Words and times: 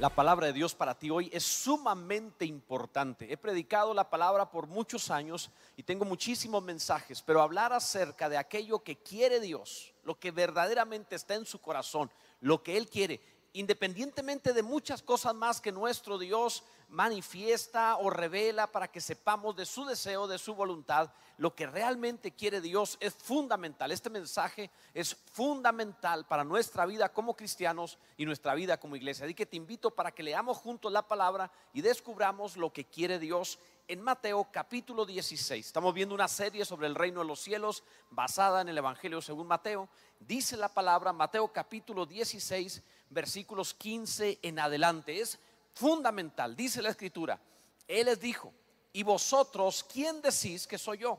La 0.00 0.08
palabra 0.08 0.46
de 0.46 0.54
Dios 0.54 0.74
para 0.74 0.98
ti 0.98 1.10
hoy 1.10 1.28
es 1.30 1.44
sumamente 1.44 2.46
importante. 2.46 3.30
He 3.30 3.36
predicado 3.36 3.92
la 3.92 4.08
palabra 4.08 4.50
por 4.50 4.66
muchos 4.66 5.10
años 5.10 5.50
y 5.76 5.82
tengo 5.82 6.06
muchísimos 6.06 6.62
mensajes, 6.62 7.20
pero 7.20 7.42
hablar 7.42 7.74
acerca 7.74 8.30
de 8.30 8.38
aquello 8.38 8.82
que 8.82 8.96
quiere 8.96 9.40
Dios, 9.40 9.92
lo 10.04 10.18
que 10.18 10.30
verdaderamente 10.30 11.16
está 11.16 11.34
en 11.34 11.44
su 11.44 11.60
corazón, 11.60 12.10
lo 12.40 12.62
que 12.62 12.78
Él 12.78 12.88
quiere, 12.88 13.20
independientemente 13.52 14.54
de 14.54 14.62
muchas 14.62 15.02
cosas 15.02 15.34
más 15.34 15.60
que 15.60 15.70
nuestro 15.70 16.16
Dios 16.16 16.64
manifiesta 16.90 17.96
o 17.96 18.10
revela 18.10 18.66
para 18.66 18.88
que 18.88 19.00
sepamos 19.00 19.56
de 19.56 19.64
su 19.64 19.84
deseo, 19.84 20.26
de 20.26 20.38
su 20.38 20.54
voluntad, 20.54 21.10
lo 21.38 21.54
que 21.54 21.66
realmente 21.66 22.32
quiere 22.32 22.60
Dios 22.60 22.98
es 23.00 23.14
fundamental. 23.14 23.92
Este 23.92 24.10
mensaje 24.10 24.70
es 24.92 25.14
fundamental 25.32 26.26
para 26.26 26.44
nuestra 26.44 26.84
vida 26.86 27.12
como 27.12 27.34
cristianos 27.34 27.96
y 28.16 28.26
nuestra 28.26 28.54
vida 28.54 28.78
como 28.78 28.96
iglesia. 28.96 29.24
Así 29.24 29.34
que 29.34 29.46
te 29.46 29.56
invito 29.56 29.90
para 29.92 30.10
que 30.10 30.22
leamos 30.22 30.58
juntos 30.58 30.92
la 30.92 31.06
palabra 31.06 31.50
y 31.72 31.80
descubramos 31.80 32.56
lo 32.56 32.72
que 32.72 32.84
quiere 32.84 33.18
Dios 33.18 33.58
en 33.86 34.02
Mateo 34.02 34.48
capítulo 34.52 35.06
16. 35.06 35.64
Estamos 35.64 35.94
viendo 35.94 36.14
una 36.14 36.28
serie 36.28 36.64
sobre 36.64 36.88
el 36.88 36.94
reino 36.94 37.20
de 37.20 37.26
los 37.26 37.40
cielos 37.40 37.84
basada 38.10 38.60
en 38.60 38.68
el 38.68 38.78
Evangelio 38.78 39.22
según 39.22 39.46
Mateo. 39.46 39.88
Dice 40.18 40.56
la 40.56 40.68
palabra 40.68 41.12
Mateo 41.12 41.48
capítulo 41.48 42.04
16 42.04 42.82
versículos 43.10 43.74
15 43.74 44.38
en 44.42 44.58
adelante. 44.58 45.20
Es 45.20 45.38
fundamental, 45.80 46.54
dice 46.54 46.82
la 46.82 46.90
escritura. 46.90 47.40
Él 47.88 48.06
les 48.06 48.20
dijo, 48.20 48.52
¿y 48.92 49.02
vosotros 49.02 49.82
quién 49.90 50.20
decís 50.20 50.66
que 50.66 50.76
soy 50.76 50.98
yo? 50.98 51.18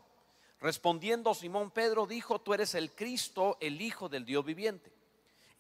Respondiendo 0.60 1.34
Simón 1.34 1.72
Pedro 1.72 2.06
dijo, 2.06 2.40
tú 2.40 2.54
eres 2.54 2.76
el 2.76 2.92
Cristo, 2.94 3.58
el 3.60 3.82
Hijo 3.82 4.08
del 4.08 4.24
Dios 4.24 4.46
viviente. 4.46 4.94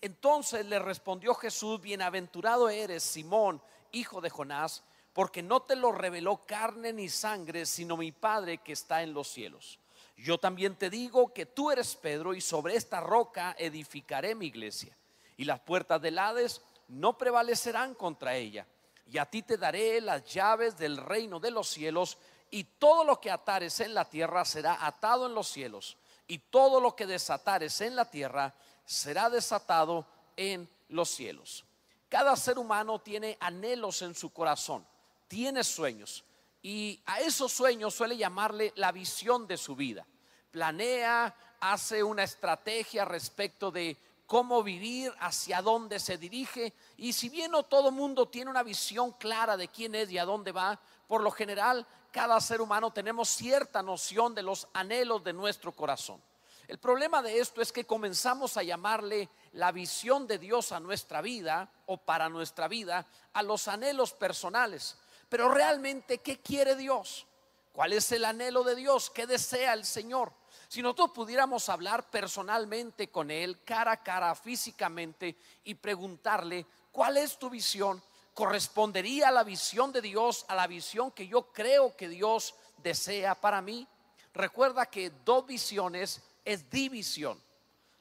Entonces 0.01 0.67
le 0.67 0.77
respondió 0.77 1.33
Jesús, 1.33 1.81
bienaventurado 1.81 2.69
eres 2.69 3.01
Simón, 3.01 3.59
hijo 3.91 4.21
de 4.21 4.29
Jonás, 4.29 4.83
porque 5.13 5.41
no 5.41 5.63
te 5.63 5.75
lo 5.75 5.91
reveló 5.91 6.45
carne 6.45 6.93
ni 6.93 7.09
sangre, 7.09 7.65
sino 7.65 7.97
mi 7.97 8.11
Padre 8.11 8.59
que 8.59 8.73
está 8.73 9.01
en 9.01 9.13
los 9.13 9.27
cielos. 9.27 9.79
Yo 10.15 10.37
también 10.37 10.75
te 10.75 10.91
digo 10.91 11.33
que 11.33 11.47
tú 11.47 11.71
eres 11.71 11.95
Pedro 11.95 12.35
y 12.35 12.41
sobre 12.41 12.75
esta 12.75 12.99
roca 12.99 13.55
edificaré 13.57 14.35
mi 14.35 14.45
iglesia 14.45 14.95
y 15.37 15.45
las 15.45 15.59
puertas 15.59 15.99
del 16.01 16.19
Hades 16.19 16.61
no 16.87 17.17
prevalecerán 17.17 17.95
contra 17.95 18.35
ella. 18.35 18.67
Y 19.07 19.17
a 19.17 19.25
ti 19.25 19.41
te 19.43 19.57
daré 19.57 20.01
las 20.01 20.25
llaves 20.25 20.77
del 20.77 20.97
reino 20.97 21.39
de 21.39 21.51
los 21.51 21.67
cielos, 21.67 22.17
y 22.49 22.63
todo 22.63 23.03
lo 23.03 23.19
que 23.19 23.31
atares 23.31 23.79
en 23.79 23.93
la 23.93 24.05
tierra 24.05 24.43
será 24.45 24.85
atado 24.85 25.25
en 25.25 25.33
los 25.33 25.47
cielos, 25.47 25.97
y 26.27 26.37
todo 26.37 26.79
lo 26.79 26.95
que 26.95 27.07
desatares 27.07 27.79
en 27.81 27.95
la 27.95 28.05
tierra 28.05 28.53
será 28.85 29.29
desatado 29.29 30.05
en 30.35 30.69
los 30.89 31.09
cielos. 31.09 31.65
Cada 32.09 32.35
ser 32.35 32.59
humano 32.59 32.99
tiene 32.99 33.37
anhelos 33.39 34.01
en 34.01 34.13
su 34.13 34.33
corazón, 34.33 34.85
tiene 35.27 35.63
sueños, 35.63 36.25
y 36.61 37.01
a 37.05 37.21
esos 37.21 37.51
sueños 37.51 37.95
suele 37.95 38.17
llamarle 38.17 38.73
la 38.75 38.91
visión 38.91 39.47
de 39.47 39.57
su 39.57 39.75
vida. 39.75 40.05
Planea, 40.51 41.33
hace 41.61 42.03
una 42.03 42.23
estrategia 42.23 43.05
respecto 43.05 43.71
de 43.71 43.97
cómo 44.31 44.63
vivir, 44.63 45.13
hacia 45.19 45.61
dónde 45.61 45.99
se 45.99 46.17
dirige. 46.17 46.73
Y 46.95 47.11
si 47.11 47.27
bien 47.27 47.51
no 47.51 47.63
todo 47.63 47.91
mundo 47.91 48.29
tiene 48.29 48.49
una 48.49 48.63
visión 48.63 49.11
clara 49.11 49.57
de 49.57 49.67
quién 49.67 49.93
es 49.93 50.09
y 50.09 50.17
a 50.17 50.23
dónde 50.23 50.53
va, 50.53 50.79
por 51.05 51.21
lo 51.21 51.31
general 51.31 51.85
cada 52.13 52.39
ser 52.39 52.61
humano 52.61 52.93
tenemos 52.93 53.27
cierta 53.27 53.83
noción 53.83 54.33
de 54.33 54.41
los 54.41 54.69
anhelos 54.71 55.21
de 55.25 55.33
nuestro 55.33 55.73
corazón. 55.73 56.23
El 56.69 56.77
problema 56.77 57.21
de 57.21 57.39
esto 57.39 57.61
es 57.61 57.73
que 57.73 57.85
comenzamos 57.85 58.55
a 58.55 58.63
llamarle 58.63 59.27
la 59.51 59.73
visión 59.73 60.25
de 60.27 60.37
Dios 60.37 60.71
a 60.71 60.79
nuestra 60.79 61.19
vida 61.19 61.69
o 61.87 61.97
para 61.97 62.29
nuestra 62.29 62.69
vida 62.69 63.05
a 63.33 63.43
los 63.43 63.67
anhelos 63.67 64.13
personales. 64.13 64.95
Pero 65.27 65.49
realmente, 65.49 66.19
¿qué 66.19 66.39
quiere 66.39 66.77
Dios? 66.77 67.27
¿Cuál 67.73 67.91
es 67.91 68.09
el 68.13 68.23
anhelo 68.23 68.63
de 68.63 68.75
Dios? 68.75 69.09
¿Qué 69.09 69.27
desea 69.27 69.73
el 69.73 69.83
Señor? 69.83 70.31
Si 70.71 70.81
nosotros 70.81 71.11
pudiéramos 71.11 71.67
hablar 71.67 72.09
personalmente 72.09 73.09
con 73.09 73.29
Él, 73.29 73.61
cara 73.65 73.91
a 73.91 74.01
cara, 74.01 74.33
físicamente, 74.35 75.35
y 75.65 75.75
preguntarle, 75.75 76.65
¿cuál 76.93 77.17
es 77.17 77.37
tu 77.37 77.49
visión? 77.49 78.01
¿Correspondería 78.33 79.27
a 79.27 79.31
la 79.31 79.43
visión 79.43 79.91
de 79.91 80.01
Dios, 80.01 80.45
a 80.47 80.55
la 80.55 80.67
visión 80.67 81.11
que 81.11 81.27
yo 81.27 81.51
creo 81.51 81.93
que 81.97 82.07
Dios 82.07 82.55
desea 82.77 83.35
para 83.35 83.61
mí? 83.61 83.85
Recuerda 84.33 84.85
que 84.85 85.09
dos 85.25 85.45
visiones 85.45 86.21
es 86.45 86.69
división. 86.69 87.37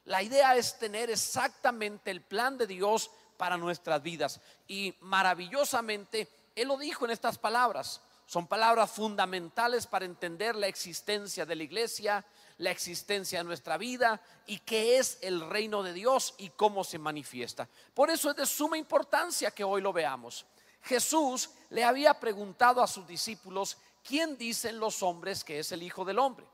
La 0.05 0.23
idea 0.23 0.55
es 0.55 0.79
tener 0.79 1.09
exactamente 1.09 2.09
el 2.09 2.21
plan 2.21 2.57
de 2.57 2.67
Dios 2.67 3.11
para 3.35 3.57
nuestras 3.57 4.01
vidas. 4.01 4.39
Y 4.69 4.95
maravillosamente, 5.01 6.29
Él 6.55 6.69
lo 6.69 6.77
dijo 6.77 7.03
en 7.03 7.11
estas 7.11 7.37
palabras. 7.37 7.99
Son 8.25 8.47
palabras 8.47 8.89
fundamentales 8.89 9.85
para 9.87 10.05
entender 10.05 10.55
la 10.55 10.67
existencia 10.67 11.45
de 11.45 11.53
la 11.53 11.63
iglesia, 11.63 12.25
la 12.61 12.69
existencia 12.69 13.39
de 13.39 13.43
nuestra 13.43 13.75
vida 13.77 14.21
y 14.45 14.59
qué 14.59 14.99
es 14.99 15.17
el 15.21 15.49
reino 15.49 15.81
de 15.81 15.93
Dios 15.93 16.35
y 16.37 16.49
cómo 16.49 16.83
se 16.83 16.99
manifiesta. 16.99 17.67
Por 17.93 18.11
eso 18.11 18.29
es 18.29 18.35
de 18.35 18.45
suma 18.45 18.77
importancia 18.77 19.49
que 19.49 19.63
hoy 19.63 19.81
lo 19.81 19.91
veamos. 19.91 20.45
Jesús 20.83 21.49
le 21.71 21.83
había 21.83 22.19
preguntado 22.19 22.83
a 22.83 22.87
sus 22.87 23.07
discípulos, 23.07 23.77
¿quién 24.03 24.37
dicen 24.37 24.79
los 24.79 25.01
hombres 25.01 25.43
que 25.43 25.57
es 25.57 25.71
el 25.71 25.81
Hijo 25.81 26.05
del 26.05 26.19
Hombre? 26.19 26.45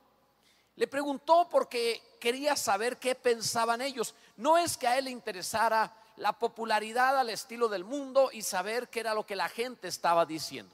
Le 0.78 0.88
preguntó 0.88 1.50
porque 1.50 2.02
quería 2.22 2.56
saber 2.56 2.98
qué 2.98 3.14
pensaban 3.14 3.82
ellos. 3.82 4.16
No 4.38 4.58
es 4.58 4.78
que 4.78 4.88
a 4.88 4.98
él 4.98 5.06
le 5.06 5.12
interesara 5.12 5.94
la 6.16 6.32
popularidad 6.32 7.20
al 7.20 7.30
estilo 7.30 7.68
del 7.68 7.84
mundo 7.84 8.30
y 8.32 8.44
saber 8.44 8.88
qué 8.88 9.02
era 9.02 9.14
lo 9.14 9.26
que 9.26 9.36
la 9.36 9.50
gente 9.50 9.90
estaba 9.90 10.26
diciendo. 10.26 10.74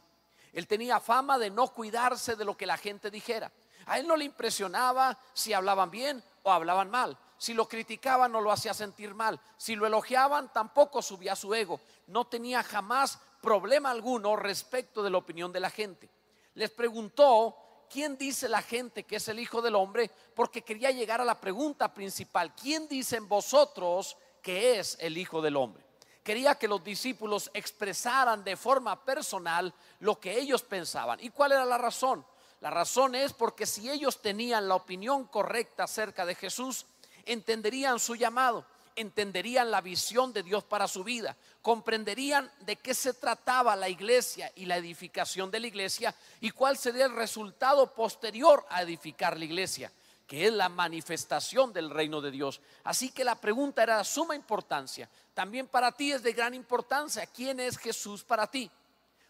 Él 0.52 0.68
tenía 0.68 1.00
fama 1.00 1.40
de 1.40 1.50
no 1.50 1.74
cuidarse 1.74 2.36
de 2.36 2.46
lo 2.46 2.56
que 2.56 2.68
la 2.68 2.78
gente 2.78 3.10
dijera. 3.10 3.52
A 3.86 4.00
él 4.00 4.08
no 4.08 4.16
le 4.16 4.26
impresionaba 4.26 5.18
si 5.34 5.54
hablaban 5.54 5.92
bien 5.92 6.24
o 6.44 6.52
hablaban 6.52 6.90
mal. 6.90 7.18
Si 7.38 7.54
lo 7.54 7.68
criticaban 7.68 8.32
no 8.32 8.42
lo 8.42 8.52
hacía 8.52 8.74
sentir 8.74 9.14
mal. 9.14 9.40
Si 9.58 9.76
lo 9.76 9.86
elogiaban 9.86 10.52
tampoco 10.54 11.02
subía 11.02 11.36
su 11.36 11.54
ego. 11.54 11.82
No 12.08 12.26
tenía 12.26 12.64
jamás 12.64 13.20
problema 13.42 13.92
alguno 13.92 14.36
respecto 14.36 15.04
de 15.04 15.10
la 15.10 15.18
opinión 15.18 15.52
de 15.52 15.60
la 15.60 15.70
gente. 15.70 16.10
Les 16.54 16.72
preguntó, 16.72 17.86
¿quién 17.90 18.18
dice 18.18 18.48
la 18.48 18.62
gente 18.62 19.04
que 19.04 19.18
es 19.18 19.28
el 19.28 19.40
Hijo 19.40 19.62
del 19.62 19.76
Hombre? 19.76 20.10
Porque 20.34 20.62
quería 20.62 20.92
llegar 20.92 21.20
a 21.20 21.26
la 21.26 21.40
pregunta 21.40 21.94
principal. 21.94 22.56
¿Quién 22.56 22.88
dicen 22.88 23.28
vosotros 23.28 24.16
que 24.42 24.80
es 24.80 24.98
el 25.02 25.18
Hijo 25.18 25.42
del 25.42 25.58
Hombre? 25.58 25.84
Quería 26.24 26.56
que 26.56 26.70
los 26.70 26.82
discípulos 26.82 27.52
expresaran 27.54 28.46
de 28.46 28.56
forma 28.56 29.04
personal 29.04 29.74
lo 30.00 30.18
que 30.20 30.40
ellos 30.40 30.64
pensaban. 30.64 31.20
¿Y 31.22 31.30
cuál 31.30 31.52
era 31.52 31.66
la 31.66 31.78
razón? 31.78 32.26
La 32.64 32.70
razón 32.70 33.14
es 33.14 33.34
porque 33.34 33.66
si 33.66 33.90
ellos 33.90 34.22
tenían 34.22 34.70
la 34.70 34.76
opinión 34.76 35.26
correcta 35.26 35.84
acerca 35.84 36.26
de 36.26 36.34
Jesús, 36.34 36.86
entenderían 37.26 38.00
su 38.00 38.16
llamado, 38.16 38.66
entenderían 38.96 39.70
la 39.70 39.82
visión 39.82 40.32
de 40.32 40.44
Dios 40.44 40.64
para 40.64 40.88
su 40.88 41.04
vida, 41.04 41.36
comprenderían 41.62 42.50
de 42.62 42.78
qué 42.78 42.94
se 42.94 43.14
trataba 43.16 43.76
la 43.76 43.90
iglesia 43.90 44.50
y 44.56 44.66
la 44.66 44.78
edificación 44.78 45.52
de 45.52 45.60
la 45.60 45.68
iglesia 45.68 46.16
y 46.40 46.52
cuál 46.52 46.78
sería 46.78 47.04
el 47.04 47.18
resultado 47.18 47.94
posterior 47.94 48.66
a 48.70 48.82
edificar 48.82 49.38
la 49.38 49.44
iglesia, 49.44 49.92
que 50.26 50.48
es 50.48 50.54
la 50.54 50.70
manifestación 50.70 51.74
del 51.74 51.90
reino 51.90 52.22
de 52.22 52.32
Dios. 52.32 52.62
Así 52.86 53.12
que 53.12 53.26
la 53.26 53.36
pregunta 53.36 53.84
era 53.84 53.98
de 53.98 54.06
suma 54.06 54.38
importancia. 54.38 55.10
También 55.34 55.68
para 55.68 55.92
ti 55.92 56.14
es 56.14 56.24
de 56.24 56.32
gran 56.32 56.54
importancia. 56.54 57.26
¿Quién 57.26 57.60
es 57.60 57.78
Jesús 57.78 58.24
para 58.24 58.48
ti? 58.48 58.72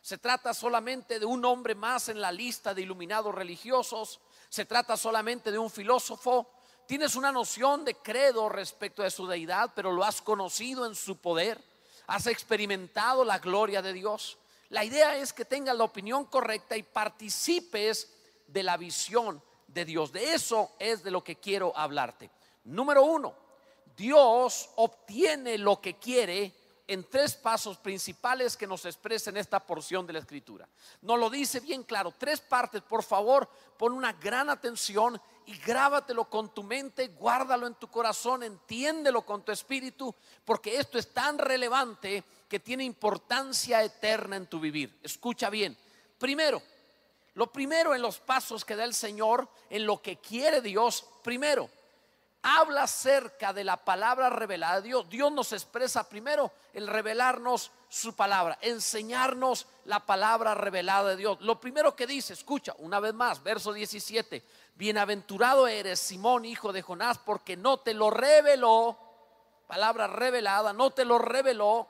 Se 0.04 0.18
trata 0.18 0.54
solamente 0.54 1.18
de 1.18 1.26
un 1.26 1.46
hombre 1.46 1.76
más 1.76 2.10
en 2.10 2.20
la 2.20 2.30
lista 2.30 2.74
de 2.74 2.82
iluminados 2.82 3.34
religiosos. 3.34 4.20
Se 4.50 4.66
trata 4.66 4.98
solamente 4.98 5.50
de 5.50 5.58
un 5.58 5.72
filósofo. 5.72 6.52
Tienes 6.86 7.16
una 7.16 7.32
noción 7.32 7.86
de 7.86 7.96
credo 7.96 8.50
respecto 8.50 9.02
de 9.02 9.10
su 9.10 9.26
deidad, 9.26 9.72
pero 9.74 9.94
lo 9.94 10.04
has 10.04 10.22
conocido 10.22 10.86
en 10.86 10.94
su 10.94 11.20
poder. 11.20 11.64
Has 12.08 12.28
experimentado 12.28 13.24
la 13.24 13.40
gloria 13.40 13.82
de 13.82 13.94
Dios. 13.94 14.38
La 14.68 14.84
idea 14.84 15.16
es 15.16 15.32
que 15.32 15.46
tengas 15.46 15.78
la 15.78 15.86
opinión 15.86 16.26
correcta 16.26 16.76
y 16.76 16.84
participes 16.84 18.12
de 18.48 18.62
la 18.62 18.76
visión 18.76 19.42
de 19.68 19.86
Dios. 19.86 20.12
De 20.12 20.34
eso 20.34 20.72
es 20.80 21.02
de 21.02 21.12
lo 21.12 21.24
que 21.24 21.38
quiero 21.38 21.72
hablarte. 21.78 22.30
Número 22.66 23.04
uno, 23.04 23.34
Dios 23.96 24.70
obtiene 24.76 25.58
lo 25.58 25.80
que 25.80 25.94
quiere 25.94 26.63
en 26.88 27.04
tres 27.10 27.36
pasos 27.36 27.78
principales 27.78 28.58
que 28.58 28.68
nos 28.68 28.86
expresan 28.86 29.38
esta 29.38 29.60
porción 29.60 30.06
de 30.06 30.14
la 30.14 30.20
escritura. 30.20 30.68
Nos 31.02 31.18
lo 31.18 31.30
dice 31.30 31.60
bien 31.60 31.84
claro, 31.84 32.14
tres 32.18 32.42
partes, 32.42 32.82
por 32.82 33.04
favor, 33.04 33.50
pon 33.78 33.94
una 33.94 34.14
gran 34.14 34.50
atención 34.50 35.20
y 35.46 35.58
grábatelo 35.58 36.26
con 36.26 36.54
tu 36.54 36.64
mente, 36.64 37.08
guárdalo 37.08 37.68
en 37.68 37.76
tu 37.76 37.90
corazón, 37.90 38.44
entiéndelo 38.44 39.26
con 39.26 39.44
tu 39.44 39.52
espíritu, 39.52 40.14
porque 40.46 40.78
esto 40.78 40.98
es 40.98 41.14
tan 41.14 41.38
relevante 41.38 42.24
que 42.48 42.60
tiene 42.60 42.84
importancia 42.84 43.82
eterna 43.84 44.36
en 44.36 44.48
tu 44.48 44.60
vivir. 44.60 45.00
Escucha 45.04 45.50
bien. 45.50 45.78
Primero, 46.18 46.62
lo 47.36 47.52
primero 47.52 47.96
en 47.96 48.02
los 48.02 48.20
pasos 48.20 48.64
que 48.64 48.76
da 48.76 48.84
el 48.84 48.94
Señor, 48.94 49.48
en 49.70 49.86
lo 49.86 50.02
que 50.02 50.18
quiere 50.18 50.62
Dios, 50.62 51.06
primero, 51.24 51.70
habla 52.44 52.84
acerca 52.84 53.54
de 53.54 53.64
la 53.64 53.78
palabra 53.78 54.30
revelada 54.30 54.82
de 54.82 54.90
Dios. 54.90 55.10
Dios 55.10 55.32
nos 55.32 55.54
expresa 55.54 56.08
primero 56.08 56.52
el 56.74 56.88
revelarnos 56.88 57.72
su 57.88 58.16
palabra, 58.16 58.58
enseñarnos 58.62 59.66
la 59.86 60.06
palabra 60.06 60.54
revelada 60.54 61.12
de 61.12 61.16
Dios. 61.16 61.40
Lo 61.42 61.60
primero 61.60 61.96
que 61.96 62.06
dice, 62.06 62.34
escucha, 62.34 62.76
una 62.80 63.00
vez 63.00 63.14
más, 63.14 63.42
verso 63.42 63.72
17, 63.72 64.44
bienaventurado 64.76 65.68
eres 65.68 66.00
Simón, 66.00 66.46
hijo 66.46 66.74
de 66.74 66.82
Jonás, 66.82 67.18
porque 67.18 67.56
no 67.56 67.80
te 67.80 67.94
lo 67.94 68.10
reveló, 68.10 68.98
palabra 69.68 70.08
revelada, 70.08 70.74
no 70.74 70.92
te 70.92 71.06
lo 71.06 71.18
reveló 71.18 71.88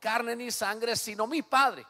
carne 0.00 0.36
ni 0.36 0.50
sangre, 0.50 0.96
sino 0.96 1.26
mi 1.26 1.40
Padre 1.40 1.86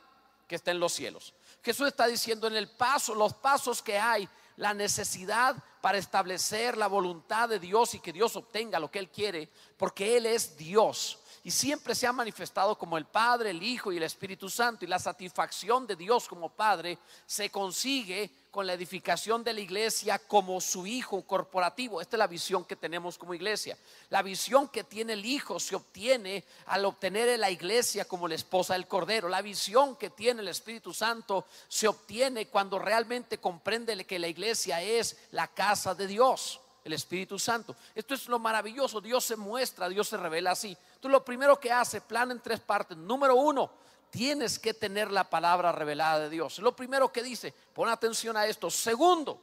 que 0.46 0.55
está 0.55 0.70
en 0.70 0.78
los 0.78 0.93
cielos. 0.93 1.34
Jesús 1.62 1.88
está 1.88 2.06
diciendo 2.06 2.46
en 2.46 2.56
el 2.56 2.69
paso, 2.69 3.14
los 3.14 3.34
pasos 3.34 3.82
que 3.82 3.99
hay, 3.99 4.28
la 4.56 4.74
necesidad 4.74 5.56
para 5.80 5.98
establecer 5.98 6.76
la 6.76 6.86
voluntad 6.86 7.48
de 7.48 7.58
Dios 7.58 7.94
y 7.94 8.00
que 8.00 8.12
Dios 8.12 8.36
obtenga 8.36 8.78
lo 8.78 8.90
que 8.90 8.98
Él 8.98 9.10
quiere, 9.10 9.50
porque 9.76 10.16
Él 10.16 10.26
es 10.26 10.56
Dios 10.56 11.18
y 11.46 11.50
siempre 11.50 11.94
se 11.94 12.06
ha 12.06 12.12
manifestado 12.12 12.79
como 12.79 12.96
el 12.96 13.05
Padre, 13.05 13.50
el 13.50 13.62
Hijo 13.62 13.93
y 13.93 13.99
el 13.99 14.02
Espíritu 14.02 14.49
Santo. 14.49 14.82
Y 14.82 14.88
la 14.88 14.99
satisfacción 14.99 15.87
de 15.87 15.94
Dios 15.94 16.26
como 16.26 16.49
Padre 16.49 16.99
se 17.26 17.50
consigue 17.50 18.31
con 18.50 18.67
la 18.67 18.73
edificación 18.73 19.44
de 19.44 19.52
la 19.52 19.61
iglesia 19.61 20.19
como 20.19 20.58
su 20.62 20.87
Hijo 20.87 21.20
corporativo. 21.26 22.00
Esta 22.00 22.17
es 22.17 22.19
la 22.19 22.29
visión 22.29 22.64
que 22.64 22.76
tenemos 22.76 23.19
como 23.19 23.35
iglesia. 23.35 23.76
La 24.08 24.23
visión 24.23 24.69
que 24.69 24.85
tiene 24.85 25.12
el 25.12 25.26
Hijo 25.26 25.61
se 25.61 25.76
obtiene 25.76 26.44
al 26.64 26.87
obtener 26.87 27.38
la 27.38 27.50
iglesia 27.50 28.06
como 28.06 28.26
la 28.26 28.37
esposa 28.37 28.73
del 28.73 28.88
Cordero. 28.88 29.29
La 29.29 29.43
visión 29.43 29.97
que 29.97 30.08
tiene 30.08 30.40
el 30.40 30.49
Espíritu 30.49 30.94
Santo 30.94 31.44
se 31.69 31.87
obtiene 31.88 32.47
cuando 32.47 32.79
realmente 32.79 33.37
comprende 33.37 34.06
que 34.06 34.19
la 34.19 34.29
iglesia 34.29 34.81
es 34.81 35.19
la 35.31 35.49
casa 35.49 35.94
de 35.94 36.06
Dios 36.06 36.58
el 36.84 36.92
Espíritu 36.92 37.38
Santo. 37.38 37.75
Esto 37.94 38.14
es 38.14 38.28
lo 38.28 38.38
maravilloso. 38.38 39.00
Dios 39.00 39.25
se 39.25 39.36
muestra, 39.36 39.88
Dios 39.88 40.08
se 40.08 40.19
revela 40.19 40.52
así. 40.52 40.76
Entonces 40.94 41.10
lo 41.10 41.25
primero 41.25 41.58
que 41.58 41.72
hace, 41.72 42.02
plan 42.02 42.31
en 42.31 42.40
tres 42.40 42.60
partes. 42.60 42.96
Número 42.96 43.34
uno, 43.34 43.70
tienes 44.10 44.58
que 44.58 44.75
tener 44.75 45.10
la 45.10 45.25
palabra 45.25 45.72
revelada 45.72 46.20
de 46.20 46.31
Dios. 46.31 46.58
Lo 46.58 46.76
primero 46.76 47.10
que 47.10 47.22
dice, 47.22 47.54
pon 47.72 47.88
atención 47.88 48.36
a 48.36 48.46
esto. 48.46 48.70
Segundo, 48.70 49.40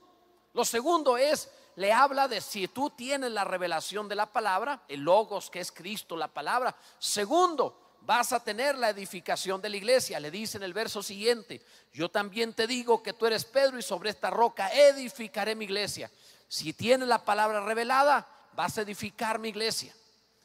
lo 0.53 0.63
segundo 0.63 1.17
es, 1.17 1.49
le 1.75 1.91
habla 1.91 2.27
de 2.27 2.41
si 2.41 2.67
tú 2.67 2.91
tienes 2.91 3.31
la 3.31 3.43
revelación 3.43 4.07
de 4.07 4.15
la 4.15 4.31
palabra, 4.31 4.83
el 4.87 5.01
logos 5.01 5.49
que 5.49 5.61
es 5.61 5.71
Cristo, 5.71 6.15
la 6.15 6.27
palabra. 6.27 6.75
Segundo, 6.99 7.77
vas 8.01 8.33
a 8.33 8.43
tener 8.43 8.77
la 8.77 8.91
edificación 8.91 9.61
de 9.61 9.69
la 9.69 9.77
iglesia. 9.77 10.19
Le 10.19 10.29
dice 10.29 10.57
en 10.57 10.63
el 10.63 10.73
verso 10.73 11.01
siguiente, 11.01 11.61
yo 11.91 12.09
también 12.09 12.53
te 12.53 12.67
digo 12.67 13.01
que 13.01 13.13
tú 13.13 13.25
eres 13.25 13.45
Pedro 13.45 13.79
y 13.79 13.81
sobre 13.81 14.11
esta 14.11 14.29
roca 14.29 14.69
edificaré 14.69 15.55
mi 15.55 15.65
iglesia 15.65 16.11
si 16.51 16.73
tienes 16.73 17.07
la 17.07 17.23
palabra 17.23 17.61
revelada, 17.61 18.27
vas 18.51 18.77
a 18.77 18.81
edificar 18.81 19.39
mi 19.39 19.47
iglesia. 19.47 19.95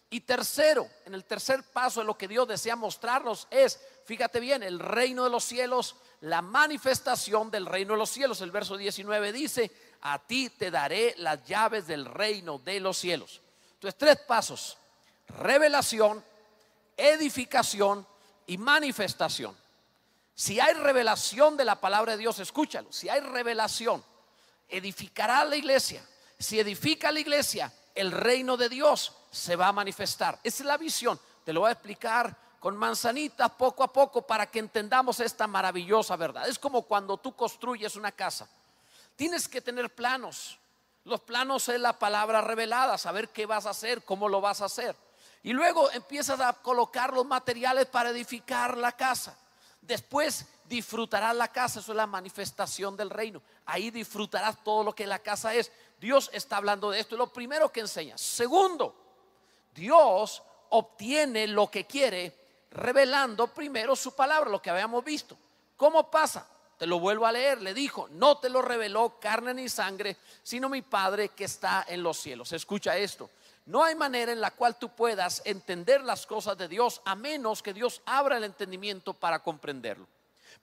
Y 0.08 0.20
tercero, 0.20 0.88
en 1.04 1.14
el 1.14 1.24
tercer 1.24 1.64
paso 1.64 1.98
de 1.98 2.06
lo 2.06 2.16
que 2.16 2.28
Dios 2.28 2.46
desea 2.46 2.76
mostrarnos 2.76 3.48
es, 3.50 3.80
fíjate 4.04 4.38
bien, 4.38 4.62
el 4.62 4.78
reino 4.78 5.24
de 5.24 5.30
los 5.30 5.42
cielos, 5.42 5.96
la 6.20 6.42
manifestación 6.42 7.50
del 7.50 7.66
reino 7.66 7.94
de 7.94 7.98
los 7.98 8.10
cielos. 8.10 8.40
El 8.40 8.52
verso 8.52 8.76
19 8.76 9.32
dice, 9.32 9.72
a 10.02 10.20
ti 10.20 10.48
te 10.48 10.70
daré 10.70 11.16
las 11.18 11.44
llaves 11.44 11.88
del 11.88 12.04
reino 12.04 12.60
de 12.60 12.78
los 12.78 12.96
cielos. 12.98 13.42
Entonces, 13.74 13.98
tres 13.98 14.18
pasos, 14.28 14.78
revelación, 15.40 16.24
edificación 16.96 18.06
y 18.46 18.58
manifestación. 18.58 19.56
Si 20.36 20.60
hay 20.60 20.74
revelación 20.74 21.56
de 21.56 21.64
la 21.64 21.80
palabra 21.80 22.12
de 22.12 22.18
Dios, 22.18 22.38
escúchalo, 22.38 22.92
si 22.92 23.08
hay 23.08 23.18
revelación, 23.22 24.04
edificará 24.68 25.44
la 25.44 25.56
iglesia. 25.56 26.04
Si 26.38 26.60
edifica 26.60 27.10
la 27.10 27.20
iglesia, 27.20 27.72
el 27.94 28.12
reino 28.12 28.56
de 28.56 28.68
Dios 28.68 29.12
se 29.30 29.56
va 29.56 29.68
a 29.68 29.72
manifestar. 29.72 30.38
Esa 30.42 30.62
es 30.62 30.66
la 30.66 30.76
visión. 30.76 31.18
Te 31.44 31.52
lo 31.52 31.60
voy 31.60 31.68
a 31.68 31.72
explicar 31.72 32.36
con 32.60 32.76
manzanitas 32.76 33.50
poco 33.52 33.84
a 33.84 33.92
poco 33.92 34.22
para 34.22 34.46
que 34.46 34.58
entendamos 34.58 35.20
esta 35.20 35.46
maravillosa 35.46 36.16
verdad. 36.16 36.48
Es 36.48 36.58
como 36.58 36.82
cuando 36.82 37.16
tú 37.16 37.34
construyes 37.34 37.96
una 37.96 38.12
casa. 38.12 38.48
Tienes 39.14 39.48
que 39.48 39.60
tener 39.60 39.94
planos. 39.94 40.58
Los 41.04 41.20
planos 41.20 41.68
es 41.68 41.80
la 41.80 41.98
palabra 41.98 42.40
revelada, 42.40 42.98
saber 42.98 43.28
qué 43.28 43.46
vas 43.46 43.66
a 43.66 43.70
hacer, 43.70 44.02
cómo 44.04 44.28
lo 44.28 44.40
vas 44.40 44.60
a 44.60 44.64
hacer. 44.64 44.96
Y 45.42 45.52
luego 45.52 45.90
empiezas 45.92 46.40
a 46.40 46.52
colocar 46.54 47.12
los 47.12 47.24
materiales 47.24 47.86
para 47.86 48.10
edificar 48.10 48.76
la 48.76 48.92
casa. 48.92 49.38
Después 49.80 50.46
disfrutarás 50.68 51.34
la 51.34 51.48
casa, 51.48 51.80
eso 51.80 51.92
es 51.92 51.96
la 51.96 52.06
manifestación 52.06 52.96
del 52.96 53.10
reino. 53.10 53.42
Ahí 53.64 53.90
disfrutarás 53.90 54.62
todo 54.62 54.84
lo 54.84 54.94
que 54.94 55.06
la 55.06 55.18
casa 55.18 55.54
es. 55.54 55.70
Dios 55.98 56.30
está 56.32 56.58
hablando 56.58 56.90
de 56.90 57.00
esto, 57.00 57.14
es 57.14 57.18
lo 57.18 57.32
primero 57.32 57.70
que 57.70 57.80
enseña. 57.80 58.18
Segundo, 58.18 58.94
Dios 59.74 60.42
obtiene 60.70 61.46
lo 61.46 61.70
que 61.70 61.86
quiere 61.86 62.34
revelando 62.70 63.48
primero 63.48 63.96
su 63.96 64.14
palabra, 64.14 64.50
lo 64.50 64.60
que 64.60 64.70
habíamos 64.70 65.04
visto. 65.04 65.36
¿Cómo 65.76 66.10
pasa? 66.10 66.46
Te 66.78 66.86
lo 66.86 66.98
vuelvo 66.98 67.24
a 67.24 67.32
leer, 67.32 67.62
le 67.62 67.72
dijo, 67.72 68.08
no 68.10 68.38
te 68.38 68.50
lo 68.50 68.60
reveló 68.60 69.18
carne 69.18 69.54
ni 69.54 69.68
sangre, 69.68 70.16
sino 70.42 70.68
mi 70.68 70.82
Padre 70.82 71.30
que 71.30 71.44
está 71.44 71.86
en 71.88 72.02
los 72.02 72.18
cielos. 72.18 72.52
Escucha 72.52 72.96
esto. 72.98 73.30
No 73.64 73.82
hay 73.82 73.94
manera 73.94 74.30
en 74.30 74.40
la 74.40 74.50
cual 74.50 74.78
tú 74.78 74.90
puedas 74.90 75.42
entender 75.44 76.02
las 76.02 76.26
cosas 76.26 76.56
de 76.56 76.68
Dios 76.68 77.00
a 77.04 77.14
menos 77.14 77.62
que 77.62 77.72
Dios 77.72 78.02
abra 78.04 78.36
el 78.36 78.44
entendimiento 78.44 79.14
para 79.14 79.42
comprenderlo. 79.42 80.06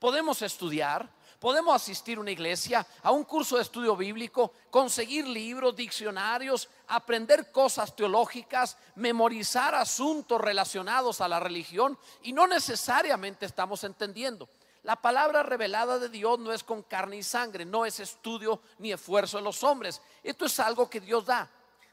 Podemos 0.03 0.41
estudiar, 0.41 1.09
podemos 1.39 1.73
asistir 1.73 2.17
a 2.17 2.19
una 2.19 2.31
iglesia, 2.31 2.85
a 3.03 3.11
un 3.11 3.23
curso 3.23 3.55
de 3.55 3.61
estudio 3.61 3.95
bíblico, 3.95 4.51
conseguir 4.69 5.25
libros, 5.25 5.77
diccionarios, 5.77 6.67
aprender 6.89 7.53
cosas 7.53 7.95
teológicas, 7.95 8.75
memorizar 8.95 9.73
asuntos 9.73 10.41
relacionados 10.41 11.21
a 11.21 11.29
la 11.29 11.39
religión 11.39 11.97
y 12.21 12.33
no 12.33 12.47
necesariamente 12.47 13.45
estamos 13.45 13.85
entendiendo. 13.85 14.50
La 14.81 14.97
palabra 14.97 15.41
revelada 15.41 15.97
de 15.97 16.09
Dios 16.09 16.38
no 16.38 16.51
es 16.51 16.65
con 16.65 16.83
carne 16.83 17.15
y 17.15 17.23
sangre, 17.23 17.63
no 17.63 17.85
es 17.85 18.01
estudio 18.01 18.59
ni 18.79 18.91
esfuerzo 18.91 19.38
de 19.38 19.44
los 19.44 19.63
hombres. 19.63 20.01
Esto 20.21 20.47
es 20.47 20.59
algo 20.59 20.89
que 20.89 21.00
Dios 21.00 21.25
da. 21.25 21.50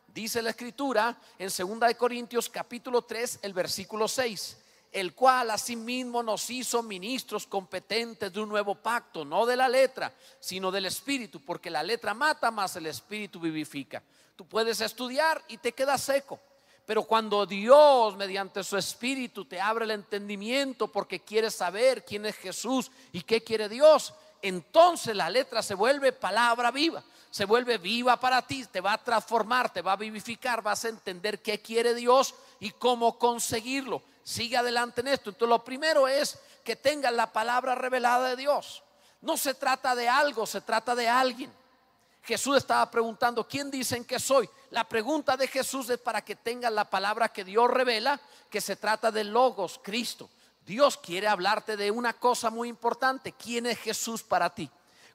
Dice 0.09 0.43
la 0.43 0.51
escritura 0.51 1.17
en 1.39 1.49
2 1.49 1.95
Corintios 1.95 2.49
capítulo 2.49 3.03
3, 3.03 3.39
el 3.43 3.53
versículo 3.53 4.09
6, 4.09 4.57
el 4.93 5.15
cual 5.15 5.51
asimismo 5.51 6.23
nos 6.23 6.51
hizo 6.51 6.83
ministros 6.83 7.47
competentes 7.47 8.33
de 8.33 8.41
un 8.41 8.49
nuevo 8.49 8.75
pacto, 8.75 9.25
no 9.25 9.47
de 9.47 9.57
la 9.57 9.69
letra, 9.69 10.13
sino 10.41 10.71
del 10.71 10.87
espíritu, 10.87 11.41
porque 11.41 11.71
la 11.71 11.83
letra 11.83 12.13
mata, 12.13 12.51
más 12.51 12.75
el 12.77 12.87
espíritu 12.87 13.39
vivifica. 13.39 14.03
Tú 14.35 14.47
puedes 14.47 14.81
estudiar 14.81 15.43
y 15.49 15.59
te 15.59 15.73
queda 15.73 15.97
seco. 15.97 16.41
Pero 16.87 17.05
cuando 17.05 17.47
Dios, 17.47 18.17
mediante 18.17 18.65
su 18.65 18.77
espíritu, 18.77 19.45
te 19.45 19.61
abre 19.61 19.85
el 19.85 19.93
entendimiento 19.93 20.89
porque 20.89 21.21
quieres 21.21 21.55
saber 21.55 22.05
quién 22.05 22.27
es 22.27 22.37
Jesús 22.37 22.91
y 23.13 23.23
qué 23.23 23.45
quiere 23.45 23.69
Dios, 23.69 24.13
entonces 24.43 25.15
la 25.15 25.31
letra 25.31 25.63
se 25.63 25.75
vuelve 25.75 26.13
palabra 26.13 26.73
viva 26.73 27.05
se 27.31 27.45
vuelve 27.45 27.79
viva 27.79 28.19
para 28.19 28.43
ti, 28.43 28.65
te 28.67 28.81
va 28.81 28.95
a 28.95 29.03
transformar, 29.03 29.73
te 29.73 29.83
va 29.83 29.93
a 29.93 29.97
vivificar, 29.97 30.63
vas 30.63 30.85
a 30.85 30.89
entender 30.89 31.41
qué 31.41 31.61
quiere 31.63 31.95
Dios 31.95 32.35
y 32.61 32.71
cómo 32.71 33.19
conseguirlo. 33.19 34.03
Sigue 34.23 34.57
adelante 34.57 35.01
en 35.01 35.09
esto. 35.09 35.31
Entonces 35.31 35.49
lo 35.49 35.65
primero 35.65 36.07
es 36.07 36.39
que 36.63 36.77
tengas 36.77 37.13
la 37.13 37.33
palabra 37.33 37.75
revelada 37.75 38.29
de 38.29 38.37
Dios. 38.37 38.83
No 39.21 39.37
se 39.37 39.55
trata 39.55 39.95
de 39.95 40.09
algo, 40.09 40.47
se 40.47 40.61
trata 40.61 40.95
de 40.95 41.09
alguien. 41.09 41.53
Jesús 42.23 42.59
estaba 42.59 42.91
preguntando, 42.91 43.49
¿quién 43.49 43.71
dicen 43.71 44.05
que 44.05 44.21
soy? 44.21 44.49
La 44.71 44.85
pregunta 44.85 45.37
de 45.37 45.49
Jesús 45.49 45.89
es 45.89 45.99
para 45.99 46.23
que 46.23 46.37
tengas 46.37 46.73
la 46.73 46.89
palabra 46.89 47.33
que 47.33 47.45
Dios 47.45 47.69
revela, 47.71 48.21
que 48.51 48.61
se 48.61 48.77
trata 48.77 49.11
de 49.11 49.25
Logos, 49.25 49.81
Cristo. 49.83 50.29
Dios 50.67 50.99
quiere 50.99 51.27
hablarte 51.27 51.77
de 51.77 51.91
una 51.91 52.13
cosa 52.13 52.51
muy 52.51 52.69
importante. 52.69 53.33
¿Quién 53.33 53.67
es 53.67 53.79
Jesús 53.79 54.23
para 54.23 54.55
ti? 54.55 54.71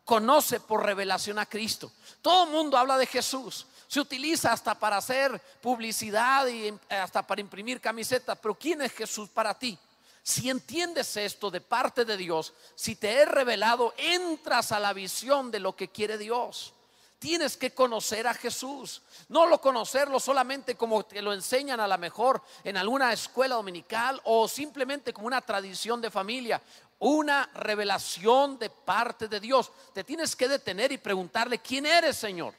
conoce 0.05 0.59
por 0.59 0.85
revelación 0.85 1.39
a 1.39 1.47
Cristo. 1.47 1.91
Todo 2.21 2.45
el 2.45 2.51
mundo 2.51 2.77
habla 2.77 2.97
de 2.97 3.07
Jesús. 3.07 3.65
Se 3.87 3.99
utiliza 3.99 4.51
hasta 4.51 4.75
para 4.75 4.97
hacer 4.97 5.39
publicidad 5.61 6.47
y 6.47 6.73
hasta 6.89 7.25
para 7.25 7.41
imprimir 7.41 7.79
camisetas. 7.79 8.37
Pero 8.41 8.55
¿quién 8.55 8.81
es 8.81 8.91
Jesús 8.93 9.29
para 9.29 9.53
ti? 9.57 9.77
Si 10.23 10.49
entiendes 10.49 11.17
esto 11.17 11.51
de 11.51 11.61
parte 11.61 12.03
de 12.03 12.17
Dios, 12.17 12.53
si 12.73 12.95
te 12.95 13.11
he 13.11 13.25
revelado, 13.25 13.93
entras 13.97 14.71
a 14.71 14.79
la 14.79 14.91
visión 14.91 15.51
de 15.51 15.59
lo 15.59 15.75
que 15.75 15.89
quiere 15.89 16.17
Dios. 16.17 16.73
Tienes 17.19 17.55
que 17.55 17.71
conocer 17.71 18.27
a 18.27 18.33
Jesús. 18.33 19.01
No 19.29 19.45
lo 19.45 19.61
conocerlo 19.61 20.19
solamente 20.19 20.75
como 20.75 21.05
te 21.05 21.21
lo 21.21 21.31
enseñan 21.31 21.79
a 21.79 21.87
lo 21.87 21.97
mejor 21.97 22.41
en 22.63 22.75
alguna 22.77 23.13
escuela 23.13 23.55
dominical 23.55 24.19
o 24.25 24.47
simplemente 24.47 25.13
como 25.13 25.27
una 25.27 25.41
tradición 25.41 26.01
de 26.01 26.11
familia 26.11 26.61
una 26.99 27.49
revelación 27.55 28.57
de 28.57 28.69
parte 28.69 29.27
de 29.27 29.39
Dios. 29.39 29.71
Te 29.93 30.03
tienes 30.03 30.35
que 30.35 30.47
detener 30.47 30.91
y 30.91 30.97
preguntarle, 30.97 31.59
¿quién 31.59 31.85
eres, 31.85 32.17
Señor? 32.17 32.53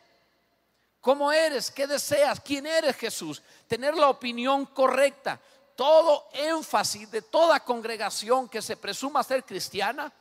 ¿Cómo 1.07 1.31
eres? 1.31 1.71
¿Qué 1.71 1.87
deseas? 1.87 2.41
¿Quién 2.41 2.67
eres, 2.67 2.97
Jesús? 2.97 3.41
Tener 3.69 3.95
la 3.95 4.09
opinión 4.09 4.67
correcta. 4.67 5.41
Todo 5.77 6.29
énfasis 6.33 7.09
de 7.09 7.23
toda 7.23 7.61
congregación 7.61 8.49
que 8.49 8.61
se 8.61 8.77
presuma 8.77 9.23
ser 9.23 9.45
cristiana 9.45 10.13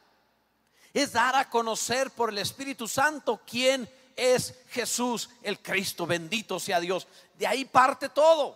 es 0.93 1.11
dar 1.11 1.35
a 1.37 1.49
conocer 1.49 2.11
por 2.11 2.29
el 2.29 2.37
Espíritu 2.37 2.87
Santo 2.87 3.41
quién 3.47 3.89
es 4.15 4.53
Jesús 4.69 5.27
el 5.41 5.59
Cristo? 5.59 6.05
Bendito 6.05 6.59
sea 6.59 6.79
Dios. 6.79 7.07
De 7.33 7.47
ahí 7.47 7.65
parte 7.65 8.09
todo. 8.09 8.55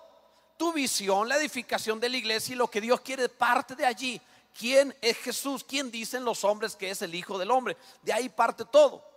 Tu 0.55 0.71
visión, 0.71 1.27
la 1.27 1.37
edificación 1.37 1.99
de 1.99 2.09
la 2.09 2.17
iglesia 2.17 2.53
y 2.53 2.57
lo 2.57 2.69
que 2.69 2.79
Dios 2.79 3.01
quiere 3.01 3.27
parte 3.27 3.73
de 3.73 3.87
allí. 3.87 4.21
¿Quién 4.55 4.95
es 5.01 5.17
Jesús? 5.17 5.63
¿Quién 5.63 5.89
dicen 5.89 6.23
los 6.23 6.43
hombres 6.43 6.75
que 6.75 6.91
es 6.91 7.01
el 7.01 7.15
Hijo 7.15 7.39
del 7.39 7.49
Hombre? 7.49 7.75
De 8.03 8.13
ahí 8.13 8.29
parte 8.29 8.65
todo. 8.65 9.08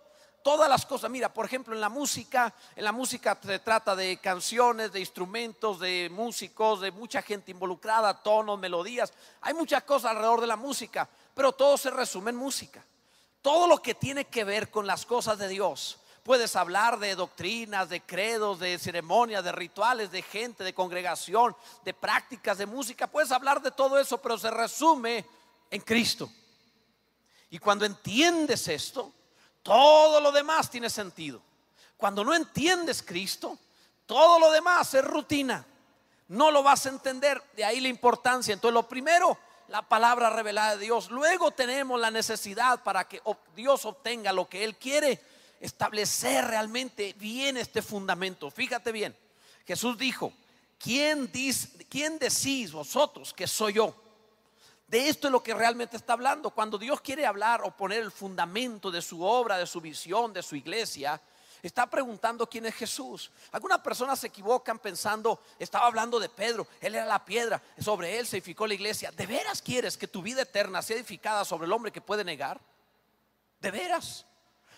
Todas 0.43 0.69
las 0.69 0.85
cosas, 0.85 1.09
mira, 1.09 1.31
por 1.31 1.45
ejemplo, 1.45 1.73
en 1.73 1.79
la 1.79 1.87
música, 1.87 2.53
en 2.75 2.83
la 2.83 2.91
música 2.91 3.39
se 3.41 3.59
trata 3.59 3.95
de 3.95 4.17
canciones, 4.17 4.91
de 4.91 4.99
instrumentos, 4.99 5.79
de 5.79 6.09
músicos, 6.11 6.81
de 6.81 6.91
mucha 6.91 7.21
gente 7.21 7.51
involucrada, 7.51 8.21
tonos, 8.21 8.59
melodías. 8.59 9.13
Hay 9.39 9.53
muchas 9.53 9.83
cosas 9.83 10.11
alrededor 10.11 10.41
de 10.41 10.47
la 10.47 10.57
música, 10.57 11.07
pero 11.33 11.53
todo 11.53 11.77
se 11.77 11.89
resume 11.91 12.31
en 12.31 12.35
música. 12.35 12.83
Todo 13.41 13.67
lo 13.67 13.81
que 13.81 13.95
tiene 13.95 14.25
que 14.25 14.43
ver 14.43 14.69
con 14.69 14.85
las 14.85 15.05
cosas 15.05 15.37
de 15.37 15.47
Dios. 15.47 15.97
Puedes 16.23 16.57
hablar 16.57 16.99
de 16.99 17.15
doctrinas, 17.15 17.87
de 17.87 18.01
credos, 18.01 18.59
de 18.59 18.77
ceremonias, 18.79 19.45
de 19.45 19.51
rituales, 19.53 20.11
de 20.11 20.23
gente, 20.23 20.65
de 20.65 20.73
congregación, 20.73 21.55
de 21.85 21.93
prácticas, 21.93 22.57
de 22.57 22.65
música. 22.65 23.07
Puedes 23.07 23.31
hablar 23.31 23.61
de 23.61 23.71
todo 23.71 23.97
eso, 23.97 24.21
pero 24.21 24.37
se 24.37 24.51
resume 24.51 25.25
en 25.71 25.81
Cristo. 25.81 26.29
Y 27.49 27.59
cuando 27.59 27.85
entiendes 27.85 28.67
esto, 28.67 29.13
todo 29.63 30.21
lo 30.21 30.31
demás 30.31 30.69
tiene 30.69 30.89
sentido. 30.89 31.41
Cuando 31.97 32.23
no 32.23 32.35
entiendes 32.35 33.01
Cristo, 33.01 33.57
todo 34.05 34.37
lo 34.39 34.51
demás 34.51 34.93
es 34.93 35.03
rutina. 35.03 35.65
No 36.27 36.51
lo 36.51 36.61
vas 36.61 36.85
a 36.85 36.89
entender. 36.89 37.41
De 37.55 37.63
ahí 37.63 37.79
la 37.79 37.87
importancia. 37.87 38.53
Entonces, 38.53 38.73
lo 38.73 38.87
primero 38.87 39.37
la 39.73 39.81
palabra 39.81 40.29
revelada 40.29 40.75
de 40.75 40.85
Dios. 40.85 41.09
Luego 41.09 41.51
tenemos 41.51 41.99
la 41.99 42.11
necesidad 42.11 42.83
para 42.83 43.07
que 43.07 43.21
Dios 43.55 43.85
obtenga 43.85 44.31
lo 44.31 44.47
que 44.47 44.63
Él 44.63 44.75
quiere, 44.75 45.19
establecer 45.59 46.45
realmente 46.45 47.13
bien 47.17 47.57
este 47.57 47.81
fundamento. 47.81 48.51
Fíjate 48.51 48.91
bien, 48.91 49.17
Jesús 49.65 49.97
dijo, 49.97 50.33
¿quién, 50.77 51.31
¿quién 51.89 52.19
decís 52.19 52.71
vosotros 52.71 53.33
que 53.33 53.47
soy 53.47 53.73
yo? 53.73 53.95
De 54.93 55.09
esto 55.09 55.27
es 55.27 55.31
lo 55.31 55.41
que 55.41 55.55
realmente 55.55 55.97
está 55.97 56.13
hablando. 56.13 56.51
Cuando 56.51 56.77
Dios 56.77 57.01
quiere 57.01 57.25
hablar 57.25 57.63
o 57.63 57.71
poner 57.71 58.03
el 58.03 58.11
fundamento 58.11 58.91
de 58.91 59.01
su 59.01 59.23
obra, 59.23 59.57
de 59.57 59.65
su 59.65 59.81
visión, 59.81 60.31
de 60.31 60.43
su 60.43 60.55
iglesia, 60.55 61.19
está 61.63 61.89
preguntando 61.89 62.47
quién 62.47 62.67
es 62.67 62.75
Jesús. 62.75 63.31
Algunas 63.51 63.79
personas 63.79 64.19
se 64.19 64.27
equivocan 64.27 64.77
pensando, 64.77 65.39
estaba 65.57 65.87
hablando 65.87 66.19
de 66.19 66.29
Pedro, 66.29 66.67
él 66.79 66.93
era 66.93 67.07
la 67.07 67.25
piedra, 67.25 67.59
sobre 67.79 68.19
él 68.19 68.27
se 68.27 68.37
edificó 68.37 68.67
la 68.67 68.75
iglesia. 68.75 69.09
¿De 69.09 69.25
veras 69.25 69.63
quieres 69.63 69.97
que 69.97 70.07
tu 70.07 70.21
vida 70.21 70.43
eterna 70.43 70.83
sea 70.83 70.95
edificada 70.95 71.43
sobre 71.43 71.65
el 71.65 71.73
hombre 71.73 71.91
que 71.91 71.99
puede 71.99 72.23
negar? 72.23 72.61
¿De 73.61 73.71
veras? 73.71 74.27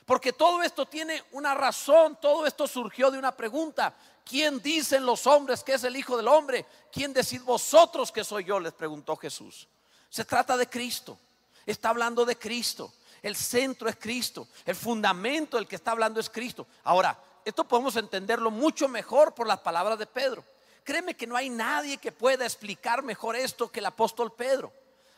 Porque 0.05 0.31
todo 0.31 0.63
esto 0.63 0.86
tiene 0.86 1.25
una 1.34 1.53
razón, 1.55 2.17
todo 2.22 2.45
esto 2.45 2.67
surgió 2.67 3.12
de 3.12 3.19
una 3.19 3.36
pregunta. 3.36 3.93
¿Quién 4.24 4.62
dicen 4.62 5.05
los 5.05 5.27
hombres 5.27 5.62
que 5.62 5.74
es 5.74 5.84
el 5.84 5.98
Hijo 5.98 6.15
del 6.15 6.29
Hombre? 6.29 6.65
¿Quién 6.89 7.12
decís 7.12 7.43
vosotros 7.43 8.13
que 8.13 8.24
soy 8.24 8.45
yo? 8.45 8.62
Les 8.62 8.72
preguntó 8.72 9.17
Jesús. 9.17 9.67
Se 10.15 10.24
trata 10.24 10.55
de 10.55 10.69
Cristo. 10.69 11.19
Está 11.65 11.89
hablando 11.89 12.24
de 12.24 12.38
Cristo. 12.38 12.93
El 13.22 13.36
centro 13.36 13.89
es 13.89 13.98
Cristo. 13.98 14.48
El 14.65 14.74
fundamento 14.74 15.57
del 15.57 15.67
que 15.67 15.75
está 15.75 15.91
hablando 15.91 16.22
es 16.22 16.29
Cristo. 16.29 16.65
Ahora, 16.86 17.19
esto 17.43 17.65
podemos 17.65 17.98
entenderlo 17.98 18.50
mucho 18.50 18.88
mejor 18.88 19.36
por 19.36 19.45
las 19.45 19.60
palabras 19.60 20.00
de 20.00 20.05
Pedro. 20.05 20.45
Créeme 20.86 21.17
que 21.17 21.27
no 21.27 21.36
hay 21.36 21.50
nadie 21.50 21.98
que 21.98 22.13
pueda 22.13 22.45
explicar 22.45 23.03
mejor 23.03 23.36
esto 23.36 23.69
que 23.69 23.81
el 23.81 23.88
apóstol 23.88 24.31
Pedro. 24.31 24.72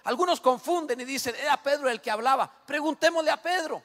Algunos 0.03 0.41
confunden 0.41 0.99
y 0.99 1.05
dicen, 1.05 1.35
era 1.35 1.61
Pedro 1.61 1.89
el 1.89 2.01
que 2.01 2.09
hablaba. 2.09 2.51
Preguntémosle 2.65 3.29
a 3.29 3.39
Pedro, 3.39 3.83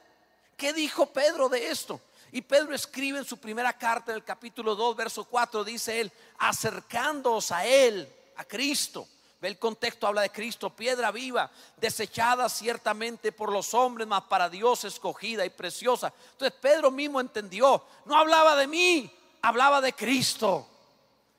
¿qué 0.56 0.72
dijo 0.72 1.04
Pedro 1.04 1.50
de 1.50 1.70
esto? 1.70 2.00
Y 2.30 2.40
Pedro 2.40 2.74
escribe 2.74 3.18
en 3.18 3.26
su 3.26 3.36
primera 3.36 3.74
carta, 3.74 4.12
en 4.12 4.16
el 4.16 4.24
capítulo 4.24 4.74
2, 4.74 4.96
verso 4.96 5.24
4, 5.26 5.62
dice 5.62 6.00
él, 6.00 6.10
acercándoos 6.38 7.52
a 7.52 7.66
él, 7.66 8.10
a 8.36 8.44
Cristo 8.46 9.06
Ve 9.42 9.48
el 9.48 9.58
contexto, 9.58 10.06
habla 10.06 10.22
de 10.22 10.30
Cristo, 10.30 10.70
piedra 10.70 11.10
viva, 11.10 11.50
desechada 11.76 12.48
ciertamente 12.48 13.32
por 13.32 13.50
los 13.50 13.74
hombres, 13.74 14.06
mas 14.06 14.22
para 14.22 14.48
Dios 14.48 14.84
escogida 14.84 15.44
y 15.44 15.50
preciosa. 15.50 16.12
Entonces 16.30 16.56
Pedro 16.60 16.92
mismo 16.92 17.20
entendió, 17.20 17.84
no 18.04 18.16
hablaba 18.16 18.54
de 18.54 18.68
mí, 18.68 19.12
hablaba 19.40 19.80
de 19.80 19.94
Cristo. 19.94 20.68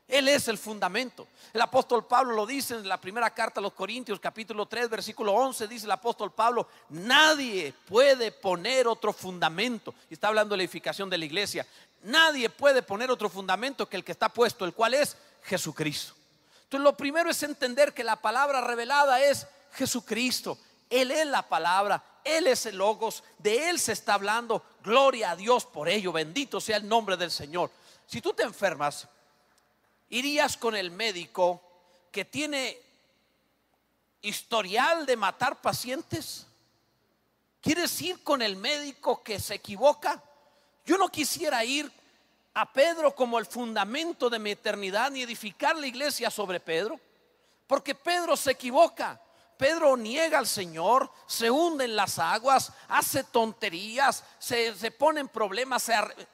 Él 0.06 0.28
es 0.28 0.50
el 0.50 0.58
fundamento. 0.58 1.30
El 1.54 1.62
apóstol 1.62 2.06
Pablo 2.06 2.34
lo 2.34 2.46
dice 2.46 2.76
en 2.76 2.90
la 2.90 3.00
primera 3.00 3.30
carta 3.30 3.62
a 3.62 3.64
los 3.64 3.72
Corintios, 3.72 4.20
capítulo 4.20 4.66
3, 4.66 4.90
versículo 4.90 5.32
11, 5.32 5.66
dice 5.70 5.86
el 5.86 5.92
apóstol 5.92 6.34
Pablo, 6.34 6.68
nadie 6.90 7.74
puede 7.88 8.34
poner 8.34 8.86
otro 8.86 9.14
fundamento. 9.14 9.96
Y 10.10 10.16
está 10.16 10.28
hablando 10.28 10.56
de 10.56 10.58
la 10.58 10.64
edificación 10.64 11.10
de 11.10 11.20
la 11.20 11.24
iglesia. 11.24 11.66
Nadie 12.02 12.50
puede 12.50 12.84
poner 12.84 13.10
otro 13.10 13.30
fundamento 13.30 13.88
que 13.88 13.96
el 13.96 14.04
que 14.04 14.12
está 14.12 14.28
puesto, 14.28 14.66
el 14.66 14.74
cual 14.74 14.94
es 14.94 15.16
Jesucristo. 15.44 16.16
Entonces 16.74 16.92
lo 16.92 16.98
primero 16.98 17.30
es 17.30 17.44
entender 17.44 17.94
que 17.94 18.03
la 18.03 18.15
palabra 18.15 18.60
revelada 18.60 19.22
es 19.22 19.46
Jesucristo. 19.74 20.58
Él 20.89 21.12
es 21.12 21.27
la 21.27 21.48
palabra, 21.48 22.03
Él 22.24 22.48
es 22.48 22.65
el 22.65 22.77
logos, 22.77 23.24
de 23.38 23.70
Él 23.70 23.80
se 23.80 23.92
está 23.92 24.15
hablando. 24.15 24.65
Gloria 24.84 25.30
a 25.30 25.36
Dios 25.36 25.65
por 25.65 25.88
ello, 25.88 26.12
bendito 26.12 26.60
sea 26.60 26.77
el 26.77 26.88
nombre 26.88 27.15
del 27.15 27.30
Señor. 27.30 27.70
Si 28.08 28.22
tú 28.22 28.34
te 28.34 28.42
enfermas, 28.42 29.08
irías 30.10 30.58
con 30.58 30.75
el 30.75 30.89
médico 30.89 31.62
que 32.12 32.25
tiene 32.25 32.82
historial 34.24 35.06
de 35.06 35.15
matar 35.15 35.62
pacientes. 35.62 36.48
¿Quieres 37.62 38.01
ir 38.01 38.24
con 38.24 38.42
el 38.42 38.56
médico 38.56 39.22
que 39.22 39.39
se 39.39 39.53
equivoca? 39.53 40.24
Yo 40.88 40.98
no 40.98 41.10
quisiera 41.10 41.63
ir 41.63 41.92
a 42.54 42.72
Pedro 42.72 43.16
como 43.16 43.40
el 43.40 43.46
fundamento 43.46 44.30
de 44.30 44.40
mi 44.40 44.52
eternidad 44.52 45.12
ni 45.12 45.22
edificar 45.22 45.76
la 45.76 45.88
iglesia 45.88 46.30
sobre 46.30 46.60
Pedro. 46.60 47.00
Porque 47.68 47.96
Pedro 47.96 48.36
se 48.38 48.52
equivoca. 48.52 49.20
Pedro 49.58 49.96
niega 49.96 50.40
al 50.40 50.48
Señor, 50.48 51.10
se 51.26 51.50
hunde 51.50 51.86
en 51.86 51.96
las 51.96 52.20
aguas, 52.20 52.74
hace 52.88 53.24
tonterías, 53.24 54.24
se, 54.40 54.74
pone 54.92 55.22
en 55.22 55.28
problemas. 55.30 55.90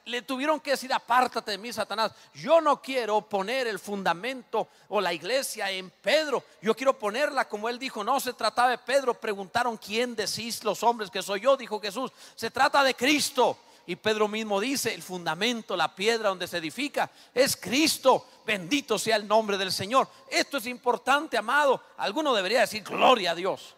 le 0.06 0.22
tuvieron 0.22 0.60
que 0.60 0.72
decir: 0.72 0.92
Apártate 0.92 1.52
de 1.52 1.58
mí, 1.58 1.72
Satanás. 1.72 2.12
Yo 2.34 2.60
no 2.62 2.82
quiero 2.82 3.22
poner 3.22 3.68
el 3.68 3.78
fundamento 3.78 4.70
o 4.88 5.00
la 5.00 5.14
iglesia 5.14 5.70
en 5.70 5.92
Pedro. 5.92 6.44
Yo 6.62 6.76
quiero 6.76 6.98
ponerla 6.98 7.48
como 7.48 7.70
él 7.70 7.78
dijo. 7.78 8.04
No 8.04 8.20
se 8.20 8.34
trataba 8.34 8.72
de 8.72 8.78
Pedro. 8.78 9.14
Preguntaron: 9.14 9.78
¿Quién 9.78 10.16
decís 10.16 10.64
los 10.64 10.82
hombres 10.82 11.12
que 11.12 11.22
soy 11.22 11.42
yo? 11.42 11.58
Dijo 11.58 11.80
Jesús. 11.80 12.12
Se 12.36 12.50
trata 12.50 12.84
de 12.84 12.96
Cristo. 12.96 13.58
Y 13.90 13.96
Pedro 13.96 14.28
mismo 14.28 14.60
dice, 14.60 14.94
el 14.94 15.02
fundamento, 15.02 15.76
la 15.76 15.96
piedra 15.96 16.30
donde 16.30 16.46
se 16.46 16.58
edifica 16.58 17.10
es 17.34 17.58
Cristo. 17.58 18.24
Bendito 18.46 19.00
sea 19.00 19.16
el 19.16 19.28
nombre 19.28 19.58
del 19.58 19.72
Señor. 19.72 20.08
Esto 20.30 20.58
es 20.58 20.68
importante, 20.68 21.40
amado. 21.40 21.82
Alguno 21.98 22.36
debería 22.36 22.60
decir, 22.60 22.84
gloria 22.84 23.32
a 23.32 23.36
Dios. 23.36 23.76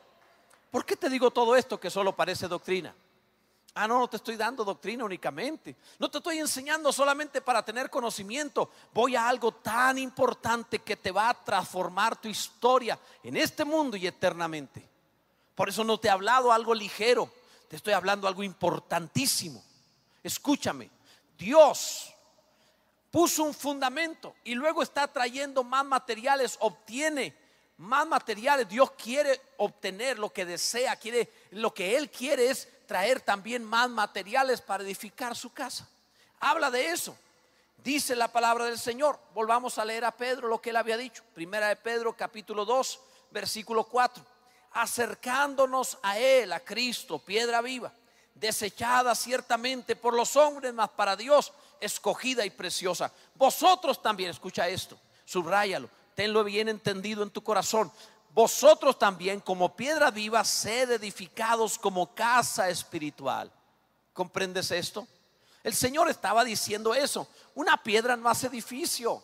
¿Por 0.69 0.83
qué 0.83 0.97
te 0.97 1.09
digo 1.09 1.31
todo 1.31 1.55
esto 1.55 1.79
que 1.79 1.89
solo 1.89 2.13
parece 2.13 2.49
doctrina? 2.49 2.93
Ah, 3.73 3.87
no, 3.87 3.99
no 3.99 4.09
te 4.09 4.17
estoy 4.17 4.35
dando 4.35 4.65
doctrina 4.65 5.05
únicamente. 5.05 5.77
No 5.97 6.11
te 6.11 6.17
estoy 6.17 6.39
enseñando 6.39 6.91
solamente 6.91 7.39
para 7.39 7.63
tener 7.63 7.89
conocimiento. 7.89 8.69
Voy 8.93 9.15
a 9.15 9.29
algo 9.29 9.53
tan 9.53 9.97
importante 9.97 10.79
que 10.79 10.97
te 10.97 11.11
va 11.13 11.29
a 11.29 11.41
transformar 11.41 12.19
tu 12.19 12.27
historia 12.27 12.99
en 13.23 13.37
este 13.37 13.63
mundo 13.63 13.95
y 13.95 14.07
eternamente. 14.07 14.85
Por 15.55 15.69
eso 15.69 15.85
no 15.85 15.97
te 15.97 16.09
he 16.09 16.11
hablado 16.11 16.51
algo 16.51 16.75
ligero. 16.75 17.31
Te 17.69 17.77
estoy 17.77 17.93
hablando 17.93 18.27
algo 18.27 18.43
importantísimo. 18.43 19.63
Escúchame, 20.23 20.89
Dios 21.37 22.13
puso 23.09 23.43
un 23.43 23.53
fundamento 23.53 24.35
y 24.43 24.53
luego 24.55 24.83
está 24.83 25.07
trayendo 25.07 25.63
más 25.63 25.83
materiales, 25.83 26.57
obtiene 26.59 27.35
más 27.77 28.07
materiales. 28.07 28.69
Dios 28.69 28.91
quiere 28.91 29.41
obtener 29.57 30.19
lo 30.19 30.31
que 30.31 30.45
desea, 30.45 30.95
quiere 30.95 31.29
lo 31.51 31.73
que 31.73 31.97
él 31.97 32.09
quiere 32.09 32.49
es 32.49 32.69
traer 32.87 33.21
también 33.21 33.63
más 33.63 33.89
materiales 33.89 34.61
para 34.61 34.83
edificar 34.83 35.35
su 35.35 35.51
casa. 35.51 35.87
Habla 36.39 36.69
de 36.71 36.89
eso. 36.91 37.17
Dice 37.83 38.15
la 38.15 38.31
palabra 38.31 38.65
del 38.65 38.77
Señor. 38.77 39.19
Volvamos 39.33 39.79
a 39.79 39.85
leer 39.85 40.05
a 40.05 40.11
Pedro 40.11 40.47
lo 40.47 40.61
que 40.61 40.69
él 40.69 40.75
había 40.75 40.97
dicho. 40.97 41.23
Primera 41.33 41.67
de 41.69 41.75
Pedro 41.75 42.15
capítulo 42.15 42.63
2, 42.63 42.99
versículo 43.31 43.85
4. 43.85 44.23
Acercándonos 44.73 45.97
a 46.03 46.19
él, 46.19 46.53
a 46.53 46.59
Cristo, 46.59 47.17
piedra 47.17 47.61
viva 47.61 47.91
desechada 48.35 49.13
ciertamente 49.15 49.95
por 49.95 50.13
los 50.13 50.35
hombres, 50.35 50.73
mas 50.73 50.89
para 50.89 51.15
Dios 51.15 51.53
escogida 51.79 52.45
y 52.45 52.49
preciosa. 52.49 53.11
Vosotros 53.35 54.01
también, 54.01 54.29
escucha 54.29 54.67
esto, 54.67 54.97
subráyalo, 55.25 55.89
tenlo 56.15 56.43
bien 56.43 56.69
entendido 56.69 57.23
en 57.23 57.29
tu 57.29 57.43
corazón. 57.43 57.91
Vosotros 58.33 58.97
también, 58.97 59.41
como 59.41 59.75
piedra 59.75 60.09
viva, 60.09 60.43
sed 60.43 60.91
edificados 60.91 61.77
como 61.77 62.13
casa 62.13 62.69
espiritual. 62.69 63.51
¿Comprendes 64.13 64.71
esto? 64.71 65.07
El 65.63 65.73
Señor 65.73 66.09
estaba 66.09 66.43
diciendo 66.43 66.93
eso. 66.93 67.27
Una 67.55 67.81
piedra 67.83 68.15
no 68.15 68.29
hace 68.29 68.47
edificio. 68.47 69.21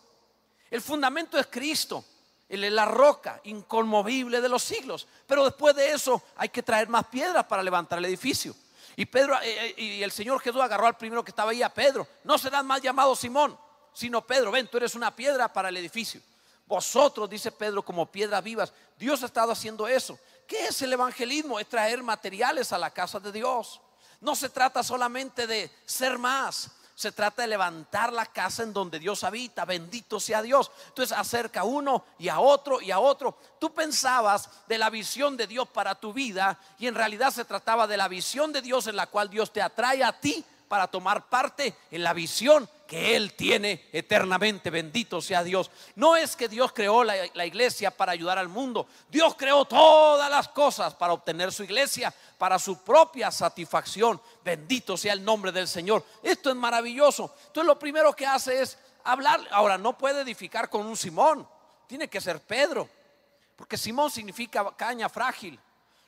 El 0.69 0.81
fundamento 0.81 1.37
es 1.37 1.47
Cristo. 1.47 2.03
Él 2.49 2.63
es 2.63 2.71
la 2.71 2.85
roca 2.85 3.41
inconmovible 3.45 4.41
de 4.41 4.49
los 4.49 4.63
siglos. 4.63 5.07
Pero 5.25 5.45
después 5.45 5.75
de 5.75 5.91
eso 5.91 6.21
hay 6.35 6.49
que 6.49 6.63
traer 6.63 6.87
más 6.89 7.07
piedras 7.07 7.45
para 7.45 7.63
levantar 7.63 7.99
el 7.99 8.05
edificio. 8.05 8.55
Y 8.97 9.05
Pedro 9.05 9.35
eh, 9.43 9.75
eh, 9.77 9.81
y 9.81 10.03
el 10.03 10.11
Señor 10.11 10.41
Jesús 10.41 10.59
agarró 10.59 10.87
al 10.87 10.97
primero 10.97 11.23
que 11.23 11.29
estaba 11.29 11.51
ahí, 11.51 11.61
a 11.61 11.71
Pedro. 11.71 12.07
No 12.23 12.35
serás 12.35 12.65
más 12.65 12.81
llamado 12.81 13.15
Simón, 13.15 13.57
sino 13.93 14.25
Pedro. 14.25 14.51
Ven, 14.51 14.67
tú 14.67 14.77
eres 14.77 14.95
una 14.95 15.15
piedra 15.15 15.53
para 15.53 15.69
el 15.69 15.77
edificio. 15.77 16.19
Vosotros, 16.65 17.29
dice 17.29 17.51
Pedro, 17.51 17.85
como 17.85 18.11
piedras 18.11 18.43
vivas. 18.43 18.73
Dios 18.97 19.21
ha 19.21 19.27
estado 19.27 19.51
haciendo 19.51 19.87
eso. 19.87 20.19
¿Qué 20.47 20.65
es 20.65 20.81
el 20.81 20.91
evangelismo? 20.91 21.59
Es 21.59 21.69
traer 21.69 22.01
materiales 22.01 22.73
a 22.73 22.79
la 22.79 22.89
casa 22.89 23.19
de 23.19 23.31
Dios. 23.31 23.79
No 24.19 24.35
se 24.35 24.49
trata 24.49 24.81
solamente 24.81 25.45
de 25.45 25.71
ser 25.85 26.17
más, 26.17 26.71
se 26.97 27.11
trata 27.11 27.43
de 27.43 27.47
levantar 27.49 28.11
la 28.11 28.25
casa 28.25 28.63
en 28.63 28.73
donde 28.73 28.97
Dios 28.97 29.23
habita. 29.23 29.65
Bendito 29.65 30.19
sea 30.19 30.41
Dios. 30.41 30.71
Entonces 30.87 31.15
acerca 31.15 31.59
a 31.59 31.63
uno 31.63 32.03
y 32.17 32.27
a 32.27 32.39
otro 32.39 32.81
y 32.81 32.89
a 32.89 32.97
otro. 32.97 33.37
Tú 33.59 33.71
pensabas 33.71 34.49
de 34.67 34.79
la 34.79 34.89
visión 34.89 35.37
de 35.37 35.45
Dios 35.45 35.67
para 35.67 35.93
tu 35.93 36.11
vida 36.11 36.57
y 36.79 36.87
en 36.87 36.95
realidad 36.95 37.29
se 37.29 37.45
trataba 37.45 37.85
de 37.85 37.97
la 37.97 38.07
visión 38.07 38.51
de 38.51 38.63
Dios 38.63 38.87
en 38.87 38.95
la 38.95 39.05
cual 39.05 39.29
Dios 39.29 39.53
te 39.53 39.61
atrae 39.61 40.03
a 40.03 40.11
ti 40.11 40.43
para 40.67 40.87
tomar 40.87 41.29
parte 41.29 41.77
en 41.91 42.01
la 42.01 42.13
visión 42.13 42.67
que 42.87 43.15
Él 43.15 43.33
tiene 43.33 43.89
eternamente. 43.91 44.69
Bendito 44.69 45.21
sea 45.21 45.43
Dios. 45.43 45.69
No 45.95 46.15
es 46.15 46.35
que 46.35 46.47
Dios 46.47 46.71
creó 46.73 47.03
la, 47.03 47.45
iglesia 47.45 47.91
para 47.91 48.13
ayudar 48.13 48.37
al 48.37 48.47
mundo. 48.47 48.87
Dios 49.09 49.35
creó 49.37 49.65
todas 49.65 50.29
las 50.31 50.47
cosas 50.47 50.95
para 50.95 51.13
obtener 51.13 51.51
su 51.51 51.63
iglesia, 51.63 52.13
para 52.37 52.57
su 52.57 52.81
propia 52.83 53.29
satisfacción. 53.29 54.19
Bendito 54.43 54.95
sea 54.95 55.13
el 55.13 55.23
nombre 55.23 55.51
del 55.51 55.67
Señor. 55.67 56.03
Esto 56.23 56.49
es 56.49 56.55
maravilloso. 56.55 57.35
Entonces 57.47 57.67
lo 57.67 57.77
primero 57.77 58.13
que 58.13 58.25
hace 58.25 58.61
es 58.61 58.79
hablar. 59.03 59.41
Ahora, 59.51 59.77
no 59.77 59.97
puede 59.97 60.21
edificar 60.21 60.69
con 60.69 60.85
un 60.85 60.95
Simón. 60.95 61.47
Tiene 61.85 62.07
que 62.07 62.21
ser 62.21 62.41
Pedro. 62.41 62.89
Porque 63.55 63.77
Simón 63.77 64.09
significa 64.09 64.65
caña 64.75 65.09
frágil. 65.09 65.59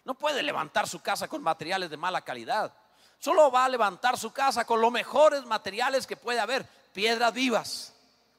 No 0.05 0.15
puede 0.15 0.41
levantar 0.41 0.87
su 0.87 1.01
casa 1.01 1.27
con 1.27 1.43
materiales 1.43 1.89
de 1.89 1.97
mala 1.97 2.21
calidad. 2.21 2.73
Solo 3.19 3.51
va 3.51 3.65
a 3.65 3.69
levantar 3.69 4.17
su 4.17 4.31
casa 4.31 4.65
con 4.65 4.81
los 4.81 4.91
mejores 4.91 5.45
materiales 5.45 6.07
que 6.07 6.17
puede 6.17 6.39
haber, 6.39 6.65
piedras 6.93 7.33
vivas. 7.33 7.93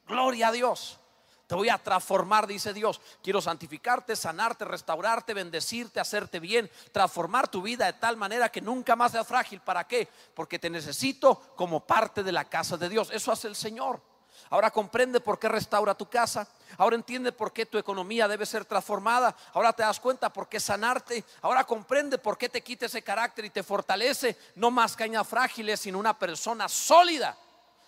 Gloria 0.06 0.48
a 0.48 0.52
Dios. 0.52 0.98
Te 1.46 1.56
voy 1.56 1.68
a 1.68 1.78
transformar, 1.78 2.46
dice 2.46 2.72
Dios. 2.72 3.00
Quiero 3.22 3.40
santificarte, 3.40 4.14
sanarte, 4.14 4.64
restaurarte, 4.64 5.34
bendecirte, 5.34 5.98
hacerte 5.98 6.38
bien, 6.38 6.70
transformar 6.92 7.48
tu 7.48 7.60
vida 7.60 7.86
de 7.86 7.92
tal 7.94 8.16
manera 8.16 8.50
que 8.50 8.60
nunca 8.60 8.94
más 8.94 9.12
seas 9.12 9.26
frágil. 9.26 9.60
¿Para 9.60 9.86
qué? 9.86 10.08
Porque 10.32 10.60
te 10.60 10.70
necesito 10.70 11.34
como 11.56 11.80
parte 11.80 12.22
de 12.22 12.30
la 12.30 12.44
casa 12.44 12.76
de 12.76 12.88
Dios. 12.88 13.10
Eso 13.12 13.32
hace 13.32 13.48
el 13.48 13.56
Señor. 13.56 14.00
Ahora 14.48 14.70
comprende 14.70 15.20
por 15.20 15.40
qué 15.40 15.48
restaura 15.48 15.94
tu 15.94 16.08
casa. 16.08 16.46
Ahora 16.76 16.96
entiende 16.96 17.32
por 17.32 17.52
qué 17.52 17.66
tu 17.66 17.78
economía 17.78 18.28
debe 18.28 18.46
ser 18.46 18.64
transformada. 18.64 19.34
Ahora 19.52 19.72
te 19.72 19.82
das 19.82 20.00
cuenta 20.00 20.32
por 20.32 20.48
qué 20.48 20.60
sanarte. 20.60 21.24
Ahora 21.42 21.64
comprende 21.64 22.18
por 22.18 22.38
qué 22.38 22.48
te 22.48 22.62
quita 22.62 22.86
ese 22.86 23.02
carácter 23.02 23.44
y 23.44 23.50
te 23.50 23.62
fortalece. 23.62 24.36
No 24.54 24.70
más 24.70 24.96
cañas 24.96 25.26
frágiles, 25.26 25.80
sino 25.80 25.98
una 25.98 26.18
persona 26.18 26.68
sólida. 26.68 27.36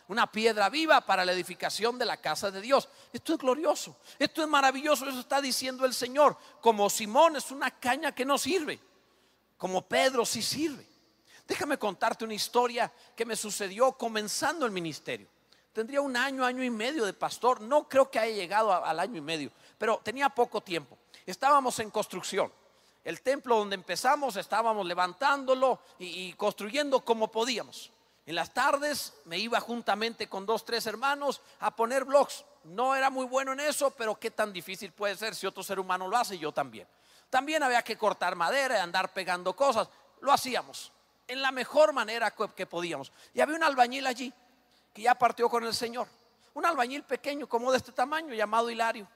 Una 0.09 0.31
piedra 0.31 0.69
viva 0.69 1.01
para 1.01 1.25
la 1.25 1.33
edificación 1.33 1.99
de 1.99 2.05
la 2.05 2.17
casa 2.17 2.51
de 2.51 2.61
Dios. 2.61 2.89
Esto 3.13 3.35
es 3.35 3.39
glorioso. 3.39 3.97
Esto 4.19 4.43
es 4.43 4.49
maravilloso. 4.49 5.09
Eso 5.09 5.21
está 5.21 5.41
diciendo 5.41 5.85
el 5.85 5.95
Señor. 5.95 6.37
Como 6.61 6.91
Simón 6.91 7.37
es 7.37 7.51
una 7.51 7.71
caña 7.71 8.15
que 8.15 8.25
no 8.25 8.37
sirve. 8.37 8.81
Como 9.57 9.83
Pedro 9.83 10.27
sí 10.27 10.43
sirve. 10.43 10.87
Déjame 11.47 11.79
contarte 11.79 12.25
una 12.25 12.35
historia 12.35 12.93
que 13.15 13.25
me 13.25 13.37
sucedió 13.37 13.93
comenzando 13.93 14.67
el 14.67 14.73
ministerio 14.73 15.29
tendría 15.73 16.01
un 16.01 16.17
año, 16.17 16.45
año 16.45 16.63
y 16.63 16.71
medio 16.71 17.05
de 17.05 17.13
pastor. 17.13 17.61
No 17.61 17.89
creo 17.89 18.11
que 18.11 18.19
haya 18.19 18.35
llegado 18.35 18.73
al 18.73 19.01
año 19.01 19.17
y 19.17 19.21
medio, 19.21 19.51
pero 19.79 20.01
tenía 20.03 20.29
poco 20.29 20.61
tiempo. 20.61 20.99
Estábamos 21.27 21.79
en 21.79 21.91
construcción. 21.91 22.53
El 23.05 23.21
templo 23.21 23.57
donde 23.57 23.75
empezamos 23.75 24.37
estábamos 24.37 24.87
levantándolo 24.87 25.81
y, 25.99 26.33
construyendo 26.35 27.01
como 27.01 27.29
podíamos. 27.29 27.91
En 28.25 28.37
las 28.37 28.55
tardes 28.55 29.15
me 29.25 29.39
iba 29.39 29.59
juntamente 29.61 30.29
con 30.29 30.47
dos, 30.47 30.65
tres 30.65 30.87
hermanos 30.87 31.41
a 31.59 31.75
poner 31.75 32.05
blogs. 32.05 32.45
No 32.65 32.95
era 32.95 33.11
muy 33.11 33.27
bueno 33.27 33.53
en 33.53 33.61
eso, 33.61 33.91
pero 33.91 34.15
qué 34.15 34.31
tan 34.31 34.53
difícil 34.53 34.93
puede 34.93 35.17
ser 35.17 35.35
si 35.35 35.49
otro 35.49 35.65
ser 35.65 35.81
humano 35.81 36.07
lo 36.07 36.17
hace, 36.17 36.39
yo 36.39 36.53
también. 36.53 36.87
También 37.29 37.65
había 37.65 37.83
que 37.83 37.97
cortar 37.97 38.37
madera 38.37 38.77
y 38.77 38.81
andar 38.81 39.13
pegando 39.13 39.57
cosas. 39.57 39.89
Lo 40.21 40.31
hacíamos 40.31 40.93
en 41.27 41.43
la 41.43 41.51
mejor 41.51 41.93
manera 41.93 42.31
que 42.31 42.67
podíamos. 42.67 43.11
Y 43.35 43.41
había 43.41 43.57
un 43.57 43.65
albañil 43.65 44.07
allí 44.07 44.33
que 44.93 45.03
ya 45.03 45.15
partió 45.15 45.49
con 45.49 45.65
el 45.65 45.75
Señor. 45.75 46.09
Un 46.55 46.67
albañil 46.67 47.03
pequeño 47.05 47.49
como 47.49 47.71
de 47.71 47.79
este 47.79 47.93
tamaño 47.93 48.35
llamado 48.35 48.71
Hilario. 48.71 49.09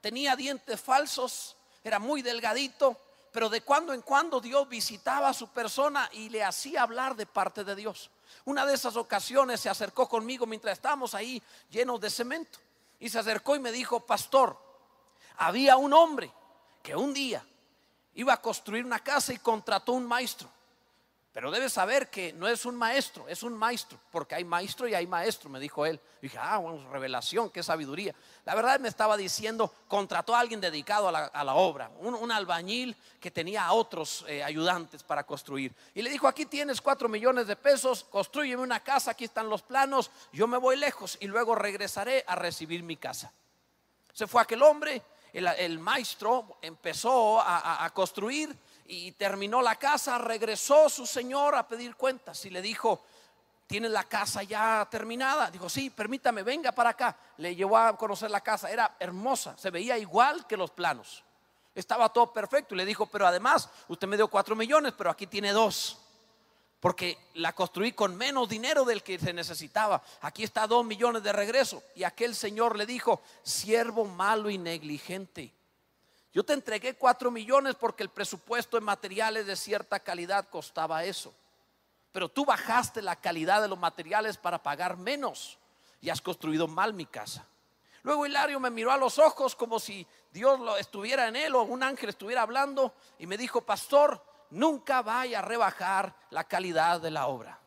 Tenía 0.00 0.36
dientes 0.36 0.80
falsos, 0.80 1.56
era 1.84 1.98
muy 1.98 2.22
delgadito, 2.22 2.96
pero 3.32 3.48
de 3.48 3.60
cuando 3.60 3.92
en 3.92 4.02
cuando 4.02 4.40
Dios 4.40 4.68
visitaba 4.68 5.28
a 5.28 5.34
su 5.34 5.48
persona 5.48 6.08
y 6.12 6.28
le 6.28 6.42
hacía 6.42 6.82
hablar 6.82 7.14
de 7.14 7.26
parte 7.26 7.64
de 7.64 7.74
Dios. 7.74 8.10
Una 8.44 8.64
de 8.64 8.74
esas 8.74 8.96
ocasiones 8.96 9.60
se 9.60 9.68
acercó 9.68 10.08
conmigo 10.08 10.46
mientras 10.46 10.72
estábamos 10.72 11.14
ahí 11.14 11.42
llenos 11.70 12.00
de 12.00 12.10
cemento 12.10 12.58
y 12.98 13.08
se 13.08 13.18
acercó 13.18 13.54
y 13.56 13.60
me 13.60 13.72
dijo, 13.72 14.00
pastor, 14.00 14.58
había 15.36 15.76
un 15.76 15.92
hombre 15.92 16.32
que 16.82 16.96
un 16.96 17.12
día 17.12 17.44
iba 18.14 18.32
a 18.32 18.40
construir 18.40 18.84
una 18.84 18.98
casa 18.98 19.32
y 19.32 19.38
contrató 19.38 19.92
un 19.92 20.06
maestro. 20.06 20.48
Pero 21.32 21.50
debes 21.50 21.74
saber 21.74 22.08
que 22.08 22.32
no 22.32 22.48
es 22.48 22.64
un 22.64 22.74
maestro, 22.74 23.28
es 23.28 23.42
un 23.42 23.52
maestro, 23.52 23.98
porque 24.10 24.34
hay 24.34 24.44
maestro 24.44 24.88
y 24.88 24.94
hay 24.94 25.06
maestro, 25.06 25.50
me 25.50 25.60
dijo 25.60 25.84
él. 25.84 26.00
dije, 26.22 26.38
ah, 26.40 26.56
bueno, 26.56 26.90
revelación, 26.90 27.50
qué 27.50 27.62
sabiduría. 27.62 28.14
La 28.46 28.54
verdad 28.54 28.80
me 28.80 28.88
estaba 28.88 29.16
diciendo, 29.16 29.72
contrató 29.88 30.34
a 30.34 30.40
alguien 30.40 30.60
dedicado 30.60 31.08
a 31.08 31.44
la, 31.44 31.54
obra, 31.54 31.90
un, 31.98 32.32
albañil 32.32 32.96
que 33.20 33.30
tenía 33.30 33.66
a 33.66 33.74
otros 33.74 34.24
eh, 34.26 34.42
ayudantes 34.42 35.02
para 35.02 35.24
construir. 35.24 35.74
Y 35.94 36.00
le 36.00 36.10
dijo, 36.10 36.26
aquí 36.26 36.46
tienes 36.46 36.80
cuatro 36.80 37.10
millones 37.10 37.46
de 37.46 37.56
pesos, 37.56 38.04
construyeme 38.04 38.62
una 38.62 38.80
casa, 38.80 39.10
aquí 39.10 39.24
están 39.24 39.50
los 39.50 39.62
planos, 39.62 40.10
yo 40.32 40.46
me 40.46 40.56
voy 40.56 40.76
lejos 40.76 41.18
y 41.20 41.26
luego 41.26 41.54
regresaré 41.54 42.24
a 42.26 42.36
recibir 42.36 42.82
mi 42.82 42.96
casa. 42.96 43.32
Se 44.14 44.26
fue 44.26 44.40
aquel 44.40 44.62
hombre, 44.62 45.02
el, 45.34 45.78
maestro 45.78 46.56
empezó 46.62 47.40
a 47.40 47.88
construir 47.94 48.56
y 48.90 49.12
terminó 49.12 49.60
la 49.60 49.76
casa, 49.76 50.16
regresó 50.16 50.88
su 50.88 51.06
señor 51.06 51.54
a 51.54 51.68
pedir 51.68 51.94
cuentas 51.94 52.42
y 52.46 52.50
le 52.50 52.62
dijo, 52.62 53.04
¿tienes 53.66 53.90
la 53.90 54.04
casa 54.04 54.42
ya 54.42 54.88
terminada? 54.90 55.50
Dijo, 55.50 55.68
sí, 55.68 55.90
permítame, 55.90 56.42
venga 56.42 56.72
para 56.72 56.90
acá. 56.90 57.14
Le 57.36 57.54
llevó 57.54 57.76
a 57.76 57.96
conocer 57.98 58.30
la 58.30 58.40
casa, 58.40 58.70
era 58.70 58.96
hermosa, 58.98 59.56
se 59.58 59.70
veía 59.70 59.98
igual 59.98 60.46
que 60.46 60.56
los 60.56 60.70
planos. 60.70 61.22
Estaba 61.74 62.08
todo 62.08 62.32
perfecto 62.32 62.74
y 62.74 62.78
le 62.78 62.86
dijo, 62.86 63.04
pero 63.06 63.26
además, 63.26 63.68
usted 63.88 64.08
me 64.08 64.16
dio 64.16 64.28
cuatro 64.28 64.56
millones, 64.56 64.94
pero 64.96 65.10
aquí 65.10 65.26
tiene 65.26 65.52
dos. 65.52 65.98
Porque 66.80 67.18
la 67.34 67.52
construí 67.52 67.92
con 67.92 68.16
menos 68.16 68.48
dinero 68.48 68.84
del 68.84 69.02
que 69.02 69.18
se 69.18 69.34
necesitaba. 69.34 70.02
Aquí 70.22 70.44
está 70.44 70.66
dos 70.66 70.84
millones 70.84 71.22
de 71.22 71.32
regreso. 71.32 71.82
Y 71.94 72.04
aquel 72.04 72.34
señor 72.34 72.76
le 72.76 72.86
dijo, 72.86 73.20
siervo 73.42 74.06
malo 74.06 74.48
y 74.48 74.58
negligente. 74.58 75.52
Yo 76.32 76.44
te 76.44 76.52
entregué 76.52 76.94
cuatro 76.94 77.30
millones 77.30 77.74
porque 77.74 78.02
el 78.02 78.10
presupuesto 78.10 78.76
en 78.76 78.84
materiales 78.84 79.46
de 79.46 79.56
cierta 79.56 80.00
calidad 80.00 80.48
costaba 80.48 81.04
eso. 81.04 81.34
Pero 82.12 82.28
tú 82.28 82.44
bajaste 82.44 83.02
la 83.02 83.16
calidad 83.16 83.62
de 83.62 83.68
los 83.68 83.78
materiales 83.78 84.36
para 84.36 84.62
pagar 84.62 84.96
menos 84.96 85.58
y 86.00 86.10
has 86.10 86.20
construido 86.20 86.68
mal 86.68 86.94
mi 86.94 87.06
casa. 87.06 87.46
Luego 88.02 88.26
Hilario 88.26 88.60
me 88.60 88.70
miró 88.70 88.92
a 88.92 88.96
los 88.96 89.18
ojos 89.18 89.54
como 89.54 89.78
si 89.78 90.06
Dios 90.32 90.60
lo 90.60 90.76
estuviera 90.76 91.28
en 91.28 91.36
él 91.36 91.54
o 91.54 91.62
un 91.62 91.82
ángel 91.82 92.10
estuviera 92.10 92.42
hablando 92.42 92.94
y 93.18 93.26
me 93.26 93.36
dijo, 93.36 93.62
pastor, 93.62 94.22
nunca 94.50 95.02
vaya 95.02 95.40
a 95.40 95.42
rebajar 95.42 96.14
la 96.30 96.44
calidad 96.44 97.00
de 97.00 97.10
la 97.10 97.26
obra. 97.26 97.58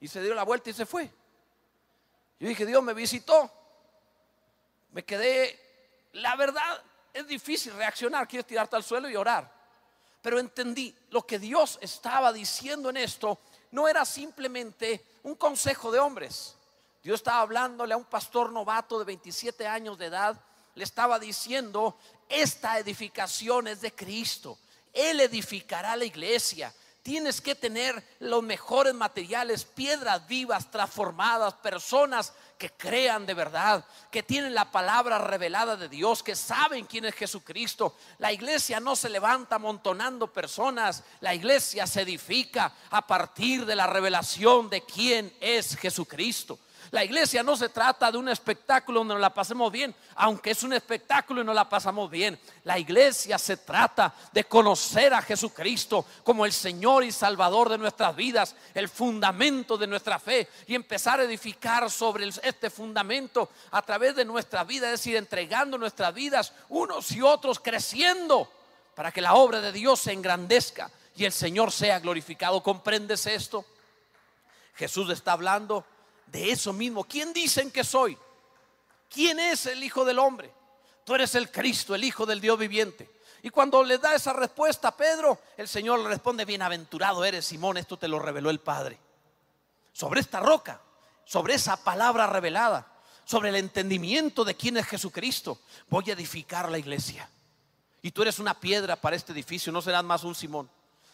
Y 0.00 0.08
se 0.08 0.22
dio 0.22 0.34
la 0.34 0.44
vuelta 0.44 0.70
y 0.70 0.72
se 0.72 0.86
fue. 0.86 1.10
Yo 2.38 2.48
dije, 2.48 2.66
Dios 2.66 2.82
me 2.82 2.94
visitó. 2.94 3.50
Me 4.92 5.04
quedé, 5.04 5.58
la 6.12 6.34
verdad, 6.36 6.82
es 7.12 7.26
difícil 7.26 7.72
reaccionar, 7.74 8.28
quieres 8.28 8.46
tirarte 8.46 8.76
al 8.76 8.84
suelo 8.84 9.08
y 9.08 9.16
orar. 9.16 9.50
Pero 10.22 10.38
entendí 10.38 10.94
lo 11.10 11.26
que 11.26 11.38
Dios 11.38 11.78
estaba 11.80 12.32
diciendo 12.32 12.90
en 12.90 12.98
esto 12.98 13.38
no 13.70 13.88
era 13.88 14.04
simplemente 14.04 15.04
un 15.22 15.34
consejo 15.34 15.90
de 15.90 15.98
hombres. 15.98 16.56
Dios 17.02 17.20
estaba 17.20 17.40
hablándole 17.40 17.94
a 17.94 17.96
un 17.96 18.04
pastor 18.04 18.52
novato 18.52 18.98
de 18.98 19.04
27 19.06 19.66
años 19.66 19.96
de 19.96 20.06
edad, 20.06 20.38
le 20.74 20.84
estaba 20.84 21.18
diciendo, 21.18 21.98
esta 22.28 22.78
edificación 22.78 23.68
es 23.68 23.80
de 23.80 23.94
Cristo. 23.94 24.58
Él 24.92 25.20
edificará 25.20 25.96
la 25.96 26.04
iglesia. 26.04 26.74
Tienes 27.02 27.40
que 27.40 27.54
tener 27.54 28.16
los 28.18 28.42
mejores 28.42 28.94
materiales, 28.94 29.64
piedras 29.64 30.26
vivas, 30.26 30.70
transformadas, 30.70 31.54
personas 31.54 32.34
que 32.60 32.70
crean 32.72 33.24
de 33.24 33.32
verdad, 33.32 33.82
que 34.10 34.22
tienen 34.22 34.54
la 34.54 34.70
palabra 34.70 35.16
revelada 35.16 35.78
de 35.78 35.88
Dios, 35.88 36.22
que 36.22 36.36
saben 36.36 36.84
quién 36.84 37.06
es 37.06 37.14
Jesucristo. 37.14 37.96
La 38.18 38.34
iglesia 38.34 38.78
no 38.80 38.94
se 38.94 39.08
levanta 39.08 39.54
amontonando 39.54 40.30
personas, 40.30 41.02
la 41.20 41.34
iglesia 41.34 41.86
se 41.86 42.02
edifica 42.02 42.74
a 42.90 43.06
partir 43.06 43.64
de 43.64 43.74
la 43.74 43.86
revelación 43.86 44.68
de 44.68 44.82
quién 44.82 45.34
es 45.40 45.74
Jesucristo. 45.74 46.58
La 46.92 47.04
iglesia 47.04 47.44
no 47.44 47.56
se 47.56 47.68
trata 47.68 48.10
de 48.10 48.18
un 48.18 48.28
espectáculo 48.28 49.00
donde 49.00 49.14
nos 49.14 49.20
la 49.20 49.32
pasemos 49.32 49.70
bien, 49.70 49.94
aunque 50.16 50.50
es 50.50 50.62
un 50.64 50.72
espectáculo 50.72 51.40
y 51.40 51.44
nos 51.44 51.54
la 51.54 51.68
pasamos 51.68 52.10
bien. 52.10 52.38
La 52.64 52.80
iglesia 52.80 53.38
se 53.38 53.58
trata 53.58 54.12
de 54.32 54.42
conocer 54.44 55.14
a 55.14 55.22
Jesucristo 55.22 56.04
como 56.24 56.44
el 56.44 56.52
Señor 56.52 57.04
y 57.04 57.12
Salvador 57.12 57.68
de 57.68 57.78
nuestras 57.78 58.16
vidas, 58.16 58.56
el 58.74 58.88
fundamento 58.88 59.78
de 59.78 59.86
nuestra 59.86 60.18
fe 60.18 60.48
y 60.66 60.74
empezar 60.74 61.20
a 61.20 61.24
edificar 61.24 61.88
sobre 61.90 62.28
este 62.28 62.70
fundamento 62.70 63.50
a 63.70 63.82
través 63.82 64.16
de 64.16 64.24
nuestra 64.24 64.64
vida, 64.64 64.86
es 64.86 65.00
decir, 65.00 65.14
entregando 65.14 65.78
nuestras 65.78 66.12
vidas 66.12 66.52
unos 66.68 67.12
y 67.12 67.22
otros, 67.22 67.60
creciendo 67.60 68.50
para 68.96 69.12
que 69.12 69.20
la 69.20 69.34
obra 69.34 69.60
de 69.60 69.70
Dios 69.70 70.00
se 70.00 70.12
engrandezca 70.12 70.90
y 71.14 71.24
el 71.24 71.32
Señor 71.32 71.70
sea 71.70 72.00
glorificado. 72.00 72.64
¿Comprendes 72.64 73.26
esto? 73.26 73.64
Jesús 74.74 75.08
está 75.10 75.32
hablando 75.32 75.84
de 76.30 76.52
eso 76.52 76.72
mismo. 76.72 77.04
¿Quién 77.04 77.32
dicen 77.32 77.70
que 77.70 77.84
soy? 77.84 78.16
¿Quién 79.08 79.40
es 79.40 79.66
el 79.66 79.82
Hijo 79.82 80.04
del 80.04 80.18
Hombre? 80.18 80.52
Tú 81.04 81.14
eres 81.14 81.34
el 81.34 81.50
Cristo, 81.50 81.94
el 81.94 82.04
Hijo 82.04 82.26
del 82.26 82.40
Dios 82.40 82.58
viviente. 82.58 83.10
Y 83.42 83.50
cuando 83.50 83.82
le 83.82 83.98
da 83.98 84.14
esa 84.14 84.32
respuesta 84.32 84.88
a 84.88 84.96
Pedro, 84.96 85.40
el 85.56 85.66
Señor 85.66 86.00
le 86.00 86.08
responde, 86.08 86.44
bienaventurado 86.44 87.24
eres 87.24 87.46
Simón, 87.46 87.76
esto 87.76 87.96
te 87.96 88.08
lo 88.08 88.18
reveló 88.18 88.50
el 88.50 88.60
Padre. 88.60 88.98
Sobre 89.92 90.20
esta 90.20 90.40
roca, 90.40 90.80
sobre 91.24 91.54
esa 91.54 91.82
palabra 91.82 92.26
revelada, 92.26 92.86
sobre 93.24 93.48
el 93.48 93.56
entendimiento 93.56 94.44
de 94.44 94.54
quién 94.54 94.76
es 94.76 94.86
Jesucristo, 94.86 95.60
voy 95.88 96.10
a 96.10 96.12
edificar 96.12 96.70
la 96.70 96.78
iglesia. 96.78 97.28
Y 98.02 98.10
tú 98.10 98.22
eres 98.22 98.38
una 98.38 98.58
piedra 98.58 98.96
para 98.96 99.16
este 99.16 99.32
edificio, 99.32 99.72
no 99.72 99.82
serás 99.82 100.04
más 100.04 100.24
un 100.24 100.34
Simón. 100.34 100.70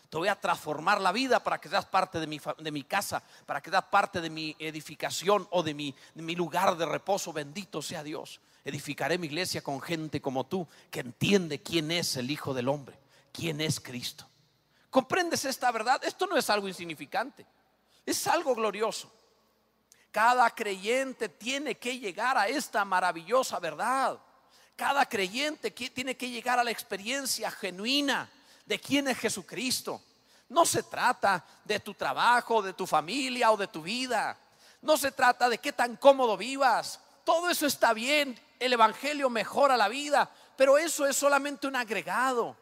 Te 0.09 0.17
voy 0.17 0.29
a 0.29 0.41
transformar 0.41 1.01
la 1.01 1.13
vida 1.13 1.43
para 1.43 1.61
que 1.61 1.69
seas 1.69 1.85
parte 1.85 2.21
de 2.21 2.27
mi, 2.27 2.41
de 2.59 2.71
mi 2.71 2.85
casa, 2.85 3.23
para 3.45 3.61
que 3.61 3.71
seas 3.71 3.85
parte 3.85 4.21
de 4.21 4.31
mi 4.31 4.55
edificación 4.59 5.47
o 5.51 5.63
de 5.63 5.75
mi, 5.75 5.95
de 6.15 6.23
mi 6.23 6.37
lugar 6.37 6.77
de 6.77 6.87
reposo. 6.87 7.33
Bendito 7.33 7.83
sea 7.83 8.03
Dios. 8.03 8.41
Edificaré 8.65 9.19
mi 9.19 9.27
iglesia 9.27 9.63
con 9.63 9.81
gente 9.81 10.21
como 10.21 10.47
tú 10.47 10.67
que 10.91 11.01
entiende 11.01 11.63
quién 11.63 11.91
es 11.91 12.17
el 12.17 12.31
Hijo 12.31 12.55
del 12.55 12.69
Hombre, 12.69 12.99
quién 13.33 13.61
es 13.61 13.81
Cristo. 13.81 14.27
¿Comprendes 14.91 15.45
esta 15.45 15.71
verdad? 15.73 16.03
Esto 16.05 16.27
no 16.27 16.37
es 16.37 16.49
algo 16.51 16.69
insignificante, 16.69 17.47
es 18.05 18.27
algo 18.27 18.55
glorioso. 18.55 19.13
Cada 20.11 20.49
creyente 20.51 21.29
tiene 21.29 21.77
que 21.77 21.99
llegar 21.99 22.39
a 22.39 22.49
esta 22.49 22.85
maravillosa 22.85 23.59
verdad. 23.59 24.19
Cada 24.75 25.07
creyente 25.07 25.71
tiene 25.71 26.17
que 26.17 26.31
llegar 26.31 26.59
a 26.59 26.65
la 26.65 26.71
experiencia 26.71 27.51
genuina 27.51 28.31
de 28.67 28.79
quién 28.79 29.09
es 29.09 29.19
Jesucristo. 29.19 30.03
No 30.49 30.67
se 30.67 30.83
trata 30.83 31.45
de 31.65 31.81
tu 31.81 31.95
trabajo, 31.95 32.63
de 32.63 32.73
tu 32.73 32.87
familia 32.87 33.51
o 33.51 33.57
de 33.57 33.69
tu 33.69 33.83
vida. 33.83 34.37
No 34.83 34.97
se 34.97 35.11
trata 35.11 35.49
de 35.49 35.59
qué 35.59 35.73
tan 35.73 35.97
cómodo 35.97 36.37
vivas. 36.37 37.01
Todo 37.25 37.49
eso 37.49 37.67
está 37.67 37.93
bien. 37.93 38.39
El 38.59 38.73
Evangelio 38.73 39.31
mejora 39.31 39.77
la 39.77 39.89
vida. 39.89 40.31
Pero 40.57 40.79
eso 40.79 41.07
es 41.07 41.17
solamente 41.17 41.67
un 41.67 41.77
agregado. 41.77 42.57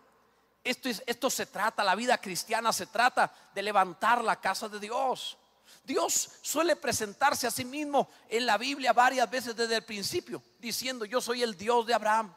Esto, 0.63 0.89
es, 0.89 1.03
esto 1.07 1.29
se 1.29 1.45
trata, 1.45 1.85
la 1.85 1.95
vida 1.95 2.17
cristiana 2.17 2.73
se 2.73 2.87
trata 2.87 3.31
de 3.55 3.63
levantar 3.63 4.25
la 4.25 4.41
casa 4.41 4.67
de 4.67 4.81
Dios. 4.81 5.37
Dios 5.85 6.31
suele 6.41 6.77
presentarse 6.77 7.47
a 7.47 7.51
sí 7.51 7.67
mismo 7.67 8.09
en 8.31 8.47
la 8.47 8.57
Biblia 8.57 8.95
varias 8.95 9.29
veces 9.31 9.55
desde 9.55 9.77
el 9.77 9.85
principio, 9.85 10.43
diciendo, 10.59 11.05
yo 11.05 11.21
soy 11.21 11.43
el 11.43 11.55
Dios 11.55 11.87
de 11.87 11.93
Abraham, 11.93 12.35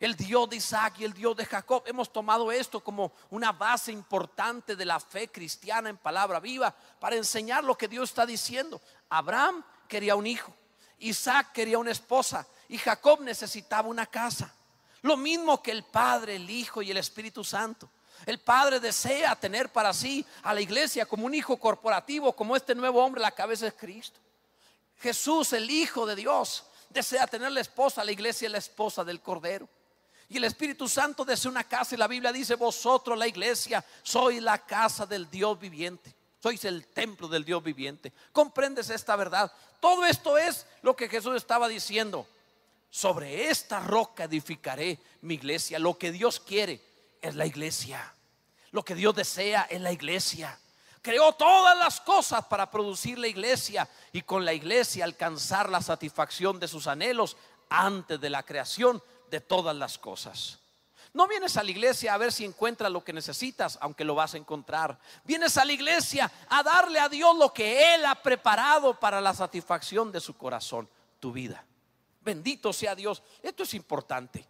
el 0.00 0.16
Dios 0.16 0.48
de 0.50 0.56
Isaac 0.56 0.94
y 0.98 1.04
el 1.04 1.12
Dios 1.12 1.36
de 1.36 1.46
Jacob. 1.46 1.82
Hemos 1.86 2.12
tomado 2.12 2.50
esto 2.52 2.82
como 2.82 3.12
una 3.30 3.52
base 3.52 3.92
importante 3.92 4.76
de 4.76 4.84
la 4.84 5.00
fe 5.00 5.28
cristiana 5.28 5.88
en 5.88 5.96
palabra 5.96 6.40
viva 6.40 6.74
para 7.00 7.16
enseñar 7.16 7.64
lo 7.64 7.76
que 7.76 7.88
Dios 7.88 8.10
está 8.10 8.26
diciendo. 8.26 8.80
Abraham 9.08 9.64
quería 9.88 10.16
un 10.16 10.26
hijo, 10.26 10.54
Isaac 10.98 11.52
quería 11.52 11.78
una 11.78 11.92
esposa 11.92 12.46
y 12.68 12.78
Jacob 12.78 13.20
necesitaba 13.20 13.88
una 13.88 14.06
casa. 14.06 14.52
Lo 15.02 15.16
mismo 15.16 15.62
que 15.62 15.70
el 15.70 15.84
Padre, 15.84 16.36
el 16.36 16.50
Hijo 16.50 16.82
y 16.82 16.90
el 16.90 16.96
Espíritu 16.96 17.44
Santo. 17.44 17.88
El 18.24 18.40
Padre 18.40 18.80
desea 18.80 19.36
tener 19.36 19.70
para 19.70 19.92
sí 19.92 20.26
a 20.42 20.54
la 20.54 20.60
iglesia 20.60 21.06
como 21.06 21.26
un 21.26 21.34
hijo 21.34 21.58
corporativo, 21.58 22.32
como 22.32 22.56
este 22.56 22.74
nuevo 22.74 23.04
hombre, 23.04 23.20
la 23.20 23.30
cabeza 23.30 23.66
es 23.66 23.74
Cristo. 23.74 24.18
Jesús, 24.98 25.52
el 25.52 25.70
Hijo 25.70 26.06
de 26.06 26.16
Dios, 26.16 26.64
desea 26.90 27.26
tener 27.26 27.52
la 27.52 27.60
esposa, 27.60 28.02
la 28.02 28.12
iglesia 28.12 28.48
la 28.48 28.58
esposa 28.58 29.04
del 29.04 29.20
Cordero. 29.20 29.68
Y 30.28 30.38
el 30.38 30.44
Espíritu 30.44 30.88
Santo 30.88 31.24
desea 31.24 31.50
una 31.50 31.64
casa 31.64 31.94
y 31.94 31.98
la 31.98 32.08
Biblia 32.08 32.32
dice, 32.32 32.56
vosotros 32.56 33.16
la 33.16 33.28
iglesia, 33.28 33.84
sois 34.02 34.42
la 34.42 34.58
casa 34.58 35.06
del 35.06 35.30
Dios 35.30 35.58
viviente. 35.58 36.14
Sois 36.42 36.64
el 36.64 36.86
templo 36.88 37.28
del 37.28 37.44
Dios 37.44 37.62
viviente. 37.62 38.12
¿Comprendes 38.32 38.90
esta 38.90 39.16
verdad? 39.16 39.52
Todo 39.80 40.04
esto 40.04 40.36
es 40.36 40.66
lo 40.82 40.96
que 40.96 41.08
Jesús 41.08 41.36
estaba 41.36 41.68
diciendo. 41.68 42.26
Sobre 42.90 43.48
esta 43.48 43.80
roca 43.80 44.24
edificaré 44.24 44.98
mi 45.22 45.34
iglesia. 45.34 45.78
Lo 45.78 45.96
que 45.96 46.12
Dios 46.12 46.40
quiere 46.40 46.80
es 47.20 47.34
la 47.34 47.46
iglesia. 47.46 48.12
Lo 48.70 48.84
que 48.84 48.94
Dios 48.94 49.14
desea 49.14 49.66
es 49.70 49.80
la 49.80 49.92
iglesia. 49.92 50.58
Creó 51.02 51.32
todas 51.34 51.78
las 51.78 52.00
cosas 52.00 52.44
para 52.46 52.68
producir 52.68 53.18
la 53.18 53.28
iglesia 53.28 53.88
y 54.12 54.22
con 54.22 54.44
la 54.44 54.52
iglesia 54.52 55.04
alcanzar 55.04 55.70
la 55.70 55.80
satisfacción 55.80 56.58
de 56.58 56.66
sus 56.66 56.88
anhelos 56.88 57.36
antes 57.68 58.20
de 58.20 58.30
la 58.30 58.42
creación 58.42 59.00
de 59.30 59.40
todas 59.40 59.76
las 59.76 59.98
cosas. 59.98 60.58
No 61.16 61.26
vienes 61.26 61.56
a 61.56 61.62
la 61.62 61.70
iglesia 61.70 62.12
a 62.12 62.18
ver 62.18 62.30
si 62.30 62.44
encuentras 62.44 62.92
lo 62.92 63.02
que 63.02 63.14
necesitas, 63.14 63.78
aunque 63.80 64.04
lo 64.04 64.14
vas 64.14 64.34
a 64.34 64.36
encontrar. 64.36 64.98
Vienes 65.24 65.56
a 65.56 65.64
la 65.64 65.72
iglesia 65.72 66.30
a 66.46 66.62
darle 66.62 67.00
a 67.00 67.08
Dios 67.08 67.34
lo 67.38 67.54
que 67.54 67.94
Él 67.94 68.04
ha 68.04 68.14
preparado 68.16 69.00
para 69.00 69.18
la 69.22 69.32
satisfacción 69.32 70.12
de 70.12 70.20
su 70.20 70.36
corazón, 70.36 70.86
tu 71.18 71.32
vida. 71.32 71.64
Bendito 72.20 72.70
sea 72.70 72.94
Dios. 72.94 73.22
Esto 73.42 73.62
es 73.62 73.72
importante. 73.72 74.46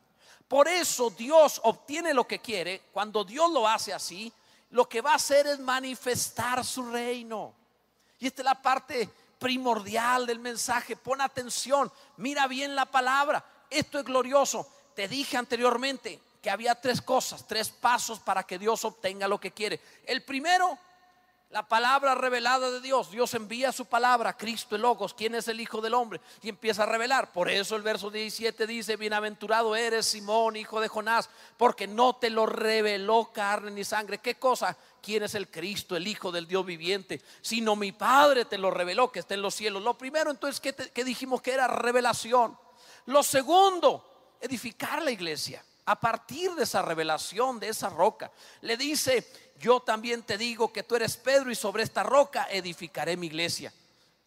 Por 0.48 0.66
eso 0.66 1.10
Dios 1.10 1.60
obtiene 1.62 2.12
lo 2.12 2.26
que 2.26 2.40
quiere. 2.40 2.82
Cuando 2.90 3.22
Dios 3.22 3.48
lo 3.52 3.68
hace 3.68 3.92
así, 3.92 4.32
lo 4.70 4.88
que 4.88 5.00
va 5.00 5.12
a 5.12 5.16
hacer 5.16 5.46
es 5.46 5.60
manifestar 5.60 6.64
su 6.64 6.90
reino. 6.90 7.54
Y 8.18 8.26
esta 8.26 8.42
es 8.42 8.46
la 8.46 8.60
parte 8.60 9.08
primordial 9.38 10.26
del 10.26 10.40
mensaje. 10.40 10.96
Pon 10.96 11.20
atención, 11.20 11.92
mira 12.16 12.48
bien 12.48 12.74
la 12.74 12.86
palabra 12.86 13.44
esto 13.70 13.98
es 13.98 14.04
glorioso. 14.04 14.68
Te 14.94 15.08
dije 15.08 15.36
anteriormente 15.36 16.20
que 16.42 16.50
había 16.50 16.74
tres 16.74 17.02
cosas, 17.02 17.46
tres 17.46 17.68
pasos 17.70 18.20
para 18.20 18.44
que 18.44 18.58
Dios 18.58 18.84
obtenga 18.84 19.28
lo 19.28 19.38
que 19.38 19.50
quiere. 19.50 19.80
El 20.04 20.22
primero, 20.22 20.78
la 21.50 21.66
palabra 21.66 22.14
revelada 22.14 22.70
de 22.70 22.80
Dios. 22.80 23.10
Dios 23.10 23.32
envía 23.34 23.72
su 23.72 23.86
palabra, 23.86 24.36
Cristo 24.36 24.74
el 24.74 24.82
Logos, 24.82 25.14
quien 25.14 25.34
es 25.34 25.48
el 25.48 25.60
Hijo 25.60 25.80
del 25.80 25.94
Hombre, 25.94 26.20
y 26.42 26.48
empieza 26.48 26.82
a 26.82 26.86
revelar. 26.86 27.32
Por 27.32 27.48
eso 27.48 27.76
el 27.76 27.82
verso 27.82 28.10
17 28.10 28.66
dice, 28.66 28.96
bienaventurado 28.96 29.76
eres 29.76 30.06
Simón, 30.06 30.56
hijo 30.56 30.80
de 30.80 30.88
Jonás, 30.88 31.30
porque 31.56 31.86
no 31.86 32.16
te 32.16 32.30
lo 32.30 32.46
reveló 32.46 33.30
carne 33.32 33.70
ni 33.70 33.84
sangre. 33.84 34.18
¿Qué 34.18 34.34
cosa? 34.36 34.76
¿Quién 35.00 35.22
es 35.22 35.34
el 35.34 35.48
Cristo, 35.48 35.96
el 35.96 36.06
Hijo 36.06 36.32
del 36.32 36.48
Dios 36.48 36.66
viviente? 36.66 37.22
Sino 37.40 37.76
mi 37.76 37.92
Padre 37.92 38.44
te 38.44 38.58
lo 38.58 38.70
reveló, 38.70 39.12
que 39.12 39.20
está 39.20 39.34
en 39.34 39.42
los 39.42 39.54
cielos. 39.54 39.82
Lo 39.82 39.96
primero 39.96 40.30
entonces 40.30 40.60
que, 40.60 41.04
dijimos 41.04 41.40
que 41.40 41.52
era 41.52 41.68
revelación. 41.68 42.58
Lo 43.06 43.22
segundo, 43.22 44.36
edificar 44.40 45.02
la 45.02 45.10
iglesia 45.10 45.64
a 45.86 45.98
partir 45.98 46.52
de 46.54 46.64
esa 46.64 46.82
revelación, 46.82 47.60
de 47.60 47.68
esa 47.68 47.88
roca. 47.88 48.30
Le 48.62 48.76
dice, 48.76 49.52
yo 49.58 49.80
también 49.80 50.24
te 50.24 50.36
digo 50.36 50.72
que 50.72 50.82
tú 50.82 50.96
eres 50.96 51.16
Pedro 51.16 51.50
y 51.50 51.54
sobre 51.54 51.84
esta 51.84 52.02
roca 52.02 52.48
edificaré 52.50 53.16
mi 53.16 53.28
iglesia. 53.28 53.72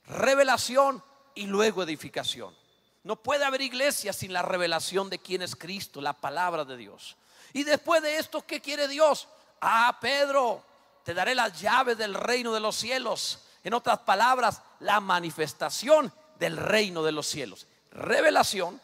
Revelación 0.07 1.03
y 1.35 1.45
luego 1.45 1.83
edificación. 1.83 2.55
No 3.03 3.17
puede 3.17 3.43
haber 3.43 3.61
iglesia 3.61 4.13
sin 4.13 4.31
la 4.31 4.41
revelación 4.41 5.09
de 5.09 5.19
quién 5.19 5.41
es 5.41 5.55
Cristo, 5.55 6.01
la 6.01 6.13
palabra 6.13 6.63
de 6.63 6.77
Dios. 6.77 7.17
Y 7.51 7.63
después 7.63 8.01
de 8.01 8.17
esto, 8.17 8.45
¿qué 8.45 8.61
quiere 8.61 8.87
Dios? 8.87 9.27
Ah, 9.59 9.97
Pedro, 9.99 10.63
te 11.03 11.13
daré 11.13 11.35
las 11.35 11.59
llaves 11.59 11.97
del 11.97 12.13
reino 12.13 12.53
de 12.53 12.59
los 12.61 12.77
cielos. 12.77 13.39
En 13.63 13.73
otras 13.73 13.99
palabras, 13.99 14.61
la 14.79 15.01
manifestación 15.01 16.13
del 16.37 16.55
reino 16.55 17.03
de 17.03 17.11
los 17.11 17.27
cielos 17.27 17.67
revelación, 17.91 18.79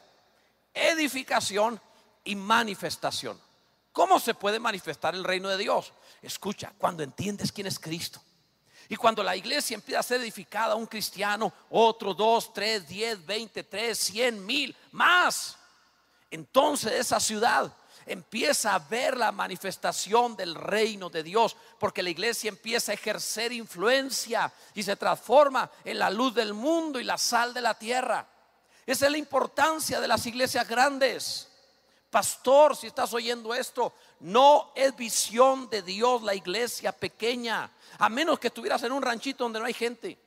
edificación 0.73 1.79
y 2.23 2.35
manifestación. 2.35 3.39
¿Cómo 3.91 4.19
se 4.19 4.33
puede 4.33 4.59
manifestar 4.59 5.15
el 5.15 5.23
reino 5.23 5.47
de 5.49 5.57
Dios? 5.57 5.93
Escucha, 6.21 6.73
cuando 6.77 7.03
entiendes 7.03 7.51
quién 7.51 7.67
es 7.67 7.79
Cristo. 7.79 8.21
Y 8.89 8.95
cuando 8.95 9.23
la 9.23 9.35
iglesia 9.35 9.75
empieza 9.75 9.99
a 9.99 10.03
ser 10.03 10.21
edificada, 10.21 10.75
un 10.75 10.85
cristiano, 10.85 11.51
otro, 11.69 12.13
dos, 12.13 12.53
tres, 12.53 12.87
diez, 12.87 13.25
veinte, 13.25 13.63
tres, 13.63 13.97
cien, 13.97 14.45
mil, 14.45 14.75
más. 14.91 15.57
Entonces 16.29 16.91
esa 16.91 17.19
ciudad 17.19 17.71
empieza 18.05 18.75
a 18.75 18.79
ver 18.79 19.17
la 19.17 19.31
manifestación 19.31 20.35
del 20.35 20.53
reino 20.53 21.09
de 21.09 21.23
Dios, 21.23 21.55
porque 21.79 22.03
la 22.03 22.11
iglesia 22.11 22.49
empieza 22.49 22.91
a 22.91 22.95
ejercer 22.95 23.51
influencia 23.51 24.51
y 24.75 24.83
se 24.83 24.95
transforma 24.95 25.71
en 25.83 25.97
la 25.97 26.09
luz 26.09 26.35
del 26.35 26.53
mundo 26.53 26.99
y 26.99 27.03
la 27.03 27.17
sal 27.17 27.53
de 27.53 27.61
la 27.61 27.73
tierra. 27.73 28.27
Esa 28.85 29.05
es 29.05 29.11
la 29.11 29.17
importancia 29.17 29.99
de 29.99 30.07
las 30.07 30.25
iglesias 30.25 30.67
grandes. 30.67 31.49
Pastor, 32.09 32.75
si 32.75 32.87
estás 32.87 33.13
oyendo 33.13 33.53
esto, 33.53 33.93
no 34.21 34.71
es 34.75 34.95
visión 34.95 35.69
de 35.69 35.81
Dios 35.81 36.21
la 36.21 36.35
iglesia 36.35 36.91
pequeña, 36.91 37.69
a 37.97 38.09
menos 38.09 38.39
que 38.39 38.47
estuvieras 38.47 38.83
en 38.83 38.91
un 38.91 39.01
ranchito 39.01 39.43
donde 39.43 39.59
no 39.59 39.65
hay 39.65 39.73
gente. 39.73 40.17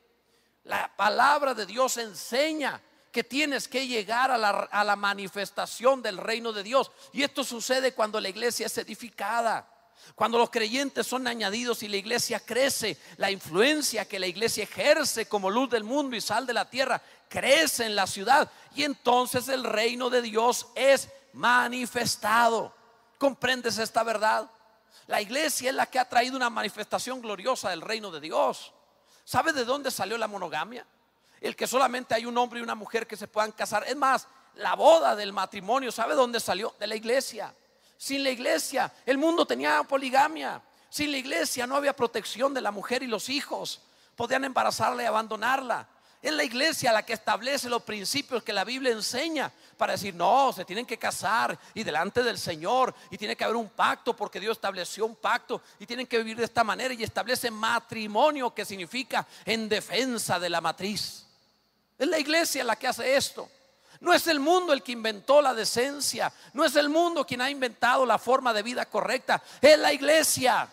La 0.64 0.92
palabra 0.94 1.54
de 1.54 1.64
Dios 1.64 1.96
enseña 1.96 2.80
que 3.10 3.24
tienes 3.24 3.68
que 3.68 3.86
llegar 3.86 4.30
a 4.30 4.36
la, 4.36 4.50
a 4.50 4.84
la 4.84 4.96
manifestación 4.96 6.02
del 6.02 6.18
reino 6.18 6.52
de 6.52 6.62
Dios. 6.62 6.90
Y 7.12 7.22
esto 7.22 7.42
sucede 7.42 7.94
cuando 7.94 8.20
la 8.20 8.28
iglesia 8.28 8.66
es 8.66 8.76
edificada. 8.76 9.66
Cuando 10.14 10.38
los 10.38 10.50
creyentes 10.50 11.06
son 11.06 11.26
añadidos 11.26 11.82
y 11.82 11.88
la 11.88 11.96
iglesia 11.96 12.40
crece, 12.40 12.98
la 13.16 13.30
influencia 13.30 14.06
que 14.06 14.18
la 14.18 14.26
iglesia 14.26 14.64
ejerce 14.64 15.26
como 15.26 15.50
luz 15.50 15.70
del 15.70 15.84
mundo 15.84 16.16
y 16.16 16.20
sal 16.20 16.46
de 16.46 16.52
la 16.52 16.68
tierra 16.68 17.00
crece 17.28 17.84
en 17.84 17.94
la 17.94 18.06
ciudad 18.06 18.50
y 18.74 18.84
entonces 18.84 19.48
el 19.48 19.64
reino 19.64 20.10
de 20.10 20.22
Dios 20.22 20.66
es 20.74 21.08
manifestado. 21.32 22.74
¿Comprendes 23.18 23.78
esta 23.78 24.02
verdad? 24.02 24.50
La 25.06 25.20
iglesia 25.20 25.70
es 25.70 25.76
la 25.76 25.86
que 25.86 25.98
ha 25.98 26.08
traído 26.08 26.36
una 26.36 26.50
manifestación 26.50 27.20
gloriosa 27.20 27.70
del 27.70 27.80
reino 27.80 28.10
de 28.10 28.20
Dios. 28.20 28.72
¿Sabe 29.24 29.52
de 29.52 29.64
dónde 29.64 29.90
salió 29.90 30.16
la 30.18 30.28
monogamia? 30.28 30.86
El 31.40 31.54
que 31.54 31.66
solamente 31.66 32.14
hay 32.14 32.26
un 32.26 32.36
hombre 32.36 32.60
y 32.60 32.62
una 32.62 32.74
mujer 32.74 33.06
que 33.06 33.16
se 33.16 33.28
puedan 33.28 33.52
casar. 33.52 33.84
Es 33.86 33.96
más, 33.96 34.26
la 34.54 34.74
boda 34.74 35.14
del 35.14 35.32
matrimonio, 35.32 35.92
¿sabe 35.92 36.14
dónde 36.14 36.40
salió? 36.40 36.74
De 36.78 36.86
la 36.86 36.96
iglesia. 36.96 37.54
Sin 37.98 38.22
la 38.22 38.30
iglesia, 38.30 38.92
el 39.04 39.18
mundo 39.18 39.44
tenía 39.44 39.82
poligamia. 39.82 40.62
Sin 40.88 41.10
la 41.10 41.18
iglesia 41.18 41.66
no 41.66 41.76
había 41.76 41.94
protección 41.94 42.54
de 42.54 42.60
la 42.60 42.70
mujer 42.70 43.02
y 43.02 43.08
los 43.08 43.28
hijos. 43.28 43.82
Podían 44.14 44.44
embarazarla 44.44 45.02
y 45.02 45.06
abandonarla. 45.06 45.86
Es 46.22 46.32
la 46.32 46.44
iglesia 46.44 46.92
la 46.92 47.04
que 47.04 47.12
establece 47.12 47.68
los 47.68 47.82
principios 47.82 48.42
que 48.42 48.52
la 48.52 48.64
Biblia 48.64 48.92
enseña 48.92 49.52
para 49.76 49.92
decir, 49.92 50.14
no, 50.14 50.52
se 50.52 50.64
tienen 50.64 50.86
que 50.86 50.98
casar 50.98 51.56
y 51.74 51.84
delante 51.84 52.22
del 52.22 52.38
Señor 52.38 52.94
y 53.10 53.18
tiene 53.18 53.36
que 53.36 53.44
haber 53.44 53.56
un 53.56 53.68
pacto 53.68 54.16
porque 54.16 54.40
Dios 54.40 54.56
estableció 54.56 55.04
un 55.04 55.14
pacto 55.14 55.62
y 55.78 55.86
tienen 55.86 56.06
que 56.06 56.18
vivir 56.18 56.36
de 56.36 56.44
esta 56.44 56.64
manera 56.64 56.94
y 56.94 57.04
establece 57.04 57.50
matrimonio 57.50 58.52
que 58.52 58.64
significa 58.64 59.26
en 59.44 59.68
defensa 59.68 60.40
de 60.40 60.50
la 60.50 60.60
matriz. 60.60 61.24
Es 61.96 62.08
la 62.08 62.18
iglesia 62.18 62.64
la 62.64 62.76
que 62.76 62.88
hace 62.88 63.16
esto. 63.16 63.48
No 64.00 64.12
es 64.12 64.26
el 64.28 64.38
mundo 64.38 64.72
el 64.72 64.82
que 64.82 64.92
inventó 64.92 65.42
la 65.42 65.54
decencia. 65.54 66.32
No 66.52 66.64
es 66.64 66.76
el 66.76 66.88
mundo 66.88 67.26
quien 67.26 67.40
ha 67.40 67.50
inventado 67.50 68.06
la 68.06 68.18
forma 68.18 68.52
de 68.52 68.62
vida 68.62 68.86
correcta. 68.86 69.42
Es 69.60 69.78
la 69.78 69.92
iglesia. 69.92 70.68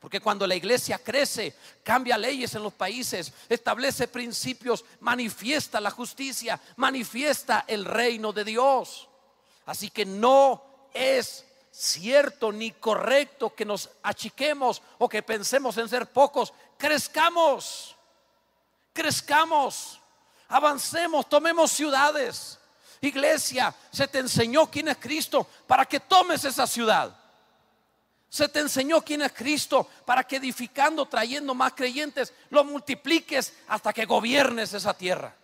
Porque 0.00 0.20
cuando 0.20 0.46
la 0.46 0.54
iglesia 0.54 0.98
crece, 0.98 1.56
cambia 1.82 2.16
leyes 2.16 2.54
en 2.54 2.62
los 2.62 2.72
países, 2.72 3.32
establece 3.48 4.06
principios, 4.06 4.84
manifiesta 5.00 5.80
la 5.80 5.90
justicia, 5.90 6.60
manifiesta 6.76 7.64
el 7.66 7.84
reino 7.84 8.32
de 8.32 8.44
Dios. 8.44 9.08
Así 9.66 9.90
que 9.90 10.06
no 10.06 10.88
es 10.94 11.44
cierto 11.72 12.52
ni 12.52 12.70
correcto 12.72 13.54
que 13.54 13.64
nos 13.64 13.90
achiquemos 14.02 14.82
o 14.98 15.08
que 15.08 15.22
pensemos 15.22 15.76
en 15.78 15.88
ser 15.88 16.06
pocos. 16.06 16.54
Crezcamos, 16.76 17.96
crezcamos 18.92 20.00
avancemos, 20.48 21.28
tomemos 21.28 21.70
ciudades. 21.70 22.58
Iglesia, 23.00 23.74
se 23.92 24.08
te 24.08 24.18
enseñó 24.18 24.68
quién 24.70 24.88
es 24.88 24.96
Cristo 24.96 25.46
para 25.66 25.84
que 25.84 26.00
tomes 26.00 26.44
esa 26.44 26.66
ciudad. 26.66 27.14
Se 28.28 28.48
te 28.48 28.60
enseñó 28.60 29.00
quién 29.02 29.22
es 29.22 29.32
Cristo 29.32 29.88
para 30.04 30.24
que 30.24 30.36
edificando, 30.36 31.06
trayendo 31.06 31.54
más 31.54 31.72
creyentes, 31.72 32.34
lo 32.50 32.64
multipliques 32.64 33.54
hasta 33.68 33.92
que 33.92 34.04
gobiernes 34.04 34.74
esa 34.74 34.94
tierra. 34.94 35.34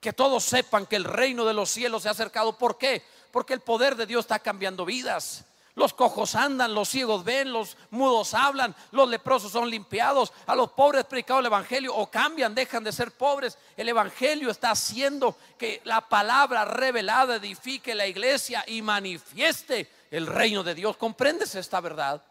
Que 0.00 0.12
todos 0.12 0.44
sepan 0.44 0.86
que 0.86 0.96
el 0.96 1.04
reino 1.04 1.44
de 1.44 1.54
los 1.54 1.70
cielos 1.70 2.02
se 2.02 2.08
ha 2.08 2.12
acercado. 2.12 2.56
¿Por 2.56 2.78
qué? 2.78 3.02
Porque 3.30 3.54
el 3.54 3.60
poder 3.60 3.96
de 3.96 4.06
Dios 4.06 4.24
está 4.24 4.38
cambiando 4.38 4.84
vidas. 4.84 5.44
Los 5.76 5.92
cojos 5.92 6.36
andan, 6.36 6.72
los 6.72 6.88
ciegos 6.88 7.24
ven, 7.24 7.52
los 7.52 7.76
mudos 7.90 8.32
hablan, 8.32 8.76
los 8.92 9.08
leprosos 9.08 9.50
son 9.50 9.68
limpiados, 9.68 10.32
a 10.46 10.54
los 10.54 10.70
pobres 10.70 11.04
predicado 11.04 11.40
el 11.40 11.46
Evangelio 11.46 11.94
o 11.94 12.08
cambian, 12.08 12.54
dejan 12.54 12.84
de 12.84 12.92
ser 12.92 13.10
pobres. 13.10 13.58
El 13.76 13.88
Evangelio 13.88 14.50
está 14.50 14.70
haciendo 14.70 15.36
que 15.58 15.80
la 15.84 16.08
palabra 16.08 16.64
revelada 16.64 17.36
edifique 17.36 17.94
la 17.94 18.06
iglesia 18.06 18.62
y 18.68 18.82
manifieste 18.82 19.90
el 20.12 20.28
reino 20.28 20.62
de 20.62 20.76
Dios. 20.76 20.96
¿Comprendes 20.96 21.56
esta 21.56 21.80
verdad? 21.80 22.22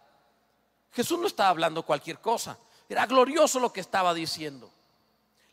Jesús 0.94 1.20
no 1.20 1.28
estaba 1.28 1.50
hablando 1.50 1.84
cualquier 1.84 2.20
cosa, 2.20 2.58
era 2.88 3.06
glorioso 3.08 3.60
lo 3.60 3.74
que 3.74 3.82
estaba 3.82 4.14
diciendo. 4.14 4.72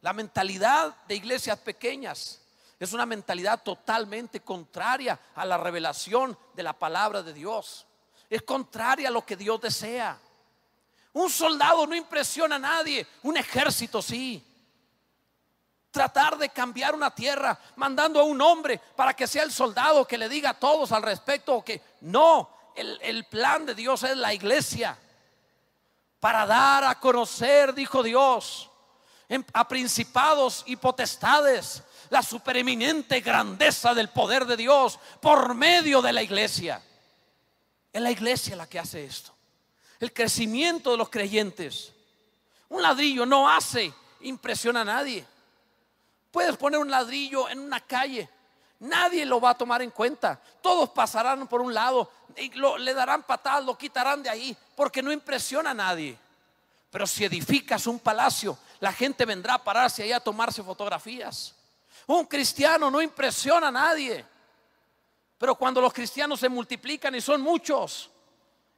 La 0.00 0.12
mentalidad 0.12 0.94
de 1.08 1.16
iglesias 1.16 1.58
pequeñas 1.58 2.39
es 2.80 2.94
una 2.94 3.04
mentalidad 3.04 3.62
totalmente 3.62 4.40
contraria 4.40 5.20
a 5.34 5.44
la 5.44 5.58
revelación 5.58 6.36
de 6.54 6.62
la 6.62 6.72
palabra 6.72 7.22
de 7.22 7.34
Dios. 7.34 7.86
Es 8.30 8.40
contraria 8.40 9.08
a 9.08 9.12
lo 9.12 9.24
que 9.26 9.36
Dios 9.36 9.60
desea. 9.60 10.18
Un 11.12 11.28
soldado 11.28 11.86
no 11.86 11.94
impresiona 11.94 12.56
a 12.56 12.58
nadie, 12.58 13.06
un 13.22 13.36
ejército 13.36 14.00
sí. 14.00 14.42
Tratar 15.90 16.38
de 16.38 16.48
cambiar 16.48 16.94
una 16.94 17.14
tierra 17.14 17.58
mandando 17.76 18.18
a 18.18 18.24
un 18.24 18.40
hombre 18.40 18.80
para 18.96 19.12
que 19.12 19.26
sea 19.26 19.42
el 19.42 19.52
soldado 19.52 20.06
que 20.06 20.16
le 20.16 20.30
diga 20.30 20.50
a 20.50 20.58
todos 20.58 20.90
al 20.92 21.02
respecto 21.02 21.62
que 21.62 21.82
no, 22.00 22.48
el, 22.74 22.98
el 23.02 23.26
plan 23.26 23.66
de 23.66 23.74
Dios 23.74 24.04
es 24.04 24.16
la 24.16 24.32
iglesia. 24.32 24.96
Para 26.18 26.46
dar 26.46 26.84
a 26.84 26.98
conocer, 26.98 27.74
dijo 27.74 28.02
Dios, 28.02 28.69
a 29.52 29.68
principados 29.68 30.64
y 30.66 30.76
potestades 30.76 31.82
la 32.10 32.22
supereminente 32.22 33.20
grandeza 33.20 33.94
del 33.94 34.08
poder 34.08 34.44
de 34.44 34.56
Dios 34.56 34.98
por 35.20 35.54
medio 35.54 36.02
de 36.02 36.12
la 36.12 36.22
iglesia. 36.22 36.82
Es 37.92 38.02
la 38.02 38.10
iglesia 38.10 38.56
la 38.56 38.68
que 38.68 38.78
hace 38.78 39.04
esto. 39.04 39.32
El 40.00 40.12
crecimiento 40.12 40.90
de 40.90 40.96
los 40.96 41.08
creyentes. 41.08 41.92
Un 42.68 42.82
ladrillo 42.82 43.26
no 43.26 43.48
hace 43.48 43.92
impresión 44.20 44.76
a 44.76 44.84
nadie. 44.84 45.24
Puedes 46.30 46.56
poner 46.56 46.80
un 46.80 46.90
ladrillo 46.90 47.48
en 47.48 47.60
una 47.60 47.80
calle. 47.80 48.28
Nadie 48.80 49.26
lo 49.26 49.40
va 49.40 49.50
a 49.50 49.58
tomar 49.58 49.82
en 49.82 49.90
cuenta. 49.90 50.40
Todos 50.62 50.90
pasarán 50.90 51.46
por 51.46 51.60
un 51.60 51.74
lado 51.74 52.10
y 52.36 52.50
le 52.50 52.94
darán 52.94 53.22
patadas, 53.24 53.64
lo 53.64 53.76
quitarán 53.76 54.22
de 54.22 54.30
ahí, 54.30 54.56
porque 54.74 55.02
no 55.02 55.12
impresiona 55.12 55.70
a 55.70 55.74
nadie. 55.74 56.16
Pero 56.90 57.06
si 57.06 57.24
edificas 57.24 57.86
un 57.86 57.98
palacio, 57.98 58.58
la 58.80 58.92
gente 58.92 59.24
vendrá 59.24 59.54
a 59.54 59.64
pararse 59.64 60.02
ahí 60.02 60.12
a 60.12 60.20
tomarse 60.20 60.62
fotografías. 60.62 61.54
Un 62.06 62.24
cristiano 62.24 62.90
no 62.90 63.00
impresiona 63.00 63.68
a 63.68 63.72
nadie. 63.72 64.24
Pero 65.38 65.54
cuando 65.54 65.80
los 65.80 65.92
cristianos 65.92 66.40
se 66.40 66.48
multiplican 66.48 67.14
y 67.14 67.20
son 67.20 67.40
muchos, 67.40 68.10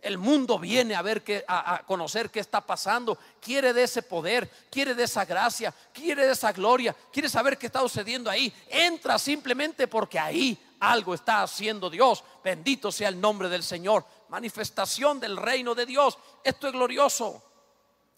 el 0.01 0.19
mundo 0.19 0.59
viene 0.59 0.97
a 0.97 1.03
ver 1.03 1.23
que, 1.23 1.45
a, 1.47 1.83
conocer 1.87 2.31
qué 2.31 2.41
está 2.41 2.61
pasando, 2.61 3.17
quiere 3.41 3.73
de 3.73 3.85
ese 3.85 4.03
poder, 4.03 4.51
quiere 4.71 4.95
de 4.95 5.05
esa 5.05 5.25
gracia, 5.25 5.73
quiere 5.93 6.27
de 6.27 6.33
esa 6.33 6.53
gloria, 6.53 6.95
quiere 7.13 7.29
saber 7.29 7.57
qué 7.57 7.67
está 7.67 7.81
sucediendo 7.81 8.29
ahí. 8.29 8.53
Entra 8.69 9.19
simplemente 9.19 9.87
porque 9.87 10.19
ahí 10.19 10.59
algo 10.81 11.15
está 11.15 11.43
haciendo 11.43 11.89
Dios. 11.89 12.25
Bendito 12.43 12.91
sea 12.91 13.09
el 13.09 13.21
nombre 13.21 13.49
del 13.49 13.63
Señor. 13.63 14.05
Manifestación 14.29 15.21
del 15.21 15.37
reino 15.37 15.75
de 15.77 15.87
Dios. 15.87 16.19
Esto 16.43 16.67
es 16.67 16.73
glorioso. 16.73 17.41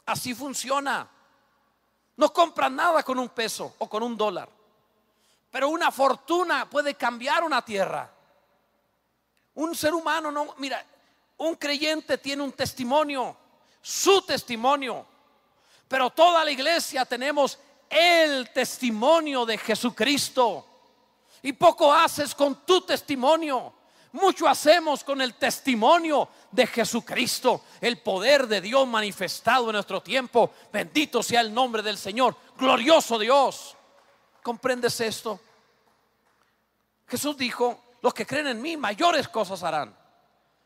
Así 0.06 0.34
funciona. 0.34 1.08
No 2.16 2.32
compran 2.32 2.76
nada 2.76 3.02
con 3.02 3.18
un 3.18 3.28
peso 3.28 3.74
o 3.78 3.88
con 3.88 4.02
un 4.02 4.16
dólar. 4.16 4.48
Pero 5.50 5.68
una 5.68 5.90
fortuna 5.90 6.68
puede 6.68 6.94
cambiar 6.94 7.44
una 7.44 7.64
tierra. 7.64 8.10
Un 9.54 9.74
ser 9.74 9.94
humano 9.94 10.30
no, 10.30 10.54
mira, 10.58 10.84
un 11.38 11.54
creyente 11.54 12.18
tiene 12.18 12.42
un 12.42 12.52
testimonio, 12.52 13.36
su 13.80 14.22
testimonio. 14.22 15.06
Pero 15.86 16.10
toda 16.10 16.44
la 16.44 16.50
iglesia 16.50 17.04
tenemos 17.04 17.58
el 17.88 18.50
testimonio 18.52 19.44
de 19.44 19.58
Jesucristo. 19.58 20.66
Y 21.42 21.52
poco 21.52 21.92
haces 21.92 22.34
con 22.34 22.64
tu 22.64 22.80
testimonio. 22.80 23.72
Mucho 24.14 24.46
hacemos 24.46 25.02
con 25.02 25.20
el 25.20 25.34
testimonio 25.34 26.28
de 26.52 26.68
Jesucristo, 26.68 27.62
el 27.80 28.00
poder 28.00 28.46
de 28.46 28.60
Dios 28.60 28.86
manifestado 28.86 29.66
en 29.66 29.72
nuestro 29.72 30.00
tiempo. 30.04 30.52
Bendito 30.72 31.20
sea 31.20 31.40
el 31.40 31.52
nombre 31.52 31.82
del 31.82 31.98
Señor. 31.98 32.36
Glorioso 32.56 33.18
Dios. 33.18 33.76
¿Comprendes 34.40 35.00
esto? 35.00 35.40
Jesús 37.08 37.36
dijo, 37.36 37.96
los 38.02 38.14
que 38.14 38.24
creen 38.24 38.46
en 38.46 38.62
mí, 38.62 38.76
mayores 38.76 39.26
cosas 39.26 39.64
harán. 39.64 39.96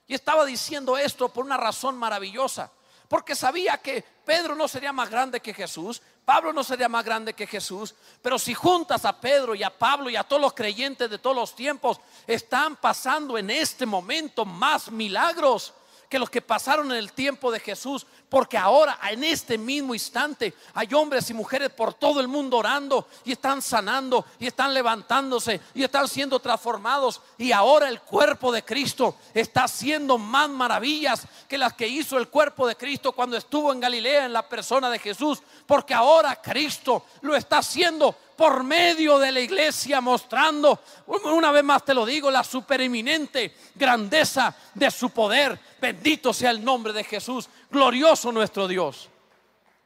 Y 0.06 0.12
estaba 0.14 0.44
diciendo 0.44 0.98
esto 0.98 1.30
por 1.30 1.42
una 1.42 1.56
razón 1.56 1.96
maravillosa, 1.96 2.70
porque 3.08 3.34
sabía 3.34 3.78
que 3.78 4.04
Pedro 4.28 4.54
no 4.54 4.68
sería 4.68 4.92
más 4.92 5.08
grande 5.08 5.40
que 5.40 5.54
Jesús, 5.54 6.02
Pablo 6.26 6.52
no 6.52 6.62
sería 6.62 6.86
más 6.86 7.02
grande 7.02 7.32
que 7.32 7.46
Jesús, 7.46 7.94
pero 8.20 8.38
si 8.38 8.52
juntas 8.52 9.06
a 9.06 9.18
Pedro 9.18 9.54
y 9.54 9.62
a 9.62 9.70
Pablo 9.70 10.10
y 10.10 10.16
a 10.16 10.22
todos 10.22 10.42
los 10.42 10.52
creyentes 10.52 11.08
de 11.08 11.16
todos 11.16 11.34
los 11.34 11.56
tiempos, 11.56 11.98
están 12.26 12.76
pasando 12.76 13.38
en 13.38 13.48
este 13.48 13.86
momento 13.86 14.44
más 14.44 14.90
milagros 14.90 15.72
que 16.10 16.18
los 16.18 16.28
que 16.28 16.42
pasaron 16.42 16.90
en 16.90 16.98
el 16.98 17.14
tiempo 17.14 17.50
de 17.50 17.58
Jesús, 17.58 18.06
porque 18.28 18.58
ahora 18.58 18.98
en 19.10 19.24
este 19.24 19.56
mismo 19.56 19.94
instante 19.94 20.54
hay 20.74 20.92
hombres 20.92 21.30
y 21.30 21.34
mujeres 21.34 21.70
por 21.70 21.94
todo 21.94 22.20
el 22.20 22.28
mundo 22.28 22.58
orando 22.58 23.06
y 23.24 23.32
están 23.32 23.62
sanando 23.62 24.24
y 24.38 24.46
están 24.46 24.74
levantándose 24.74 25.60
y 25.74 25.82
están 25.82 26.08
siendo 26.08 26.38
transformados. 26.38 27.20
Y 27.38 27.52
ahora 27.52 27.88
el 27.88 28.00
cuerpo 28.00 28.52
de 28.52 28.64
Cristo 28.64 29.16
está 29.32 29.64
haciendo 29.64 30.18
más 30.18 30.50
maravillas 30.50 31.26
que 31.48 31.58
las 31.58 31.72
que 31.72 31.88
hizo 31.88 32.18
el 32.18 32.28
cuerpo 32.28 32.66
de 32.66 32.76
Cristo 32.76 33.12
cuando 33.12 33.36
estuvo 33.36 33.72
en 33.72 33.80
Galilea 33.80 34.26
en 34.26 34.32
la 34.32 34.46
persona 34.46 34.90
de 34.90 34.98
Jesús, 34.98 35.42
porque 35.66 35.94
ahora 35.94 36.40
Cristo 36.40 37.04
lo 37.22 37.34
está 37.34 37.58
haciendo 37.58 38.14
por 38.38 38.62
medio 38.62 39.18
de 39.18 39.32
la 39.32 39.40
iglesia, 39.40 40.00
mostrando, 40.00 40.78
una 41.06 41.50
vez 41.50 41.64
más 41.64 41.84
te 41.84 41.92
lo 41.92 42.06
digo, 42.06 42.30
la 42.30 42.44
supereminente 42.44 43.56
grandeza 43.74 44.54
de 44.74 44.92
su 44.92 45.10
poder. 45.10 45.58
Bendito 45.80 46.32
sea 46.32 46.52
el 46.52 46.64
nombre 46.64 46.92
de 46.92 47.02
Jesús, 47.02 47.48
glorioso 47.70 48.32
nuestro 48.32 48.68
Dios. 48.68 49.08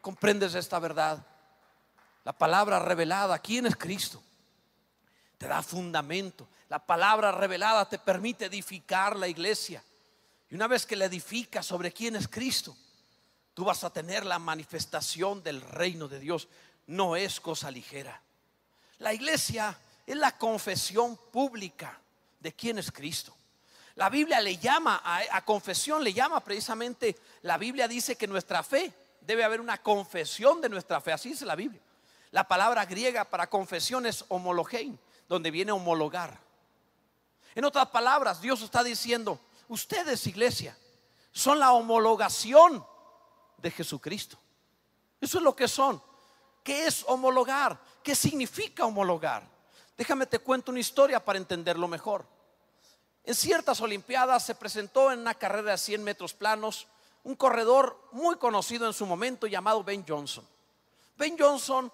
¿Comprendes 0.00 0.54
esta 0.54 0.78
verdad? 0.78 1.24
La 2.24 2.32
palabra 2.32 2.78
revelada, 2.78 3.38
¿quién 3.38 3.66
es 3.66 3.76
Cristo? 3.76 4.22
Te 5.38 5.48
da 5.48 5.62
fundamento. 5.62 6.48
La 6.68 6.78
palabra 6.78 7.32
revelada 7.32 7.88
te 7.88 7.98
permite 7.98 8.46
edificar 8.46 9.16
la 9.16 9.28
iglesia. 9.28 9.82
Y 10.50 10.54
una 10.54 10.66
vez 10.66 10.86
que 10.86 10.96
la 10.96 11.06
edificas 11.06 11.66
sobre 11.66 11.92
quién 11.92 12.16
es 12.16 12.28
Cristo, 12.28 12.76
tú 13.54 13.64
vas 13.64 13.84
a 13.84 13.90
tener 13.90 14.24
la 14.24 14.38
manifestación 14.38 15.42
del 15.42 15.60
reino 15.60 16.08
de 16.08 16.20
Dios. 16.20 16.48
No 16.86 17.16
es 17.16 17.40
cosa 17.40 17.70
ligera. 17.70 18.20
La 18.98 19.12
iglesia 19.12 19.76
es 20.06 20.16
la 20.16 20.36
confesión 20.38 21.16
pública 21.32 21.98
de 22.38 22.52
quién 22.52 22.78
es 22.78 22.90
Cristo. 22.92 23.34
La 23.96 24.08
Biblia 24.08 24.40
le 24.40 24.56
llama 24.56 25.02
a, 25.04 25.44
confesión, 25.44 26.02
le 26.02 26.12
llama 26.12 26.40
precisamente, 26.40 27.16
la 27.42 27.58
Biblia 27.58 27.86
dice 27.86 28.16
que 28.16 28.26
nuestra 28.26 28.62
fe, 28.62 28.92
debe 29.20 29.44
haber 29.44 29.60
una 29.60 29.78
confesión 29.78 30.60
de 30.60 30.68
nuestra 30.68 31.00
fe, 31.00 31.12
así 31.12 31.30
dice 31.30 31.44
la 31.44 31.54
Biblia. 31.54 31.80
La 32.30 32.48
palabra 32.48 32.86
griega 32.86 33.24
para 33.24 33.48
confesión 33.48 34.06
es 34.06 34.24
homologein, 34.28 34.98
donde 35.28 35.50
viene 35.50 35.72
homologar. 35.72 36.40
En 37.54 37.64
otras 37.64 37.88
palabras, 37.88 38.40
Dios 38.40 38.62
está 38.62 38.82
diciendo, 38.82 39.38
ustedes 39.68 40.26
iglesia, 40.26 40.76
son 41.32 41.58
la 41.58 41.72
homologación 41.72 42.84
de 43.58 43.70
Jesucristo. 43.70 44.38
Eso 45.20 45.38
es 45.38 45.44
lo 45.44 45.54
que 45.54 45.68
son. 45.68 46.02
¿Qué 46.64 46.86
es 46.86 47.04
homologar? 47.06 47.78
¿Qué 48.02 48.14
significa 48.14 48.86
homologar? 48.86 49.46
Déjame 49.96 50.26
te 50.26 50.38
cuento 50.38 50.70
una 50.70 50.80
historia 50.80 51.24
para 51.24 51.38
entenderlo 51.38 51.86
mejor. 51.86 52.26
En 53.24 53.34
ciertas 53.34 53.80
Olimpiadas 53.80 54.44
se 54.44 54.54
presentó 54.54 55.12
en 55.12 55.20
una 55.20 55.34
carrera 55.34 55.72
de 55.72 55.78
100 55.78 56.02
metros 56.02 56.34
planos 56.34 56.88
un 57.24 57.36
corredor 57.36 58.08
muy 58.12 58.36
conocido 58.36 58.86
en 58.86 58.92
su 58.92 59.06
momento 59.06 59.46
llamado 59.46 59.84
Ben 59.84 60.04
Johnson. 60.06 60.46
Ben 61.16 61.36
Johnson 61.38 61.92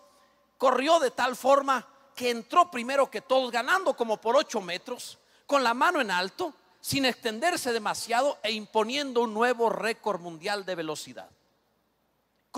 corrió 0.57 0.99
de 1.01 1.11
tal 1.11 1.37
forma 1.37 1.87
que 2.15 2.31
entró 2.31 2.71
primero 2.71 3.11
que 3.11 3.21
todos, 3.21 3.51
ganando 3.51 3.95
como 3.95 4.17
por 4.17 4.37
8 4.37 4.61
metros, 4.63 5.19
con 5.47 5.63
la 5.63 5.75
mano 5.75 6.01
en 6.01 6.11
alto, 6.11 6.55
sin 6.81 7.05
extenderse 7.05 7.73
demasiado 7.73 8.39
e 8.43 8.53
imponiendo 8.53 9.21
un 9.23 9.35
nuevo 9.35 9.69
récord 9.69 10.21
mundial 10.21 10.65
de 10.65 10.75
velocidad 10.75 11.29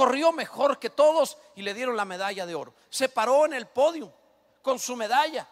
corrió 0.00 0.32
mejor 0.32 0.78
que 0.78 0.88
todos 0.88 1.36
y 1.54 1.60
le 1.60 1.74
dieron 1.74 1.94
la 1.94 2.06
medalla 2.06 2.46
de 2.46 2.54
oro. 2.54 2.72
Se 2.88 3.10
paró 3.10 3.44
en 3.44 3.52
el 3.52 3.66
podio 3.66 4.10
con 4.62 4.78
su 4.78 4.96
medalla. 4.96 5.46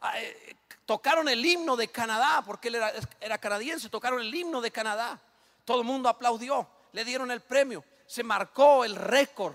Ah, 0.00 0.20
eh, 0.20 0.56
tocaron 0.86 1.28
el 1.28 1.44
himno 1.44 1.76
de 1.76 1.88
Canadá, 1.88 2.42
porque 2.44 2.68
él 2.68 2.76
era, 3.20 3.38
canadiense, 3.38 3.88
tocaron 3.88 4.20
el 4.20 4.34
himno 4.34 4.60
de 4.60 4.70
Canadá. 4.70 5.20
Todo 5.64 5.80
el 5.80 5.86
mundo 5.86 6.08
aplaudió, 6.08 6.66
le 6.92 7.04
dieron 7.04 7.30
el 7.30 7.40
premio. 7.40 7.84
Se 8.06 8.22
marcó 8.22 8.84
el 8.84 8.96
récord 8.96 9.54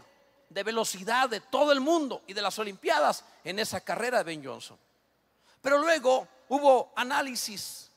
de 0.50 0.64
velocidad 0.64 1.28
de 1.28 1.42
todo 1.42 1.72
el 1.72 1.82
mundo 1.82 2.22
y 2.28 2.34
de 2.34 2.42
las 2.42 2.58
Olimpiadas 2.60 3.26
en 3.44 3.60
esa 3.60 3.82
carrera 3.82 4.20
de 4.20 4.24
Ben 4.24 4.46
Johnson. 4.46 4.78
Pero 5.62 5.80
luego 5.80 6.28
hubo 6.48 6.94
análisis 6.96 7.92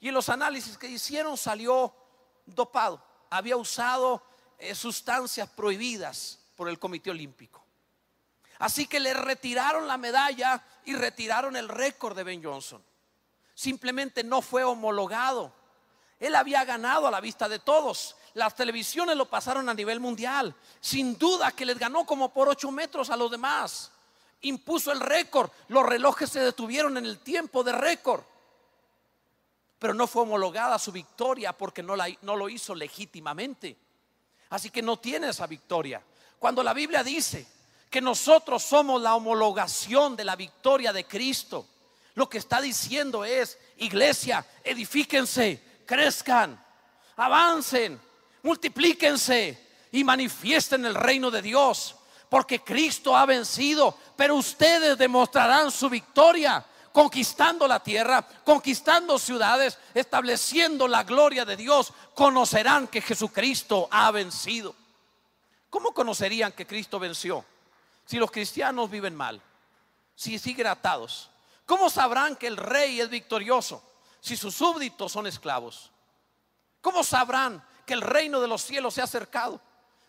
y 0.00 0.08
en 0.08 0.14
los 0.14 0.28
análisis 0.28 0.78
que 0.78 0.88
hicieron 0.88 1.36
salió 1.36 1.94
dopado. 2.46 3.00
Había 3.30 3.56
usado 3.56 4.22
eh, 4.58 4.74
sustancias 4.74 5.48
prohibidas 5.48 6.38
por 6.56 6.68
el 6.68 6.78
Comité 6.78 7.10
Olímpico. 7.10 7.61
Así 8.62 8.86
que 8.86 9.00
le 9.00 9.12
retiraron 9.12 9.88
la 9.88 9.96
medalla 9.96 10.62
y 10.84 10.94
retiraron 10.94 11.56
el 11.56 11.68
récord 11.68 12.16
de 12.16 12.22
Ben 12.22 12.44
Johnson. 12.44 12.80
Simplemente 13.56 14.22
no 14.22 14.40
fue 14.40 14.62
homologado. 14.62 15.52
Él 16.20 16.36
había 16.36 16.64
ganado 16.64 17.08
a 17.08 17.10
la 17.10 17.20
vista 17.20 17.48
de 17.48 17.58
todos. 17.58 18.14
Las 18.34 18.54
televisiones 18.54 19.16
lo 19.16 19.26
pasaron 19.26 19.68
a 19.68 19.74
nivel 19.74 19.98
mundial. 19.98 20.54
Sin 20.80 21.18
duda 21.18 21.50
que 21.50 21.66
les 21.66 21.76
ganó 21.76 22.06
como 22.06 22.32
por 22.32 22.48
ocho 22.48 22.70
metros 22.70 23.10
a 23.10 23.16
los 23.16 23.32
demás. 23.32 23.90
Impuso 24.42 24.92
el 24.92 25.00
récord. 25.00 25.50
Los 25.66 25.84
relojes 25.84 26.30
se 26.30 26.38
detuvieron 26.38 26.96
en 26.96 27.06
el 27.06 27.18
tiempo 27.18 27.64
de 27.64 27.72
récord. 27.72 28.22
Pero 29.80 29.92
no 29.92 30.06
fue 30.06 30.22
homologada 30.22 30.78
su 30.78 30.92
victoria 30.92 31.52
porque 31.52 31.82
no, 31.82 31.96
no 31.96 32.36
lo 32.36 32.48
hizo 32.48 32.76
legítimamente. 32.76 33.76
Así 34.50 34.70
que 34.70 34.82
no 34.82 35.00
tiene 35.00 35.30
esa 35.30 35.48
victoria. 35.48 36.00
Cuando 36.38 36.62
la 36.62 36.72
Biblia 36.72 37.02
dice 37.02 37.61
que 37.92 38.00
nosotros 38.00 38.62
somos 38.62 39.02
la 39.02 39.14
homologación 39.14 40.16
de 40.16 40.24
la 40.24 40.34
victoria 40.34 40.94
de 40.94 41.04
Cristo, 41.04 41.66
lo 42.14 42.26
que 42.26 42.38
está 42.38 42.58
diciendo 42.58 43.22
es, 43.22 43.58
iglesia, 43.76 44.46
edifíquense, 44.64 45.62
crezcan, 45.84 46.58
avancen, 47.16 48.00
multiplíquense 48.42 49.68
y 49.92 50.04
manifiesten 50.04 50.86
el 50.86 50.94
reino 50.94 51.30
de 51.30 51.42
Dios. 51.42 51.94
Porque 52.30 52.60
Cristo 52.60 53.14
ha 53.14 53.26
vencido, 53.26 53.94
pero 54.16 54.36
ustedes 54.36 54.96
demostrarán 54.96 55.70
su 55.70 55.90
victoria 55.90 56.64
conquistando 56.92 57.68
la 57.68 57.82
tierra, 57.82 58.26
conquistando 58.42 59.18
ciudades, 59.18 59.78
estableciendo 59.92 60.88
la 60.88 61.04
gloria 61.04 61.44
de 61.44 61.56
Dios, 61.58 61.92
conocerán 62.14 62.88
que 62.88 63.02
Jesucristo 63.02 63.86
ha 63.90 64.10
vencido. 64.10 64.74
¿Cómo 65.68 65.92
conocerían 65.92 66.52
que 66.52 66.66
Cristo 66.66 66.98
venció? 66.98 67.44
Si 68.12 68.18
los 68.18 68.30
cristianos 68.30 68.90
viven 68.90 69.16
mal, 69.16 69.40
si 70.14 70.38
siguen 70.38 70.66
atados. 70.66 71.30
¿Cómo 71.64 71.88
sabrán 71.88 72.36
que 72.36 72.46
el 72.46 72.58
rey 72.58 73.00
es 73.00 73.08
victorioso 73.08 73.82
si 74.20 74.36
sus 74.36 74.54
súbditos 74.54 75.10
son 75.10 75.26
esclavos? 75.26 75.90
¿Cómo 76.82 77.04
sabrán 77.04 77.64
que 77.86 77.94
el 77.94 78.02
reino 78.02 78.42
de 78.42 78.48
los 78.48 78.60
cielos 78.60 78.92
se 78.92 79.00
ha 79.00 79.04
acercado 79.04 79.62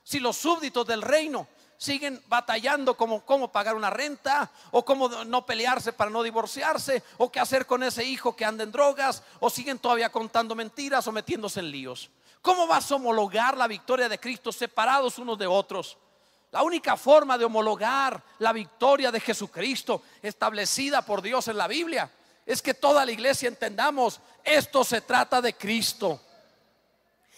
si 0.03 0.19
los 0.19 0.35
súbditos 0.35 0.85
del 0.85 1.01
reino 1.01 1.47
siguen 1.77 2.21
batallando 2.27 2.97
como 2.97 3.25
cómo 3.25 3.53
pagar 3.53 3.73
una 3.73 3.89
renta 3.89 4.51
o 4.71 4.83
cómo 4.83 5.07
no 5.07 5.45
pelearse 5.45 5.93
para 5.93 6.11
no 6.11 6.23
divorciarse 6.23 7.03
o 7.19 7.31
qué 7.31 7.39
hacer 7.39 7.65
con 7.65 7.83
ese 7.83 8.03
hijo 8.03 8.35
que 8.35 8.43
anda 8.43 8.65
en 8.65 8.73
drogas 8.73 9.23
o 9.39 9.49
siguen 9.49 9.79
todavía 9.79 10.11
contando 10.11 10.55
mentiras 10.55 11.07
o 11.07 11.13
metiéndose 11.13 11.61
en 11.61 11.71
líos. 11.71 12.09
¿Cómo 12.41 12.67
vas 12.67 12.91
a 12.91 12.95
homologar 12.95 13.55
la 13.55 13.67
victoria 13.69 14.09
de 14.09 14.19
Cristo 14.19 14.51
separados 14.51 15.17
unos 15.19 15.37
de 15.37 15.47
otros? 15.47 15.97
La 16.53 16.61
única 16.61 16.95
forma 16.95 17.35
de 17.35 17.45
homologar 17.45 18.23
la 18.37 18.53
victoria 18.53 19.11
de 19.11 19.19
Jesucristo 19.19 20.03
establecida 20.21 21.01
por 21.01 21.23
Dios 21.23 21.47
en 21.47 21.57
la 21.57 21.67
Biblia 21.67 22.11
es 22.45 22.61
que 22.61 22.75
toda 22.75 23.03
la 23.03 23.11
iglesia 23.11 23.49
entendamos, 23.49 24.19
esto 24.43 24.83
se 24.83 25.01
trata 25.01 25.41
de 25.41 25.55
Cristo. 25.55 26.21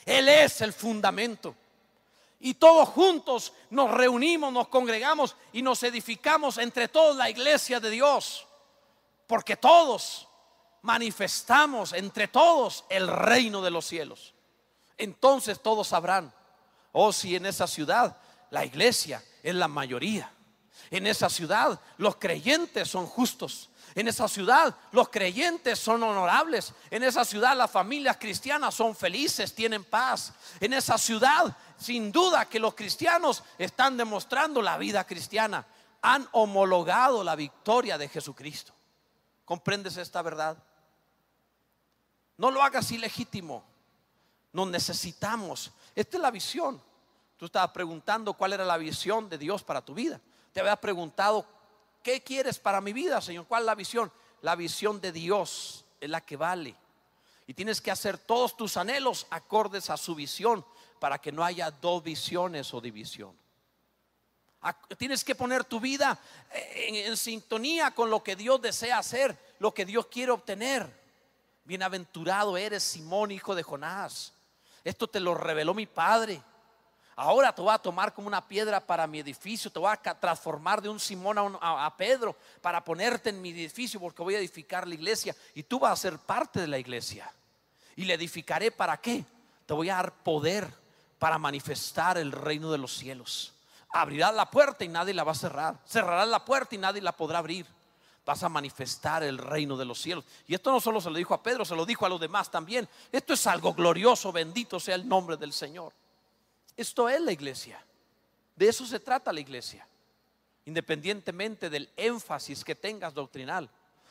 Él 0.05 0.27
es 0.27 0.59
el 0.59 0.73
fundamento 0.73 1.55
y 2.41 2.55
todos 2.55 2.89
juntos 2.89 3.53
nos 3.69 3.89
reunimos, 3.89 4.51
nos 4.51 4.67
congregamos 4.67 5.37
y 5.53 5.61
nos 5.61 5.81
edificamos 5.83 6.57
entre 6.57 6.89
todos 6.89 7.15
la 7.15 7.29
iglesia 7.29 7.79
de 7.79 7.91
Dios. 7.91 8.45
Porque 9.27 9.55
todos 9.55 10.27
manifestamos 10.81 11.93
entre 11.93 12.27
todos 12.27 12.83
el 12.89 13.07
reino 13.07 13.61
de 13.61 13.71
los 13.71 13.85
cielos. 13.85 14.33
Entonces 14.97 15.61
todos 15.61 15.87
sabrán, 15.87 16.33
oh 16.91 17.13
si 17.13 17.37
en 17.37 17.45
esa 17.45 17.65
ciudad 17.65 18.17
la 18.51 18.65
iglesia 18.65 19.23
es 19.43 19.55
la 19.55 19.67
mayoría. 19.67 20.31
En 20.91 21.07
esa 21.07 21.29
ciudad 21.29 21.79
los 21.97 22.17
creyentes 22.17 22.89
son 22.89 23.05
justos. 23.05 23.69
En 23.95 24.07
esa 24.07 24.27
ciudad 24.27 24.75
los 24.91 25.09
creyentes 25.09 25.79
son 25.79 26.03
honorables. 26.03 26.73
En 26.91 27.03
esa 27.03 27.23
ciudad 27.23 27.55
las 27.55 27.71
familias 27.71 28.17
cristianas 28.17 28.75
son 28.75 28.95
felices, 28.95 29.55
tienen 29.55 29.83
paz. 29.83 30.33
En 30.59 30.73
esa 30.73 30.97
ciudad, 30.97 31.55
sin 31.77 32.11
duda 32.11 32.45
que 32.45 32.59
los 32.59 32.75
cristianos 32.75 33.43
están 33.57 33.97
demostrando 33.97 34.61
la 34.61 34.77
vida 34.77 35.05
cristiana. 35.05 35.65
Han 36.01 36.27
homologado 36.33 37.23
la 37.23 37.35
victoria 37.35 37.97
de 37.97 38.09
Jesucristo. 38.09 38.73
¿Comprendes 39.45 39.97
esta 39.97 40.21
verdad? 40.21 40.57
No 42.37 42.51
lo 42.51 42.61
hagas 42.61 42.91
ilegítimo. 42.91 43.63
Nos 44.51 44.67
necesitamos. 44.67 45.71
Esta 45.95 46.17
es 46.17 46.21
la 46.21 46.31
visión. 46.31 46.81
Tú 47.37 47.45
estabas 47.45 47.71
preguntando 47.71 48.33
cuál 48.33 48.53
era 48.53 48.65
la 48.65 48.77
visión 48.77 49.29
de 49.29 49.37
Dios 49.37 49.63
para 49.63 49.81
tu 49.81 49.93
vida. 49.93 50.19
Te 50.53 50.61
había 50.61 50.75
preguntado 50.75 51.45
¿Qué 52.05 52.21
quieres 52.21 52.59
para 52.59 52.81
mi 52.81 52.93
vida, 52.93 53.19
Señor? 53.19 53.47
¿Cuál 53.47 53.63
es 53.63 53.65
la 53.65 53.73
visión? 53.73 54.11
La 54.43 54.55
visión 54.55 55.01
de 55.01 55.11
Dios 55.11 55.85
es 55.99 56.07
la 56.07 56.21
que 56.21 56.37
vale. 56.37 56.75
Y 57.47 57.55
tienes 57.55 57.81
que 57.81 57.89
hacer 57.89 58.19
todos 58.19 58.55
tus 58.55 58.77
anhelos 58.77 59.25
acordes 59.31 59.89
a 59.89 59.97
su 59.97 60.13
visión 60.13 60.63
para 60.99 61.17
que 61.17 61.31
no 61.31 61.43
haya 61.43 61.71
dos 61.71 62.03
visiones 62.03 62.71
o 62.75 62.79
división. 62.79 63.35
Tienes 64.99 65.23
que 65.23 65.33
poner 65.33 65.63
tu 65.63 65.79
vida 65.79 66.19
en, 66.51 66.93
en, 66.93 67.17
sintonía 67.17 67.89
con 67.89 68.11
lo 68.11 68.21
que 68.21 68.35
Dios 68.35 68.61
desea 68.61 68.99
hacer, 68.99 69.35
lo 69.57 69.73
que 69.73 69.83
Dios 69.83 70.05
quiere 70.05 70.31
obtener. 70.31 70.87
Bienaventurado 71.63 72.55
eres 72.55 72.83
Simón, 72.83 73.31
hijo 73.31 73.55
de 73.55 73.63
Jonás. 73.63 74.31
Esto 74.83 75.07
te 75.07 75.19
lo 75.19 75.33
reveló 75.33 75.73
mi 75.73 75.87
Padre. 75.87 76.39
Ahora 77.17 77.53
te 77.55 77.61
voy 77.61 77.73
a 77.73 77.77
tomar 77.77 78.13
como 78.13 78.27
una 78.27 78.45
piedra 78.45 78.81
para 78.81 79.07
mi 79.07 79.19
edificio, 79.19 79.71
te 79.71 79.79
voy 79.79 79.89
a 79.89 79.95
transformar 79.95 80.81
de 80.81 80.89
un 80.89 80.99
Simón 80.99 81.57
a, 81.61 81.93
Pedro 81.95 82.35
para 82.61 82.83
ponerte 82.83 83.29
en 83.29 83.41
mi 83.41 83.51
edificio 83.51 84.01
porque 84.01 84.21
voy 84.21 84.35
a 84.35 84.39
edificar 84.39 84.85
la 84.85 84.95
iglesia 84.95 85.33
y 85.53 85.63
tú 85.63 85.79
vas 85.79 85.93
a 85.93 85.95
ser 85.95 86.19
parte 86.19 86.59
de 86.59 86.67
la 86.67 86.77
iglesia. 86.77 87.31
Y 87.95 88.03
le 88.03 88.15
edificaré 88.15 88.69
para 88.69 88.97
qué? 88.97 89.23
Te 89.65 89.73
voy 89.73 89.89
a 89.89 89.95
dar 89.95 90.11
poder 90.11 90.67
para 91.17 91.37
manifestar 91.37 92.17
el 92.17 92.33
reino 92.33 92.69
de 92.69 92.79
los 92.79 92.93
cielos. 92.93 93.53
Abrirás 93.93 94.35
la 94.35 94.51
puerta 94.51 94.83
y 94.83 94.89
nadie 94.89 95.13
la 95.13 95.23
va 95.23 95.31
a 95.31 95.35
cerrar. 95.35 95.79
Cerrarás 95.87 96.27
la 96.27 96.43
puerta 96.43 96.75
y 96.75 96.77
nadie 96.77 97.01
la 97.01 97.13
podrá 97.13 97.37
abrir. 97.39 97.65
Vas 98.25 98.43
a 98.43 98.49
manifestar 98.49 99.23
el 99.23 99.37
reino 99.37 99.77
de 99.77 99.85
los 99.85 100.01
cielos. 100.01 100.25
Y 100.47 100.53
esto 100.53 100.69
no 100.69 100.81
solo 100.81 100.99
se 100.99 101.09
lo 101.09 101.15
dijo 101.15 101.33
a 101.33 101.41
Pedro, 101.41 101.63
se 101.63 101.75
lo 101.75 101.85
dijo 101.85 102.05
a 102.05 102.09
los 102.09 102.19
demás 102.19 102.51
también. 102.51 102.89
Esto 103.09 103.33
es 103.33 103.47
algo 103.47 103.73
glorioso, 103.73 104.33
bendito 104.33 104.81
sea 104.81 104.95
el 104.95 105.07
nombre 105.07 105.37
del 105.37 105.53
Señor. 105.53 105.93
Esto 106.75 107.09
es 107.09 107.21
la 107.21 107.31
iglesia. 107.31 107.83
De 108.55 108.67
eso 108.67 108.85
se 108.85 108.99
trata 108.99 109.33
la 109.33 109.39
iglesia. 109.39 109.87
Independientemente 110.65 111.69
del 111.69 111.89
énfasis 111.95 112.63
que 112.63 112.75
tengas 112.75 113.13
doctrinal. 113.13 113.69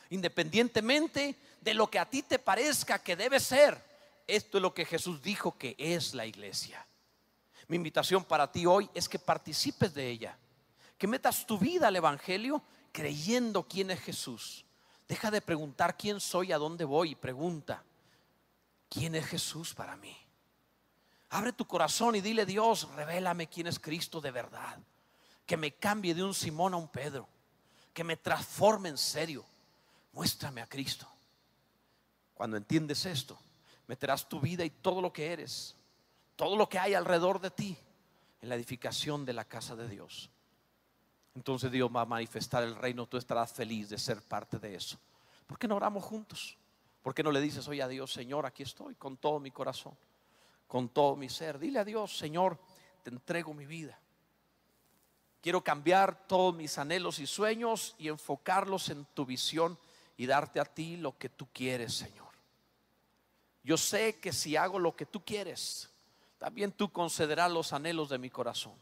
Independientemente 0.09 1.35
de 1.61 1.73
lo 1.73 1.89
que 1.89 1.99
a 1.99 2.09
ti 2.09 2.21
te 2.23 2.39
parezca 2.39 2.99
que 2.99 3.15
debe 3.15 3.39
ser. 3.39 3.81
Esto 4.27 4.57
es 4.57 4.61
lo 4.61 4.73
que 4.73 4.85
Jesús 4.85 5.21
dijo 5.21 5.57
que 5.57 5.75
es 5.77 6.13
la 6.13 6.25
iglesia. 6.25 6.85
Mi 7.67 7.75
invitación 7.75 8.23
para 8.23 8.51
ti 8.51 8.65
hoy 8.65 8.89
es 8.93 9.09
que 9.09 9.19
participes 9.19 9.93
de 9.93 10.09
ella. 10.09 10.37
Que 10.97 11.07
metas 11.07 11.45
tu 11.45 11.57
vida 11.57 11.87
al 11.87 11.95
Evangelio 11.95 12.63
creyendo 12.91 13.63
quién 13.63 13.91
es 13.91 13.99
Jesús. 13.99 14.65
Deja 15.07 15.29
de 15.29 15.41
preguntar 15.41 15.97
quién 15.97 16.19
soy, 16.19 16.51
a 16.51 16.57
dónde 16.57 16.85
voy 16.85 17.13
pregunta, 17.13 17.83
¿quién 18.89 19.13
es 19.13 19.25
Jesús 19.25 19.73
para 19.73 19.95
mí? 19.97 20.17
Abre 21.29 21.53
tu 21.53 21.65
corazón 21.65 22.15
y 22.15 22.21
dile, 22.21 22.45
Dios, 22.45 22.89
revélame 22.95 23.47
quién 23.47 23.67
es 23.67 23.79
Cristo 23.79 24.21
de 24.21 24.31
verdad. 24.31 24.77
Que 25.45 25.57
me 25.57 25.73
cambie 25.73 26.13
de 26.13 26.23
un 26.23 26.33
Simón 26.33 26.73
a 26.73 26.77
un 26.77 26.87
Pedro. 26.87 27.27
Que 27.93 28.03
me 28.03 28.17
transforme 28.17 28.89
en 28.89 28.97
serio. 28.97 29.45
Muéstrame 30.13 30.61
a 30.61 30.67
Cristo. 30.67 31.07
Cuando 32.33 32.57
entiendes 32.57 33.05
esto, 33.05 33.39
meterás 33.87 34.27
tu 34.27 34.39
vida 34.39 34.63
y 34.65 34.69
todo 34.69 35.01
lo 35.01 35.11
que 35.11 35.31
eres, 35.31 35.75
todo 36.35 36.55
lo 36.55 36.67
que 36.67 36.79
hay 36.79 36.93
alrededor 36.93 37.39
de 37.39 37.51
ti, 37.51 37.77
en 38.41 38.49
la 38.49 38.55
edificación 38.55 39.25
de 39.25 39.33
la 39.33 39.45
casa 39.45 39.75
de 39.75 39.87
Dios. 39.87 40.29
Entonces 41.35 41.71
Dios 41.71 41.89
va 41.93 42.01
a 42.01 42.05
manifestar 42.05 42.63
el 42.63 42.75
reino, 42.75 43.07
tú 43.07 43.17
estarás 43.17 43.51
feliz 43.51 43.89
de 43.89 43.97
ser 43.97 44.21
parte 44.21 44.59
de 44.59 44.75
eso. 44.75 44.97
¿Por 45.47 45.57
qué 45.57 45.67
no 45.67 45.75
oramos 45.75 46.03
juntos? 46.03 46.57
¿Por 47.01 47.13
qué 47.13 47.23
no 47.23 47.31
le 47.31 47.41
dices 47.41 47.67
hoy 47.67 47.81
a 47.81 47.87
Dios, 47.87 48.11
Señor, 48.11 48.45
aquí 48.45 48.63
estoy 48.63 48.95
con 48.95 49.17
todo 49.17 49.39
mi 49.39 49.51
corazón? 49.51 49.95
Con 50.75 50.89
todo 50.89 51.15
mi 51.15 51.29
ser. 51.29 51.57
Dile 51.57 51.79
a 51.79 51.85
Dios, 51.85 52.17
Señor, 52.17 52.59
te 53.01 53.09
entrego 53.09 53.53
mi 53.53 53.65
vida. 53.65 53.97
Quiero 55.39 55.63
cambiar 55.63 56.27
todos 56.27 56.53
mis 56.53 56.77
anhelos 56.77 57.19
y 57.19 57.27
sueños 57.27 57.95
y 57.97 58.09
enfocarlos 58.09 58.89
en 58.89 59.05
tu 59.13 59.25
visión 59.25 59.79
y 60.17 60.25
darte 60.25 60.59
a 60.59 60.65
ti 60.65 60.97
lo 60.97 61.17
que 61.17 61.29
tú 61.29 61.47
quieres, 61.53 61.93
Señor. 61.93 62.27
Yo 63.63 63.77
sé 63.77 64.19
que 64.19 64.33
si 64.33 64.57
hago 64.57 64.77
lo 64.77 64.97
que 64.97 65.05
tú 65.05 65.23
quieres, 65.23 65.89
también 66.37 66.73
tú 66.73 66.91
concederás 66.91 67.49
los 67.49 67.71
anhelos 67.71 68.09
de 68.09 68.17
mi 68.17 68.29
corazón. 68.29 68.75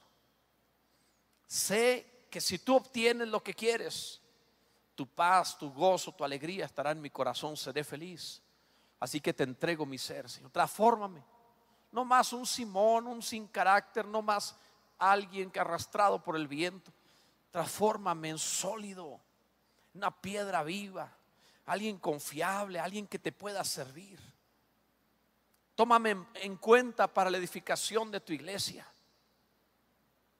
Sé 1.45 2.25
que 2.31 2.41
si 2.41 2.57
tú 2.57 2.75
obtienes 2.75 3.27
lo 3.27 3.43
que 3.43 3.53
quieres, 3.53 4.19
tu 4.95 5.05
paz, 5.05 5.59
tu 5.59 5.71
gozo, 5.71 6.11
tu 6.11 6.23
alegría 6.23 6.65
estará 6.65 6.89
en 6.89 7.01
mi 7.01 7.11
corazón, 7.11 7.55
seré 7.55 7.83
feliz. 7.83 8.41
Así 8.99 9.21
que 9.21 9.31
te 9.31 9.43
entrego 9.43 9.85
mi 9.85 9.99
ser, 9.99 10.27
Señor. 10.27 10.49
Transfórmame 10.49 11.33
no 11.93 12.03
más 12.03 12.33
un 12.33 12.45
Simón, 12.45 13.05
un 13.05 13.21
sin 13.21 13.47
carácter, 13.47 14.05
no 14.05 14.23
más 14.23 14.55
alguien 14.97 15.51
que 15.51 15.59
arrastrado 15.59 16.21
por 16.21 16.35
el 16.35 16.47
viento. 16.47 16.91
Transfórmame 17.51 18.29
en 18.29 18.39
sólido, 18.39 19.21
una 19.93 20.09
piedra 20.09 20.63
viva, 20.63 21.15
alguien 21.67 21.99
confiable, 21.99 22.79
alguien 22.79 23.05
que 23.05 23.19
te 23.19 23.31
pueda 23.31 23.63
servir. 23.63 24.19
Tómame 25.75 26.25
en 26.33 26.57
cuenta 26.57 27.07
para 27.07 27.29
la 27.29 27.37
edificación 27.37 28.09
de 28.09 28.19
tu 28.19 28.33
iglesia. 28.33 28.87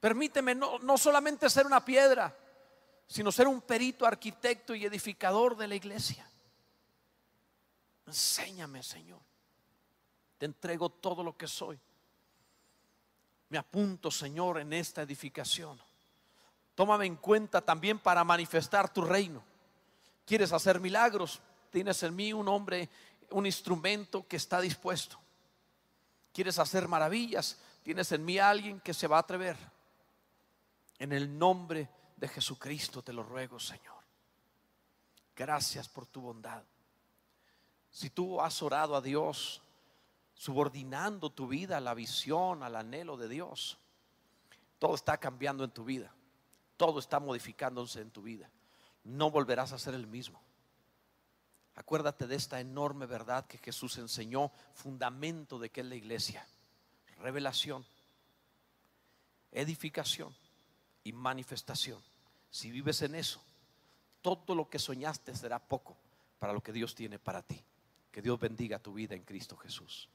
Permíteme 0.00 0.56
no, 0.56 0.80
no 0.80 0.98
solamente 0.98 1.48
ser 1.48 1.66
una 1.66 1.84
piedra, 1.84 2.36
sino 3.06 3.30
ser 3.30 3.46
un 3.46 3.60
perito, 3.60 4.04
arquitecto 4.04 4.74
y 4.74 4.84
edificador 4.84 5.56
de 5.56 5.68
la 5.68 5.76
iglesia. 5.76 6.28
Enséñame, 8.06 8.82
Señor. 8.82 9.20
Entrego 10.44 10.88
todo 10.90 11.22
lo 11.22 11.36
que 11.36 11.46
soy. 11.46 11.78
Me 13.48 13.58
apunto, 13.58 14.10
Señor, 14.10 14.58
en 14.58 14.72
esta 14.72 15.02
edificación. 15.02 15.80
Tómame 16.74 17.06
en 17.06 17.16
cuenta 17.16 17.60
también 17.60 17.98
para 17.98 18.24
manifestar 18.24 18.92
tu 18.92 19.02
reino. 19.02 19.42
¿Quieres 20.26 20.52
hacer 20.52 20.80
milagros? 20.80 21.40
Tienes 21.70 22.02
en 22.02 22.16
mí 22.16 22.32
un 22.32 22.48
hombre, 22.48 22.88
un 23.30 23.46
instrumento 23.46 24.26
que 24.26 24.36
está 24.36 24.60
dispuesto. 24.60 25.18
¿Quieres 26.32 26.58
hacer 26.58 26.88
maravillas? 26.88 27.58
Tienes 27.82 28.10
en 28.12 28.24
mí 28.24 28.38
alguien 28.38 28.80
que 28.80 28.94
se 28.94 29.06
va 29.06 29.18
a 29.18 29.20
atrever. 29.20 29.56
En 30.98 31.12
el 31.12 31.38
nombre 31.38 31.88
de 32.16 32.28
Jesucristo 32.28 33.02
te 33.02 33.12
lo 33.12 33.22
ruego, 33.22 33.60
Señor. 33.60 34.02
Gracias 35.36 35.88
por 35.88 36.06
tu 36.06 36.20
bondad. 36.20 36.62
Si 37.90 38.10
tú 38.10 38.40
has 38.40 38.60
orado 38.62 38.96
a 38.96 39.00
Dios 39.00 39.62
subordinando 40.34 41.30
tu 41.30 41.46
vida 41.46 41.76
a 41.76 41.80
la 41.80 41.94
visión, 41.94 42.62
al 42.62 42.76
anhelo 42.76 43.16
de 43.16 43.28
Dios, 43.28 43.78
todo 44.78 44.94
está 44.94 45.18
cambiando 45.18 45.64
en 45.64 45.70
tu 45.70 45.84
vida. 45.84 46.12
Todo 46.76 46.98
está 46.98 47.20
modificándose 47.20 48.00
en 48.00 48.10
tu 48.10 48.22
vida. 48.22 48.50
No 49.04 49.30
volverás 49.30 49.72
a 49.72 49.78
ser 49.78 49.94
el 49.94 50.06
mismo. 50.06 50.42
Acuérdate 51.76 52.26
de 52.26 52.36
esta 52.36 52.60
enorme 52.60 53.06
verdad 53.06 53.46
que 53.46 53.58
Jesús 53.58 53.98
enseñó, 53.98 54.52
fundamento 54.74 55.58
de 55.58 55.70
que 55.70 55.80
es 55.80 55.86
la 55.86 55.94
iglesia. 55.94 56.46
Revelación, 57.18 57.84
edificación 59.52 60.34
y 61.02 61.12
manifestación. 61.12 62.00
Si 62.50 62.70
vives 62.70 63.02
en 63.02 63.14
eso, 63.14 63.40
todo 64.22 64.54
lo 64.54 64.68
que 64.68 64.78
soñaste 64.78 65.34
será 65.34 65.58
poco 65.58 65.96
para 66.38 66.52
lo 66.52 66.62
que 66.62 66.72
Dios 66.72 66.94
tiene 66.94 67.18
para 67.18 67.42
ti. 67.42 67.62
Que 68.12 68.22
Dios 68.22 68.38
bendiga 68.38 68.78
tu 68.78 68.92
vida 68.94 69.14
en 69.14 69.24
Cristo 69.24 69.56
Jesús. 69.56 70.08